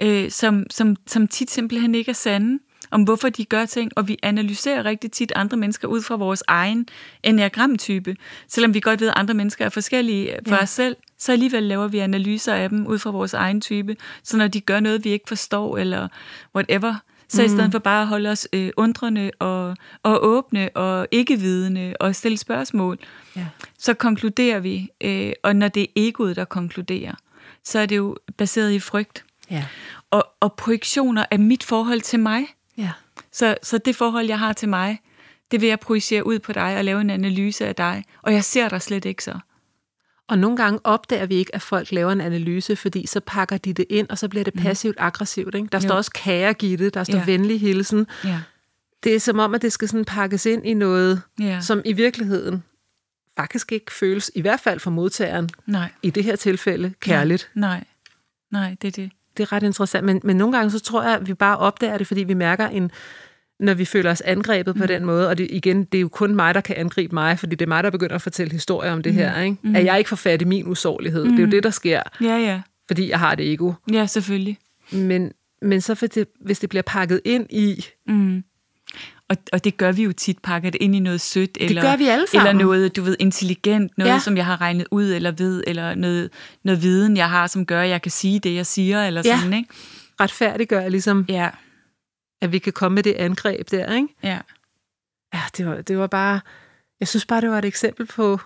øh, 0.02 0.30
som, 0.30 0.64
som, 0.70 0.96
som 1.06 1.26
tit 1.28 1.50
simpelthen 1.50 1.94
ikke 1.94 2.08
er 2.10 2.14
sande, 2.14 2.58
om 2.90 3.02
hvorfor 3.02 3.28
de 3.28 3.44
gør 3.44 3.66
ting, 3.66 3.92
og 3.96 4.08
vi 4.08 4.18
analyserer 4.22 4.84
rigtig 4.84 5.12
tit 5.12 5.32
andre 5.36 5.56
mennesker 5.56 5.88
ud 5.88 6.02
fra 6.02 6.16
vores 6.16 6.42
egen 6.48 6.86
enneagramtype. 7.22 8.16
Selvom 8.48 8.74
vi 8.74 8.80
godt 8.80 9.00
ved, 9.00 9.08
at 9.08 9.14
andre 9.16 9.34
mennesker 9.34 9.64
er 9.64 9.68
forskellige 9.68 10.36
fra 10.48 10.56
Ja. 10.56 10.62
os 10.62 10.70
selv, 10.70 10.96
så 11.18 11.32
alligevel 11.32 11.62
laver 11.62 11.88
vi 11.88 11.98
analyser 11.98 12.54
af 12.54 12.68
dem 12.68 12.86
ud 12.86 12.98
fra 12.98 13.10
vores 13.10 13.34
egen 13.34 13.60
type. 13.60 13.96
Så 14.24 14.36
når 14.36 14.48
de 14.48 14.60
gør 14.60 14.80
noget, 14.80 15.04
vi 15.04 15.10
ikke 15.10 15.28
forstår, 15.28 15.78
eller 15.78 16.08
whatever, 16.54 16.94
så 17.32 17.42
mm. 17.42 17.46
i 17.46 17.48
stedet 17.48 17.72
for 17.72 17.78
bare 17.78 18.02
at 18.02 18.08
holde 18.08 18.30
os 18.30 18.48
øh, 18.52 18.70
undrende 18.76 19.30
og, 19.38 19.76
og 20.02 20.24
åbne 20.24 20.70
og 20.76 21.08
ikke 21.10 21.36
vidende 21.36 21.94
og 22.00 22.14
stille 22.14 22.38
spørgsmål, 22.38 22.98
ja. 23.36 23.46
så 23.78 23.94
konkluderer 23.94 24.60
vi, 24.60 24.88
øh, 25.00 25.32
og 25.42 25.56
når 25.56 25.68
det 25.68 25.82
er 25.82 25.86
egoet, 25.96 26.36
der 26.36 26.44
konkluderer, 26.44 27.14
så 27.64 27.78
er 27.78 27.86
det 27.86 27.96
jo 27.96 28.16
baseret 28.36 28.72
i 28.72 28.78
frygt 28.78 29.24
Ja. 29.50 29.64
og, 30.10 30.26
og 30.40 30.52
projektioner 30.52 31.24
af 31.30 31.38
mit 31.38 31.64
forhold 31.64 32.00
til 32.00 32.20
mig. 32.20 32.46
ja. 32.78 32.90
Så, 33.32 33.56
så 33.62 33.78
det 33.78 33.96
forhold, 33.96 34.26
jeg 34.26 34.38
har 34.38 34.52
til 34.52 34.68
mig, 34.68 35.00
det 35.50 35.60
vil 35.60 35.68
jeg 35.68 35.80
projicere 35.80 36.26
ud 36.26 36.38
på 36.38 36.52
dig 36.52 36.76
og 36.76 36.84
lave 36.84 37.00
en 37.00 37.10
analyse 37.10 37.66
af 37.66 37.74
dig, 37.74 38.04
og 38.22 38.32
jeg 38.32 38.44
ser 38.44 38.68
dig 38.68 38.82
slet 38.82 39.04
ikke 39.04 39.24
så. 39.24 39.38
Og 40.32 40.38
nogle 40.38 40.56
gange 40.56 40.78
opdager 40.84 41.26
vi 41.26 41.34
ikke, 41.34 41.54
at 41.54 41.62
folk 41.62 41.92
laver 41.92 42.12
en 42.12 42.20
analyse, 42.20 42.76
fordi 42.76 43.06
så 43.06 43.20
pakker 43.26 43.56
de 43.58 43.72
det 43.72 43.84
ind, 43.90 44.08
og 44.10 44.18
så 44.18 44.28
bliver 44.28 44.44
det 44.44 44.54
passivt-aggressivt. 44.54 45.54
Ikke? 45.54 45.68
Der 45.72 45.78
står 45.78 45.94
Jo. 45.94 45.96
også 45.96 46.10
kære 46.14 46.52
Gitte, 46.54 46.90
der 46.90 47.04
står 47.04 47.18
Ja. 47.18 47.24
venlig 47.24 47.60
hilsen. 47.60 48.06
Ja, 48.24 48.40
Det 49.04 49.14
er 49.14 49.20
som 49.20 49.38
om, 49.38 49.54
at 49.54 49.62
det 49.62 49.72
skal 49.72 49.88
sådan 49.88 50.04
pakkes 50.04 50.46
ind 50.46 50.66
i 50.66 50.74
noget, 50.74 51.22
ja. 51.40 51.60
som 51.60 51.82
i 51.84 51.92
virkeligheden 51.92 52.62
faktisk 53.36 53.72
ikke 53.72 53.92
føles, 53.92 54.30
i 54.34 54.40
hvert 54.40 54.60
fald 54.60 54.80
for 54.80 54.90
modtageren, 54.90 55.48
nej, 55.66 55.90
i 56.02 56.10
det 56.10 56.24
her 56.24 56.36
tilfælde, 56.36 56.94
kærligt. 57.00 57.50
nej, 57.54 57.84
nej, 58.50 58.76
det 58.82 58.88
er 58.88 58.92
det. 59.02 59.10
Det 59.36 59.42
er 59.42 59.52
ret 59.52 59.62
interessant, 59.62 60.04
men, 60.06 60.20
men 60.24 60.36
nogle 60.36 60.56
gange 60.56 60.70
så 60.70 60.80
tror 60.80 61.02
jeg, 61.02 61.14
at 61.14 61.28
vi 61.28 61.34
bare 61.34 61.56
opdager 61.58 61.98
det, 61.98 62.06
fordi 62.06 62.22
vi 62.22 62.34
mærker 62.34 62.68
en, 62.68 62.90
når 63.62 63.74
vi 63.74 63.84
føler 63.84 64.10
os 64.10 64.20
angrebet 64.20 64.74
mm. 64.74 64.80
på 64.80 64.86
den 64.86 65.04
måde, 65.04 65.28
og 65.28 65.38
det, 65.38 65.46
igen, 65.50 65.84
det 65.84 65.98
er 65.98 66.02
jo 66.02 66.08
kun 66.08 66.34
mig, 66.34 66.54
der 66.54 66.60
kan 66.60 66.76
angribe 66.76 67.14
mig, 67.14 67.38
fordi 67.38 67.54
det 67.56 67.64
er 67.64 67.68
mig, 67.68 67.84
der 67.84 67.90
begynder 67.90 68.14
at 68.14 68.22
fortælle 68.22 68.52
historier 68.52 68.92
om 68.92 69.02
det 69.02 69.12
mm. 69.12 69.18
her, 69.18 69.40
ikke? 69.42 69.56
Mm. 69.62 69.76
at 69.76 69.84
jeg 69.84 69.98
ikke 69.98 70.08
får 70.08 70.16
fat 70.16 70.42
i 70.42 70.44
min 70.44 70.66
usårlighed. 70.68 71.24
Mm. 71.24 71.30
Det 71.30 71.38
er 71.38 71.44
jo 71.46 71.50
det, 71.50 71.62
der 71.62 71.70
sker, 71.70 72.02
Ja, 72.20 72.36
ja, 72.38 72.60
fordi 72.88 73.10
jeg 73.10 73.18
har 73.18 73.34
det 73.34 73.52
ego. 73.52 73.72
ja, 73.92 74.06
selvfølgelig. 74.06 74.58
Men, 74.92 75.32
men 75.62 75.80
så 75.80 75.94
for 75.94 76.06
det, 76.06 76.28
hvis 76.40 76.58
det 76.58 76.68
bliver 76.68 76.82
pakket 76.82 77.20
ind 77.24 77.46
i, 77.50 77.86
Mm. 78.06 78.42
Og, 79.28 79.36
og 79.52 79.64
det 79.64 79.76
gør 79.76 79.92
vi 79.92 80.02
jo 80.02 80.12
tit, 80.12 80.38
pakker 80.42 80.70
det 80.70 80.82
ind 80.82 80.96
i 80.96 80.98
noget 80.98 81.20
sødt, 81.20 81.58
eller, 81.60 81.82
alle 81.82 82.26
sammen. 82.26 82.48
eller 82.48 82.64
noget, 82.64 82.96
du 82.96 83.02
ved, 83.02 83.16
intelligent, 83.20 83.92
noget, 83.98 84.12
ja. 84.12 84.18
som 84.18 84.36
jeg 84.36 84.46
har 84.46 84.60
regnet 84.60 84.86
ud, 84.90 85.04
eller 85.04 85.30
ved, 85.30 85.64
eller 85.66 85.94
noget, 85.94 86.30
noget 86.64 86.82
viden, 86.82 87.16
jeg 87.16 87.30
har, 87.30 87.46
som 87.46 87.66
gør, 87.66 87.82
at 87.82 87.88
jeg 87.88 88.02
kan 88.02 88.10
sige 88.10 88.38
det, 88.38 88.54
jeg 88.54 88.66
siger, 88.66 89.06
eller 89.06 89.22
Ja. 89.24 89.38
sådan, 89.38 89.52
ikke? 89.54 89.68
retfærdiggør 90.20 90.88
ligesom, 90.88 91.24
Ja, 91.28 91.48
at 92.42 92.52
vi 92.52 92.58
kan 92.58 92.72
komme 92.72 92.94
med 92.94 93.02
det 93.02 93.14
angreb 93.14 93.70
der, 93.70 93.94
ikke? 93.94 94.08
ja, 94.22 94.38
Ja, 95.34 95.40
det 95.56 95.66
var, 95.66 95.80
det 95.80 95.98
var 95.98 96.06
bare, 96.06 96.40
jeg 97.00 97.08
synes 97.08 97.26
bare, 97.26 97.40
det 97.40 97.50
var 97.50 97.58
et 97.58 97.64
eksempel 97.64 98.06
på, 98.06 98.40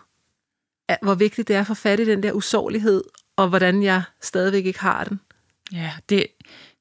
at, 0.88 0.98
hvor 1.02 1.14
vigtigt 1.14 1.48
det 1.48 1.56
er 1.56 1.60
at 1.60 1.66
få 1.66 1.74
fat 1.74 2.00
i 2.00 2.04
den 2.04 2.22
der 2.22 2.32
usårlighed, 2.32 3.04
og 3.36 3.48
hvordan 3.48 3.82
jeg 3.82 4.02
stadigvæk 4.22 4.66
ikke 4.66 4.80
har 4.80 5.04
den. 5.04 5.20
ja, 5.72 5.92
det, 6.08 6.26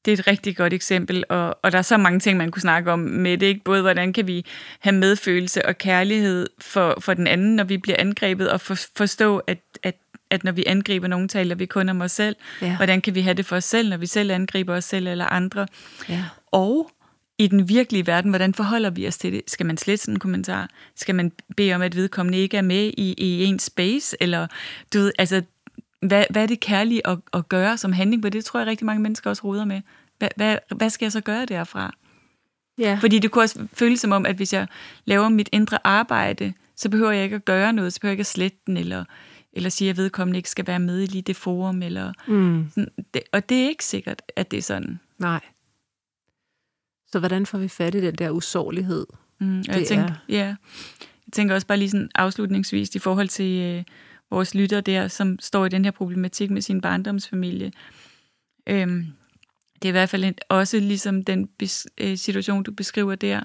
det 0.05 0.13
er 0.13 0.17
et 0.17 0.27
rigtig 0.27 0.57
godt 0.57 0.73
eksempel, 0.73 1.23
og, 1.29 1.57
og 1.63 1.71
der 1.71 1.77
er 1.77 1.81
så 1.81 1.97
mange 1.97 2.19
ting, 2.19 2.37
man 2.37 2.51
kunne 2.51 2.61
snakke 2.61 2.91
om 2.91 2.99
med 2.99 3.37
det, 3.37 3.45
ikke? 3.45 3.63
Både 3.63 3.81
hvordan 3.81 4.13
kan 4.13 4.27
vi 4.27 4.45
have 4.79 4.95
medfølelse 4.95 5.65
og 5.65 5.77
kærlighed 5.77 6.47
for, 6.59 6.97
for 6.99 7.13
den 7.13 7.27
anden, 7.27 7.55
når 7.55 7.63
vi 7.63 7.77
bliver 7.77 7.95
angrebet, 7.99 8.49
og 8.51 8.61
for, 8.61 8.77
forstå, 8.95 9.37
at, 9.37 9.59
at, 9.83 9.95
at 10.29 10.43
når 10.43 10.51
vi 10.51 10.63
angriber 10.67 11.07
nogen, 11.07 11.27
taler 11.27 11.55
vi 11.55 11.65
kun 11.65 11.89
om 11.89 12.01
os 12.01 12.11
selv. 12.11 12.35
Ja. 12.61 12.75
Hvordan 12.75 13.01
kan 13.01 13.15
vi 13.15 13.21
have 13.21 13.33
det 13.33 13.45
for 13.45 13.55
os 13.55 13.63
selv, 13.63 13.89
når 13.89 13.97
vi 13.97 14.05
selv 14.05 14.31
angriber 14.31 14.75
os 14.75 14.85
selv 14.85 15.07
eller 15.07 15.25
andre? 15.25 15.67
Ja. 16.09 16.23
Og 16.51 16.91
i 17.37 17.47
den 17.47 17.69
virkelige 17.69 18.07
verden, 18.07 18.31
hvordan 18.31 18.53
forholder 18.53 18.89
vi 18.89 19.07
os 19.07 19.17
til 19.17 19.31
det? 19.33 19.41
Skal 19.47 19.65
man 19.65 19.77
slette 19.77 20.03
sådan 20.03 20.13
en 20.15 20.19
kommentar? 20.19 20.69
Skal 20.95 21.15
man 21.15 21.31
bede 21.57 21.73
om, 21.73 21.81
at 21.81 21.95
vedkommende 21.95 22.37
ikke 22.37 22.57
er 22.57 22.61
med 22.61 22.91
i, 22.97 23.13
i 23.17 23.43
en 23.43 23.59
space? 23.59 24.17
Eller, 24.19 24.47
du 24.93 24.97
ved, 24.99 25.11
altså, 25.19 25.41
hvad, 26.01 26.25
hvad 26.29 26.43
er 26.43 26.47
det 26.47 26.59
kærlige 26.59 27.07
at, 27.07 27.17
at 27.33 27.49
gøre 27.49 27.77
som 27.77 27.93
handling 27.93 28.21
på 28.21 28.29
det? 28.29 28.45
Tror 28.45 28.59
jeg 28.59 28.67
rigtig 28.67 28.85
mange 28.85 29.01
mennesker 29.01 29.29
også 29.29 29.43
roder 29.43 29.65
med. 29.65 29.81
Hvad, 30.19 30.29
hvad, 30.35 30.57
hvad 30.75 30.89
skal 30.89 31.05
jeg 31.05 31.11
så 31.11 31.21
gøre 31.21 31.45
derfra? 31.45 31.93
Ja. 32.77 32.97
Fordi 33.01 33.19
det 33.19 33.31
kunne 33.31 33.43
også 33.43 33.67
føles 33.73 33.99
som 33.99 34.11
om, 34.11 34.25
at 34.25 34.35
hvis 34.35 34.53
jeg 34.53 34.67
laver 35.05 35.29
mit 35.29 35.49
indre 35.51 35.77
arbejde, 35.83 36.53
så 36.75 36.89
behøver 36.89 37.11
jeg 37.11 37.23
ikke 37.23 37.35
at 37.35 37.45
gøre 37.45 37.73
noget, 37.73 37.93
så 37.93 37.99
behøver 37.99 38.11
jeg 38.11 38.13
ikke 38.13 38.21
at 38.21 38.25
slette 38.27 38.57
den, 38.67 38.77
eller, 38.77 39.03
eller 39.53 39.69
sige, 39.69 39.89
at 39.89 39.97
vedkommende 39.97 40.37
ikke 40.37 40.49
skal 40.49 40.67
være 40.67 40.79
med 40.79 41.01
i 41.01 41.05
lige 41.05 41.21
det 41.21 41.35
forum. 41.35 41.81
Eller, 41.81 42.13
Mm. 42.27 42.65
sådan. 42.69 42.87
det, 43.13 43.21
og 43.31 43.49
det 43.49 43.63
er 43.63 43.67
ikke 43.67 43.85
sikkert, 43.85 44.21
at 44.35 44.51
det 44.51 44.57
er 44.57 44.61
sådan. 44.61 44.99
Nej. 45.19 45.39
Så 47.15 47.19
hvordan 47.19 47.45
får 47.45 47.57
vi 47.57 47.67
fat 47.67 47.95
i 47.95 48.01
den 48.01 48.15
der 48.15 48.29
usårlighed? 48.29 49.05
Mm, 49.39 49.59
og 49.59 49.65
jeg, 49.79 49.87
tænker, 49.87 50.05
er- 50.05 50.25
ja, 50.29 50.45
jeg 50.45 51.33
tænker 51.33 51.55
også 51.55 51.67
bare 51.67 51.77
lige 51.77 51.89
sådan 51.89 52.09
afslutningsvis 52.15 52.95
i 52.95 52.99
forhold 52.99 53.27
til 53.27 53.61
øh, 53.61 53.83
vores 54.29 54.55
lytter 54.55 54.81
der, 54.81 55.07
som 55.07 55.39
står 55.39 55.65
i 55.65 55.69
den 55.69 55.85
her 55.85 55.91
problematik 55.91 56.51
med 56.51 56.61
sin 56.61 56.81
barndomsfamilie. 56.81 57.71
Øhm, 58.67 59.05
det 59.81 59.85
er 59.85 59.89
i 59.89 59.91
hvert 59.91 60.09
fald 60.09 60.23
en, 60.23 60.35
også 60.49 60.79
ligesom 60.79 61.23
den 61.23 61.47
bes, 61.59 61.87
øh, 61.97 62.17
situation, 62.17 62.63
du 62.63 62.71
beskriver 62.71 63.15
der, 63.15 63.43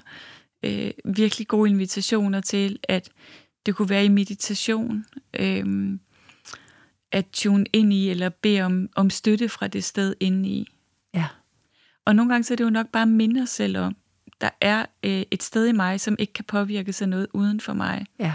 øh, 0.63 0.91
virkelig 1.05 1.47
gode 1.47 1.69
invitationer 1.69 2.41
til, 2.41 2.79
at 2.83 3.09
det 3.65 3.75
kunne 3.75 3.89
være 3.89 4.05
i 4.05 4.09
meditation, 4.09 5.05
øh, 5.39 5.65
at 7.11 7.25
tune 7.33 7.65
ind 7.73 7.93
i, 7.93 8.09
eller 8.09 8.29
bede 8.29 8.61
om, 8.61 8.89
om 8.95 9.09
støtte 9.09 9.49
fra 9.49 9.67
det 9.67 9.83
sted 9.83 10.15
inde 10.19 10.49
i. 10.49 10.67
Og 12.05 12.15
nogle 12.15 12.31
gange 12.31 12.43
så 12.43 12.53
er 12.53 12.55
det 12.55 12.63
jo 12.63 12.69
nok 12.69 12.87
bare 12.87 13.01
at 13.01 13.07
minde 13.07 13.41
os 13.41 13.49
selv 13.49 13.77
om, 13.77 13.95
der 14.41 14.49
er 14.61 14.85
øh, 15.03 15.23
et 15.31 15.43
sted 15.43 15.67
i 15.67 15.71
mig, 15.71 15.99
som 15.99 16.15
ikke 16.19 16.33
kan 16.33 16.45
påvirke 16.45 16.93
af 17.01 17.09
noget 17.09 17.27
uden 17.33 17.59
for 17.59 17.73
mig. 17.73 18.05
Ja. 18.19 18.33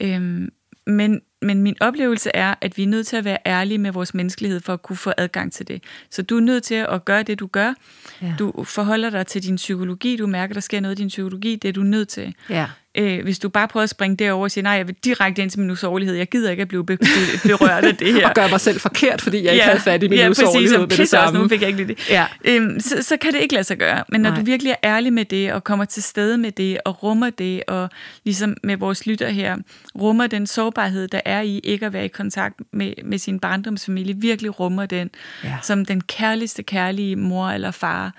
Øhm, 0.00 0.52
men, 0.86 1.20
men 1.42 1.62
min 1.62 1.76
oplevelse 1.80 2.30
er, 2.34 2.54
at 2.60 2.76
vi 2.76 2.82
er 2.82 2.86
nødt 2.86 3.06
til 3.06 3.16
at 3.16 3.24
være 3.24 3.38
ærlige 3.46 3.78
med 3.78 3.92
vores 3.92 4.14
menneskelighed 4.14 4.60
for 4.60 4.72
at 4.72 4.82
kunne 4.82 4.96
få 4.96 5.12
adgang 5.16 5.52
til 5.52 5.68
det. 5.68 5.82
Så 6.10 6.22
du 6.22 6.36
er 6.36 6.40
nødt 6.40 6.64
til 6.64 6.74
at 6.74 7.04
gøre 7.04 7.22
det, 7.22 7.40
du 7.40 7.46
gør. 7.46 7.74
Ja. 8.22 8.34
Du 8.38 8.64
forholder 8.64 9.10
dig 9.10 9.26
til 9.26 9.42
din 9.42 9.56
psykologi. 9.56 10.16
Du 10.16 10.26
mærker, 10.26 10.54
der 10.54 10.60
sker 10.60 10.80
noget 10.80 10.98
i 10.98 11.02
din 11.02 11.08
psykologi. 11.08 11.56
Det 11.56 11.68
er 11.68 11.72
du 11.72 11.82
nødt 11.82 12.08
til. 12.08 12.34
Ja. 12.48 12.66
Øh, 12.98 13.22
hvis 13.22 13.38
du 13.38 13.48
bare 13.48 13.68
prøver 13.68 13.82
at 13.84 13.90
springe 13.90 14.16
derover 14.16 14.44
og 14.44 14.50
sige, 14.50 14.62
nej, 14.62 14.72
jeg 14.72 14.86
vil 14.86 14.96
direkte 15.04 15.42
ind 15.42 15.50
til 15.50 15.60
min 15.60 15.70
usårlighed. 15.70 16.16
Jeg 16.16 16.28
gider 16.28 16.50
ikke 16.50 16.60
at 16.60 16.68
blive 16.68 16.86
be- 16.86 16.96
be- 16.96 17.48
berørt 17.48 17.84
af 17.84 17.96
det 17.96 18.12
her. 18.14 18.26
Og 18.28 18.34
gør 18.34 18.48
mig 18.48 18.60
selv 18.60 18.80
forkert, 18.80 19.20
fordi 19.20 19.44
jeg 19.44 19.52
ikke 19.52 19.64
havde 19.64 19.80
fat 19.80 20.02
i 20.02 20.08
min 20.08 20.18
ja, 20.18 20.28
usårlighed 20.28 20.78
med 20.78 20.86
det 20.88 20.98
pisse 20.98 21.02
også, 21.02 21.26
samme. 21.26 21.40
nu 21.42 21.48
fik 21.48 21.60
jeg 21.60 21.68
ikke 21.70 21.86
det. 21.86 22.10
Ja. 22.10 22.26
Øhm, 22.44 22.80
så, 22.80 23.02
så 23.02 23.16
kan 23.16 23.32
det 23.32 23.40
ikke 23.40 23.54
lade 23.54 23.64
sig 23.64 23.78
gøre. 23.78 24.04
Men 24.08 24.20
når 24.20 24.30
Nej. 24.30 24.38
du 24.38 24.44
virkelig 24.44 24.70
er 24.70 24.76
ærlig 24.96 25.12
med 25.12 25.24
det, 25.24 25.52
og 25.52 25.64
kommer 25.64 25.84
til 25.84 26.02
stede 26.02 26.38
med 26.38 26.52
det, 26.52 26.78
og 26.84 27.02
rummer 27.02 27.30
det, 27.30 27.62
og 27.68 27.90
ligesom 28.24 28.56
med 28.62 28.76
vores 28.76 29.06
lytter 29.06 29.28
her, 29.28 29.56
rummer 30.00 30.26
den 30.26 30.46
sårbarhed, 30.46 31.08
der 31.08 31.20
er 31.24 31.40
i 31.40 31.58
ikke 31.64 31.86
at 31.86 31.92
være 31.92 32.04
i 32.04 32.08
kontakt 32.08 32.60
med, 32.72 32.92
med 33.04 33.18
sin 33.18 33.40
barndomsfamilie, 33.40 34.14
virkelig 34.18 34.60
rummer 34.60 34.86
den, 34.86 35.10
Ja. 35.44 35.54
som 35.62 35.84
den 35.84 36.00
kærligste 36.00 36.62
kærlige 36.62 37.16
mor 37.16 37.48
eller 37.48 37.70
far, 37.70 38.12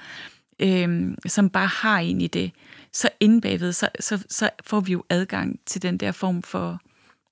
øhm, 0.59 1.15
som 1.27 1.49
bare 1.49 1.67
har 1.67 1.99
en 1.99 2.21
i 2.21 2.27
det, 2.27 2.51
så 2.93 3.09
inde 3.19 3.41
bagved, 3.41 3.73
så, 3.73 3.89
så, 3.99 4.25
så 4.29 4.49
får 4.63 4.79
vi 4.79 4.91
jo 4.91 5.03
adgang 5.09 5.59
til 5.65 5.81
den 5.81 5.97
der 5.97 6.11
form 6.11 6.43
for 6.43 6.79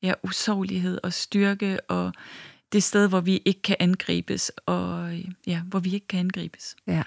ja, 0.02 0.14
usårlighed 0.24 1.00
og 1.04 1.14
styrke, 1.14 1.80
og 1.90 2.14
det 2.72 2.84
sted, 2.84 3.10
hvor 3.10 3.20
vi 3.20 3.42
ikke 3.46 3.62
kan 3.62 3.76
angribes, 3.80 4.50
og 4.66 5.20
ja, 5.48 5.62
hvor 5.62 5.80
vi 5.80 5.94
ikke 5.94 6.08
kan 6.08 6.20
angribes. 6.20 6.76
Ja. 6.88 7.04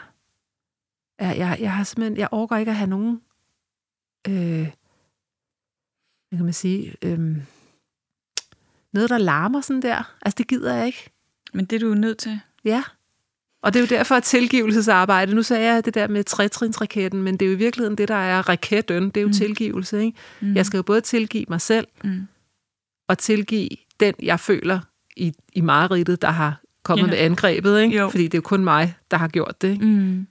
ja 1.21 1.29
jeg, 1.29 1.57
jeg 1.61 1.73
har 1.73 1.85
simpelthen, 1.85 2.17
jeg 2.17 2.29
overgår 2.31 2.57
ikke 2.57 2.71
at 2.71 2.77
have 2.77 2.90
nogen, 2.90 3.21
øh, 4.29 4.73
hvad 6.29 6.38
kan 6.38 6.45
man 6.45 6.53
sige, 6.53 6.95
øh, 7.03 7.37
noget, 8.93 9.11
der 9.11 9.19
larmer 9.19 9.61
sådan 9.61 9.83
der. 9.83 10.17
Altså, 10.23 10.35
det 10.38 10.49
gider 10.49 10.75
jeg 10.75 10.87
ikke. 10.87 11.11
Men 11.53 11.64
det 11.64 11.77
er 11.77 11.81
du 11.81 11.88
jo 11.88 11.95
nødt 11.95 12.19
til. 12.19 12.40
Ja. 12.64 12.83
Og 13.64 13.74
det 13.74 13.79
er 13.81 13.83
jo 13.83 13.96
derfor, 13.98 14.14
at 14.14 14.22
tilgivelsesarbejde, 14.22 15.35
nu 15.35 15.42
sagde 15.42 15.72
jeg 15.72 15.85
det 15.85 15.94
der 15.94 16.09
med 16.09 16.24
trætrinsraketten, 16.24 17.22
men 17.22 17.37
det 17.37 17.46
er 17.46 17.50
jo 17.50 17.53
i 17.53 17.59
virkeligheden 17.59 17.98
det, 17.98 18.09
der 18.09 18.14
er 18.14 18.48
raketten, 18.48 19.05
det 19.11 19.16
er 19.16 19.20
jo 19.22 19.27
mm. 19.27 19.33
tilgivelse. 19.33 20.00
Ikke? 20.05 20.18
Mm. 20.40 20.55
Jeg 20.55 20.66
skal 20.66 20.77
jo 20.79 20.83
både 20.83 21.00
tilgive 21.00 21.44
mig 21.48 21.61
selv, 21.61 21.87
Mm. 22.05 22.20
og 23.09 23.18
tilgive 23.18 23.68
den, 24.00 24.14
jeg 24.22 24.40
føler 24.40 24.81
i, 25.16 25.33
i 25.53 25.61
mareridtet, 25.61 26.22
der 26.22 26.31
har 26.31 26.61
kommet 26.83 27.05
Ja. 27.07 27.11
med 27.11 27.18
angrebet. 27.18 27.81
Ikke? 27.83 27.96
Jo. 27.96 28.09
Fordi 28.11 28.22
det 28.24 28.35
er 28.35 28.38
jo 28.38 28.42
kun 28.42 28.64
mig, 28.64 28.94
der 29.11 29.16
har 29.16 29.29
gjort 29.29 29.62
det. 29.62 29.72
Ikke? 29.72 29.85
Mm. 29.85 30.27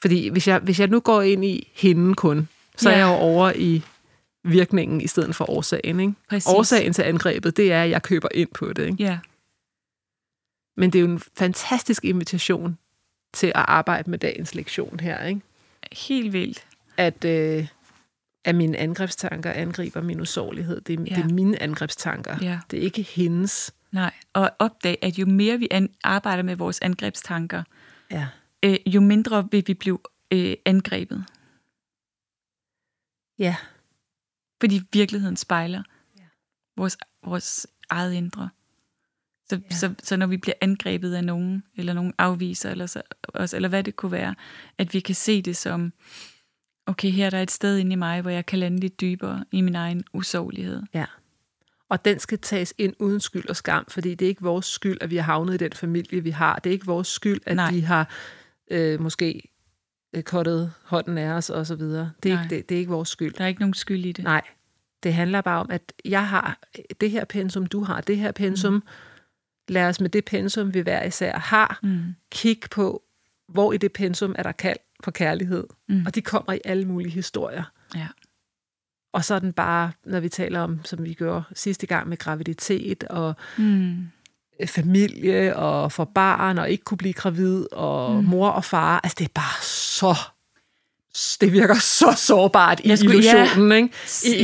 Fordi 0.00 0.28
hvis 0.28 0.48
jeg, 0.48 0.58
hvis 0.58 0.80
jeg 0.80 0.88
nu 0.88 1.00
går 1.00 1.22
ind 1.22 1.44
i 1.44 1.72
hende 1.74 2.14
kun, 2.14 2.48
så 2.76 2.90
ja. 2.90 2.94
Er 2.96 2.98
jeg 2.98 3.06
jo 3.06 3.16
over 3.18 3.52
i 3.56 3.82
virkningen 4.44 5.00
i 5.00 5.06
stedet 5.06 5.34
for 5.34 5.50
årsagen. 5.50 6.00
Ikke? 6.00 6.12
Præcis. 6.28 6.46
Årsagen 6.46 6.92
til 6.92 7.02
angrebet, 7.02 7.56
det 7.56 7.72
er, 7.72 7.82
at 7.82 7.90
jeg 7.90 8.02
køber 8.02 8.28
ind 8.34 8.48
på 8.54 8.72
det. 8.72 8.86
Ikke? 8.86 9.02
Ja. 9.02 9.18
Men 10.78 10.90
det 10.92 10.98
er 10.98 11.02
jo 11.02 11.08
en 11.10 11.20
fantastisk 11.38 12.04
invitation 12.04 12.78
til 13.34 13.46
at 13.46 13.52
arbejde 13.56 14.10
med 14.10 14.18
dagens 14.18 14.54
lektion 14.54 15.00
her. 15.00 15.24
Ikke? 15.24 15.40
Helt 15.92 16.32
vildt. 16.32 16.66
At, 16.96 17.24
øh, 17.24 17.68
at 18.44 18.54
mine 18.54 18.76
angrebstanker 18.78 19.52
angriber 19.52 20.00
min 20.02 20.20
usårlighed. 20.20 20.80
Det, 20.80 21.00
er, 21.00 21.04
Ja. 21.10 21.14
det 21.14 21.30
er 21.30 21.34
mine 21.34 21.62
angrebstanker. 21.62 22.38
Ja. 22.42 22.60
Det 22.70 22.78
er 22.78 22.82
ikke 22.82 23.02
hendes. 23.02 23.74
Nej. 23.92 24.14
Og 24.32 24.50
opdag, 24.58 24.98
at 25.02 25.18
jo 25.18 25.26
mere 25.26 25.58
vi 25.58 25.68
an- 25.70 25.94
arbejder 26.04 26.42
med 26.42 26.56
vores 26.56 26.80
angrebstanker, 26.80 27.62
Ja. 28.10 28.28
øh, 28.62 28.76
jo 28.86 29.00
mindre 29.00 29.48
vil 29.50 29.64
vi 29.66 29.74
blive 29.74 29.98
øh, 30.32 30.54
angrebet. 30.64 31.24
Ja. 33.38 33.56
Fordi 34.60 34.80
virkeligheden 34.92 35.36
spejler 35.36 35.82
Ja. 36.18 36.24
vores, 36.76 36.96
vores 37.24 37.66
eget 37.90 38.12
indre. 38.12 38.50
Så, 39.50 39.60
Ja. 39.70 39.76
så, 39.76 39.94
så 40.02 40.16
når 40.16 40.26
vi 40.26 40.36
bliver 40.36 40.54
angrebet 40.60 41.14
af 41.14 41.24
nogen, 41.24 41.62
eller 41.76 41.92
nogen 41.92 42.14
afviser, 42.18 42.70
eller, 42.70 42.86
så, 42.86 43.02
os, 43.34 43.54
eller 43.54 43.68
hvad 43.68 43.84
det 43.84 43.96
kunne 43.96 44.12
være, 44.12 44.34
at 44.78 44.94
vi 44.94 45.00
kan 45.00 45.14
se 45.14 45.42
det 45.42 45.56
som, 45.56 45.92
okay, 46.86 47.10
her 47.10 47.26
er 47.26 47.30
der 47.30 47.42
et 47.42 47.50
sted 47.50 47.78
inde 47.78 47.92
i 47.92 47.96
mig, 47.96 48.20
hvor 48.20 48.30
jeg 48.30 48.46
kan 48.46 48.58
lande 48.58 48.80
lidt 48.80 49.00
dybere 49.00 49.44
i 49.52 49.60
min 49.60 49.74
egen 49.74 50.04
usårlighed. 50.12 50.82
Ja. 50.94 51.04
Og 51.90 52.04
den 52.04 52.18
skal 52.18 52.38
tages 52.38 52.74
ind 52.78 52.94
uden 52.98 53.20
skyld 53.20 53.48
og 53.48 53.56
skam, 53.56 53.84
fordi 53.88 54.14
det 54.14 54.24
er 54.24 54.28
ikke 54.28 54.42
vores 54.42 54.66
skyld, 54.66 54.98
at 55.00 55.10
vi 55.10 55.16
har 55.16 55.22
havnet 55.22 55.54
i 55.54 55.56
den 55.56 55.72
familie, 55.72 56.20
vi 56.22 56.30
har. 56.30 56.58
Det 56.58 56.70
er 56.70 56.72
ikke 56.72 56.86
vores 56.86 57.08
skyld, 57.08 57.40
at 57.46 57.56
Nej. 57.56 57.70
de 57.70 57.84
har 57.84 58.08
øh, 58.70 59.00
måske 59.00 59.42
øh, 60.16 60.22
kottet 60.22 60.72
hånden 60.84 61.18
af 61.18 61.30
os 61.30 61.50
og 61.50 61.66
så 61.66 61.74
videre. 61.74 62.10
Det 62.22 62.30
er, 62.30 62.34
Nej. 62.34 62.44
ikke, 62.44 62.56
det, 62.56 62.68
det 62.68 62.74
er 62.74 62.78
ikke 62.78 62.90
vores 62.90 63.08
skyld. 63.08 63.34
Der 63.34 63.44
er 63.44 63.48
ikke 63.48 63.60
nogen 63.60 63.74
skyld 63.74 64.04
i 64.04 64.12
det. 64.12 64.24
Nej. 64.24 64.42
Det 65.02 65.14
handler 65.14 65.40
bare 65.40 65.60
om, 65.60 65.70
at 65.70 65.92
jeg 66.04 66.28
har 66.28 66.58
det 67.00 67.10
her 67.10 67.24
pensum, 67.24 67.66
du 67.66 67.84
har 67.84 68.00
det 68.00 68.16
her 68.16 68.32
pensum. 68.32 68.72
Mm. 68.74 68.82
Lad 69.68 69.88
os 69.88 70.00
med 70.00 70.08
det 70.10 70.24
pensum, 70.24 70.74
vi 70.74 70.80
hver 70.80 71.02
især 71.04 71.38
har, 71.38 71.78
Mm. 71.82 72.14
kigge 72.32 72.68
på, 72.70 73.02
hvor 73.48 73.72
i 73.72 73.76
det 73.76 73.92
pensum 73.92 74.34
er 74.38 74.42
der 74.42 74.52
kald 74.52 74.78
for 75.04 75.10
kærlighed. 75.10 75.64
Mm. 75.88 76.02
Og 76.06 76.14
de 76.14 76.22
kommer 76.22 76.52
i 76.52 76.60
alle 76.64 76.84
mulige 76.84 77.10
historier. 77.12 77.64
Ja. 77.94 78.06
Og 79.12 79.24
så 79.24 79.34
er 79.34 79.38
den 79.38 79.52
bare, 79.52 79.92
når 80.04 80.20
vi 80.20 80.28
taler 80.28 80.60
om, 80.60 80.80
som 80.84 81.04
vi 81.04 81.14
gjorde 81.14 81.42
sidste 81.54 81.86
gang 81.86 82.08
med 82.08 82.16
graviditet 82.16 83.04
og 83.04 83.34
Mm. 83.58 84.06
øh, 84.60 84.68
familie 84.68 85.56
og 85.56 85.92
for 85.92 86.04
barn 86.04 86.58
og 86.58 86.70
ikke 86.70 86.84
kunne 86.84 86.98
blive 86.98 87.12
gravid 87.14 87.66
og 87.72 88.16
mm. 88.16 88.24
mor 88.28 88.48
og 88.48 88.64
far. 88.64 89.00
Altså 89.04 89.16
det 89.18 89.24
er 89.24 89.32
bare 89.34 89.62
så, 89.62 90.14
det 91.40 91.52
virker 91.52 91.74
så 91.80 92.12
sårbart 92.16 92.80
i 92.84 92.88
Jeg 92.88 92.98
skulle- 92.98 93.24
ja. 93.24 93.34
illusionen, 93.36 93.72
ikke? 93.72 93.94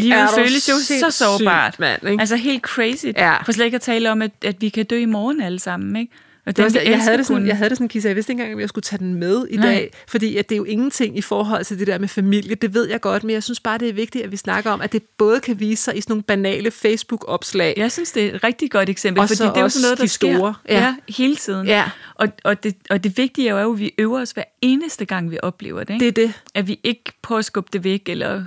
Livet 0.01 0.19
er 0.19 0.27
du 0.27 0.35
føles 0.35 0.69
jo 0.69 0.75
så 1.01 1.11
sårbart. 1.11 1.79
Mand, 1.81 2.03
ikke? 2.09 2.21
Altså 2.21 2.37
helt 2.37 2.63
crazy. 2.63 3.07
Ja. 3.17 3.37
For 3.45 3.53
slet 3.53 3.65
ikke 3.65 3.75
at 3.75 3.83
tale 3.83 4.11
om, 4.11 4.23
at, 4.23 4.31
at 4.45 4.57
vi 4.61 4.69
kan 4.69 4.85
dø 4.85 4.97
i 4.97 5.05
morgen 5.05 5.41
alle 5.41 5.59
sammen, 5.61 5.97
ikke? 5.97 6.13
Og 6.47 6.57
Det 6.57 6.75
vi 6.75 6.79
jeg, 6.79 7.03
havde 7.03 7.19
det 7.19 7.27
sådan, 7.27 7.47
jeg 7.47 7.57
havde 7.57 7.71
det 7.71 7.79
sådan, 7.79 7.89
Kisa, 7.89 8.09
jeg 8.09 8.17
vidste 8.17 8.33
ikke 8.33 8.41
engang, 8.43 8.55
om 8.55 8.61
jeg 8.61 8.69
skulle 8.69 8.83
tage 8.83 8.99
den 8.99 9.15
med 9.15 9.47
i 9.51 9.57
Nej. 9.57 9.67
dag, 9.67 9.91
fordi 10.09 10.37
at 10.37 10.49
det 10.49 10.55
er 10.55 10.57
jo 10.57 10.65
ingenting 10.65 11.19
i 11.19 11.21
forhold 11.21 11.65
til 11.65 11.79
det 11.79 11.87
der 11.87 11.99
med 11.99 12.09
familie, 12.09 12.55
det 12.55 12.75
ved 12.75 12.89
jeg 12.89 13.01
godt, 13.01 13.25
men 13.25 13.31
jeg 13.35 13.43
synes 13.43 13.61
bare, 13.61 13.79
det 13.79 13.89
er 13.89 13.93
vigtigt, 13.93 14.25
at 14.25 14.33
vi 14.33 14.37
snakker 14.37 14.71
om, 14.71 14.81
at 14.81 14.93
det 14.93 15.03
både 15.19 15.41
kan 15.41 15.61
vise 15.61 15.83
sig 15.83 15.97
i 15.97 16.01
sådan 16.01 16.13
nogle 16.13 16.23
banale 16.23 16.71
Facebook-opslag, 16.71 17.75
Jeg 17.77 17.93
synes, 17.93 18.13
det 18.13 18.25
er 18.27 18.35
et 18.35 18.45
rigtig 18.45 18.71
godt 18.71 18.89
eksempel, 18.89 19.21
Og 19.21 19.29
fordi 19.29 19.43
det 19.43 19.49
er 19.55 19.59
jo 19.59 19.65
også 19.65 19.79
sådan 19.81 19.87
noget, 19.87 19.99
der 19.99 20.05
de 20.05 20.09
sker 20.09 20.37
store. 20.37 20.55
Ja. 20.69 20.75
Ja. 20.75 20.81
Ja, 20.85 20.95
hele 21.17 21.37
tiden. 21.37 21.67
Ja. 21.67 21.91
Og, 22.15 22.29
og, 22.45 22.63
det, 22.65 22.75
og 22.91 23.05
det 23.05 23.19
vigtige 23.19 23.49
er 23.49 23.63
jo, 23.63 23.73
at 23.73 23.79
vi 23.79 23.93
øver 23.99 24.21
os 24.21 24.31
hver 24.31 24.45
eneste 24.63 25.05
gang, 25.05 25.31
vi 25.31 25.39
oplever 25.43 25.85
det. 25.85 25.95
Ikke? 25.95 26.05
det 26.05 26.19
er 26.19 26.27
det. 26.27 26.35
At 26.55 26.69
vi 26.69 26.81
ikke 26.85 27.13
prøver 27.23 27.39
at 27.39 27.45
skubbe 27.45 27.71
det 27.73 27.85
væk, 27.85 28.09
eller 28.09 28.45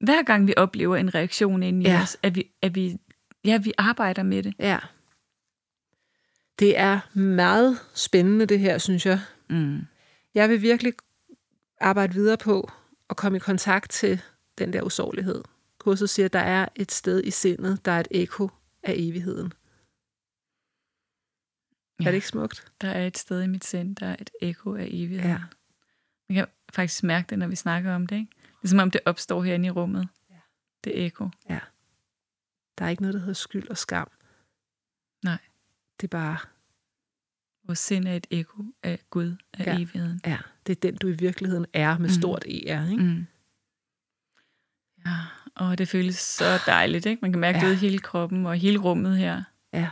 hver 0.00 0.22
gang 0.22 0.46
vi 0.46 0.54
oplever 0.56 0.96
en 0.96 1.14
reaktion 1.14 1.62
inde 1.62 1.82
i 1.82 1.88
Ja. 1.88 2.02
os, 2.02 2.16
at 2.22 2.34
vi, 2.36 2.44
at 2.62 2.74
vi, 2.74 2.96
ja, 3.44 3.58
vi 3.58 3.72
arbejder 3.78 4.22
med 4.22 4.42
det. 4.42 4.54
Ja. 4.60 4.76
Det 6.62 6.78
er 6.78 7.18
meget 7.18 7.78
spændende, 7.94 8.46
det 8.46 8.58
her, 8.58 8.78
synes 8.78 9.06
jeg. 9.06 9.20
Mm. 9.50 9.80
Jeg 10.34 10.48
vil 10.48 10.62
virkelig 10.62 10.92
arbejde 11.80 12.14
videre 12.14 12.36
på 12.36 12.70
at 13.10 13.16
komme 13.16 13.36
i 13.36 13.38
kontakt 13.38 13.90
til 13.90 14.22
den 14.58 14.72
der 14.72 14.82
usårlighed. 14.82 15.42
Kurset 15.78 16.10
siger, 16.10 16.26
at 16.26 16.32
der 16.32 16.38
er 16.38 16.68
et 16.76 16.92
sted 16.92 17.24
i 17.24 17.30
sindet, 17.30 17.84
der 17.84 17.92
er 17.92 18.00
et 18.00 18.08
ekko 18.10 18.48
af 18.82 18.94
evigheden. 18.96 19.52
Ja. 22.00 22.06
Er 22.06 22.10
det 22.10 22.14
ikke 22.14 22.28
smukt? 22.28 22.72
Der 22.80 22.90
er 22.90 23.06
et 23.06 23.18
sted 23.18 23.42
i 23.42 23.46
mit 23.46 23.64
sind, 23.64 23.96
der 23.96 24.06
er 24.06 24.16
et 24.20 24.30
ekko 24.42 24.74
af 24.74 24.88
evigheden. 24.90 25.30
Ja. 25.30 25.42
Man 26.28 26.36
kan 26.36 26.46
faktisk 26.72 27.02
mærke 27.02 27.26
det, 27.30 27.38
når 27.38 27.46
vi 27.46 27.56
snakker 27.56 27.94
om 27.94 28.06
det. 28.06 28.16
Ikke? 28.16 28.30
Det 28.42 28.64
er 28.64 28.68
som 28.68 28.78
om, 28.78 28.90
det 28.90 29.00
opstår 29.04 29.42
herinde 29.42 29.66
i 29.66 29.70
rummet. 29.70 30.08
Ja. 30.30 30.40
Det 30.84 31.06
ekko. 31.06 31.28
Der 32.78 32.84
er 32.84 32.88
ikke 32.88 33.02
noget, 33.02 33.14
der 33.14 33.20
hedder 33.20 33.32
skyld 33.32 33.68
og 33.68 33.78
skam. 33.78 34.10
Nej. 35.24 35.38
Det 36.00 36.06
er 36.06 36.10
bare 36.10 36.38
Vores 37.66 37.78
sind 37.78 38.08
er 38.08 38.16
et 38.16 38.26
ekko 38.30 38.62
af 38.82 38.98
Gud, 39.10 39.36
af 39.58 39.66
Ja. 39.66 39.74
evigheden. 39.76 40.20
Ja, 40.26 40.38
det 40.66 40.76
er 40.76 40.80
den, 40.90 40.96
du 40.96 41.06
i 41.08 41.12
virkeligheden 41.12 41.66
er 41.72 41.98
med 41.98 42.08
Mm. 42.08 42.14
stort 42.14 42.44
ER, 42.44 42.90
ikke? 42.90 43.02
Mm. 43.02 43.26
Ja, 45.06 45.12
og 45.56 45.78
det 45.78 45.88
føles 45.88 46.16
så 46.16 46.58
dejligt, 46.66 47.06
ikke? 47.06 47.18
Man 47.22 47.32
kan 47.32 47.40
mærke 47.40 47.58
Ja. 47.58 47.66
det 47.68 47.72
i 47.72 47.76
hele 47.76 47.98
kroppen 47.98 48.46
og 48.46 48.54
hele 48.56 48.78
rummet 48.78 49.16
her. 49.18 49.42
Ja. 49.72 49.88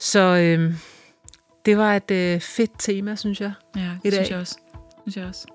Så 0.00 0.20
øhm, 0.20 0.74
det 1.64 1.76
var 1.78 1.96
et 1.96 2.10
øh, 2.10 2.40
fedt 2.40 2.70
tema, 2.78 3.16
synes 3.16 3.40
jeg. 3.40 3.52
Ja, 3.76 3.80
I 3.80 3.94
det 3.94 4.02
dag. 4.02 4.12
synes 4.12 4.30
jeg 4.30 4.38
også. 4.38 4.58
Synes 5.02 5.16
jeg 5.16 5.26
også. 5.26 5.46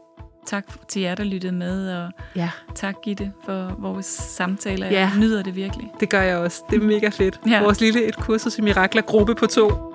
Tak 0.46 0.88
til 0.88 1.02
jer, 1.02 1.16
der 1.16 1.24
lyttede 1.24 1.54
med, 1.54 1.94
og 1.96 2.12
Ja, 2.36 2.52
tak 2.76 2.96
Gitte 3.04 3.34
for 3.46 3.76
vores 3.80 4.06
samtaler. 4.06 4.88
Ja. 4.88 4.94
Jeg 5.00 5.12
nyder 5.20 5.44
det 5.44 5.56
virkelig. 5.56 5.92
det 6.00 6.10
gør 6.10 6.22
jeg 6.22 6.38
også. 6.38 6.64
Det 6.70 6.82
er 6.82 6.86
mega 6.86 7.10
fedt. 7.10 7.40
Ja. 7.48 7.64
Vores 7.64 7.82
lille 7.82 8.06
et 8.08 8.16
kursus 8.16 8.58
i 8.58 8.62
mirakler 8.62 9.02
gruppe 9.02 9.36
på 9.36 9.46
to. 9.48 9.95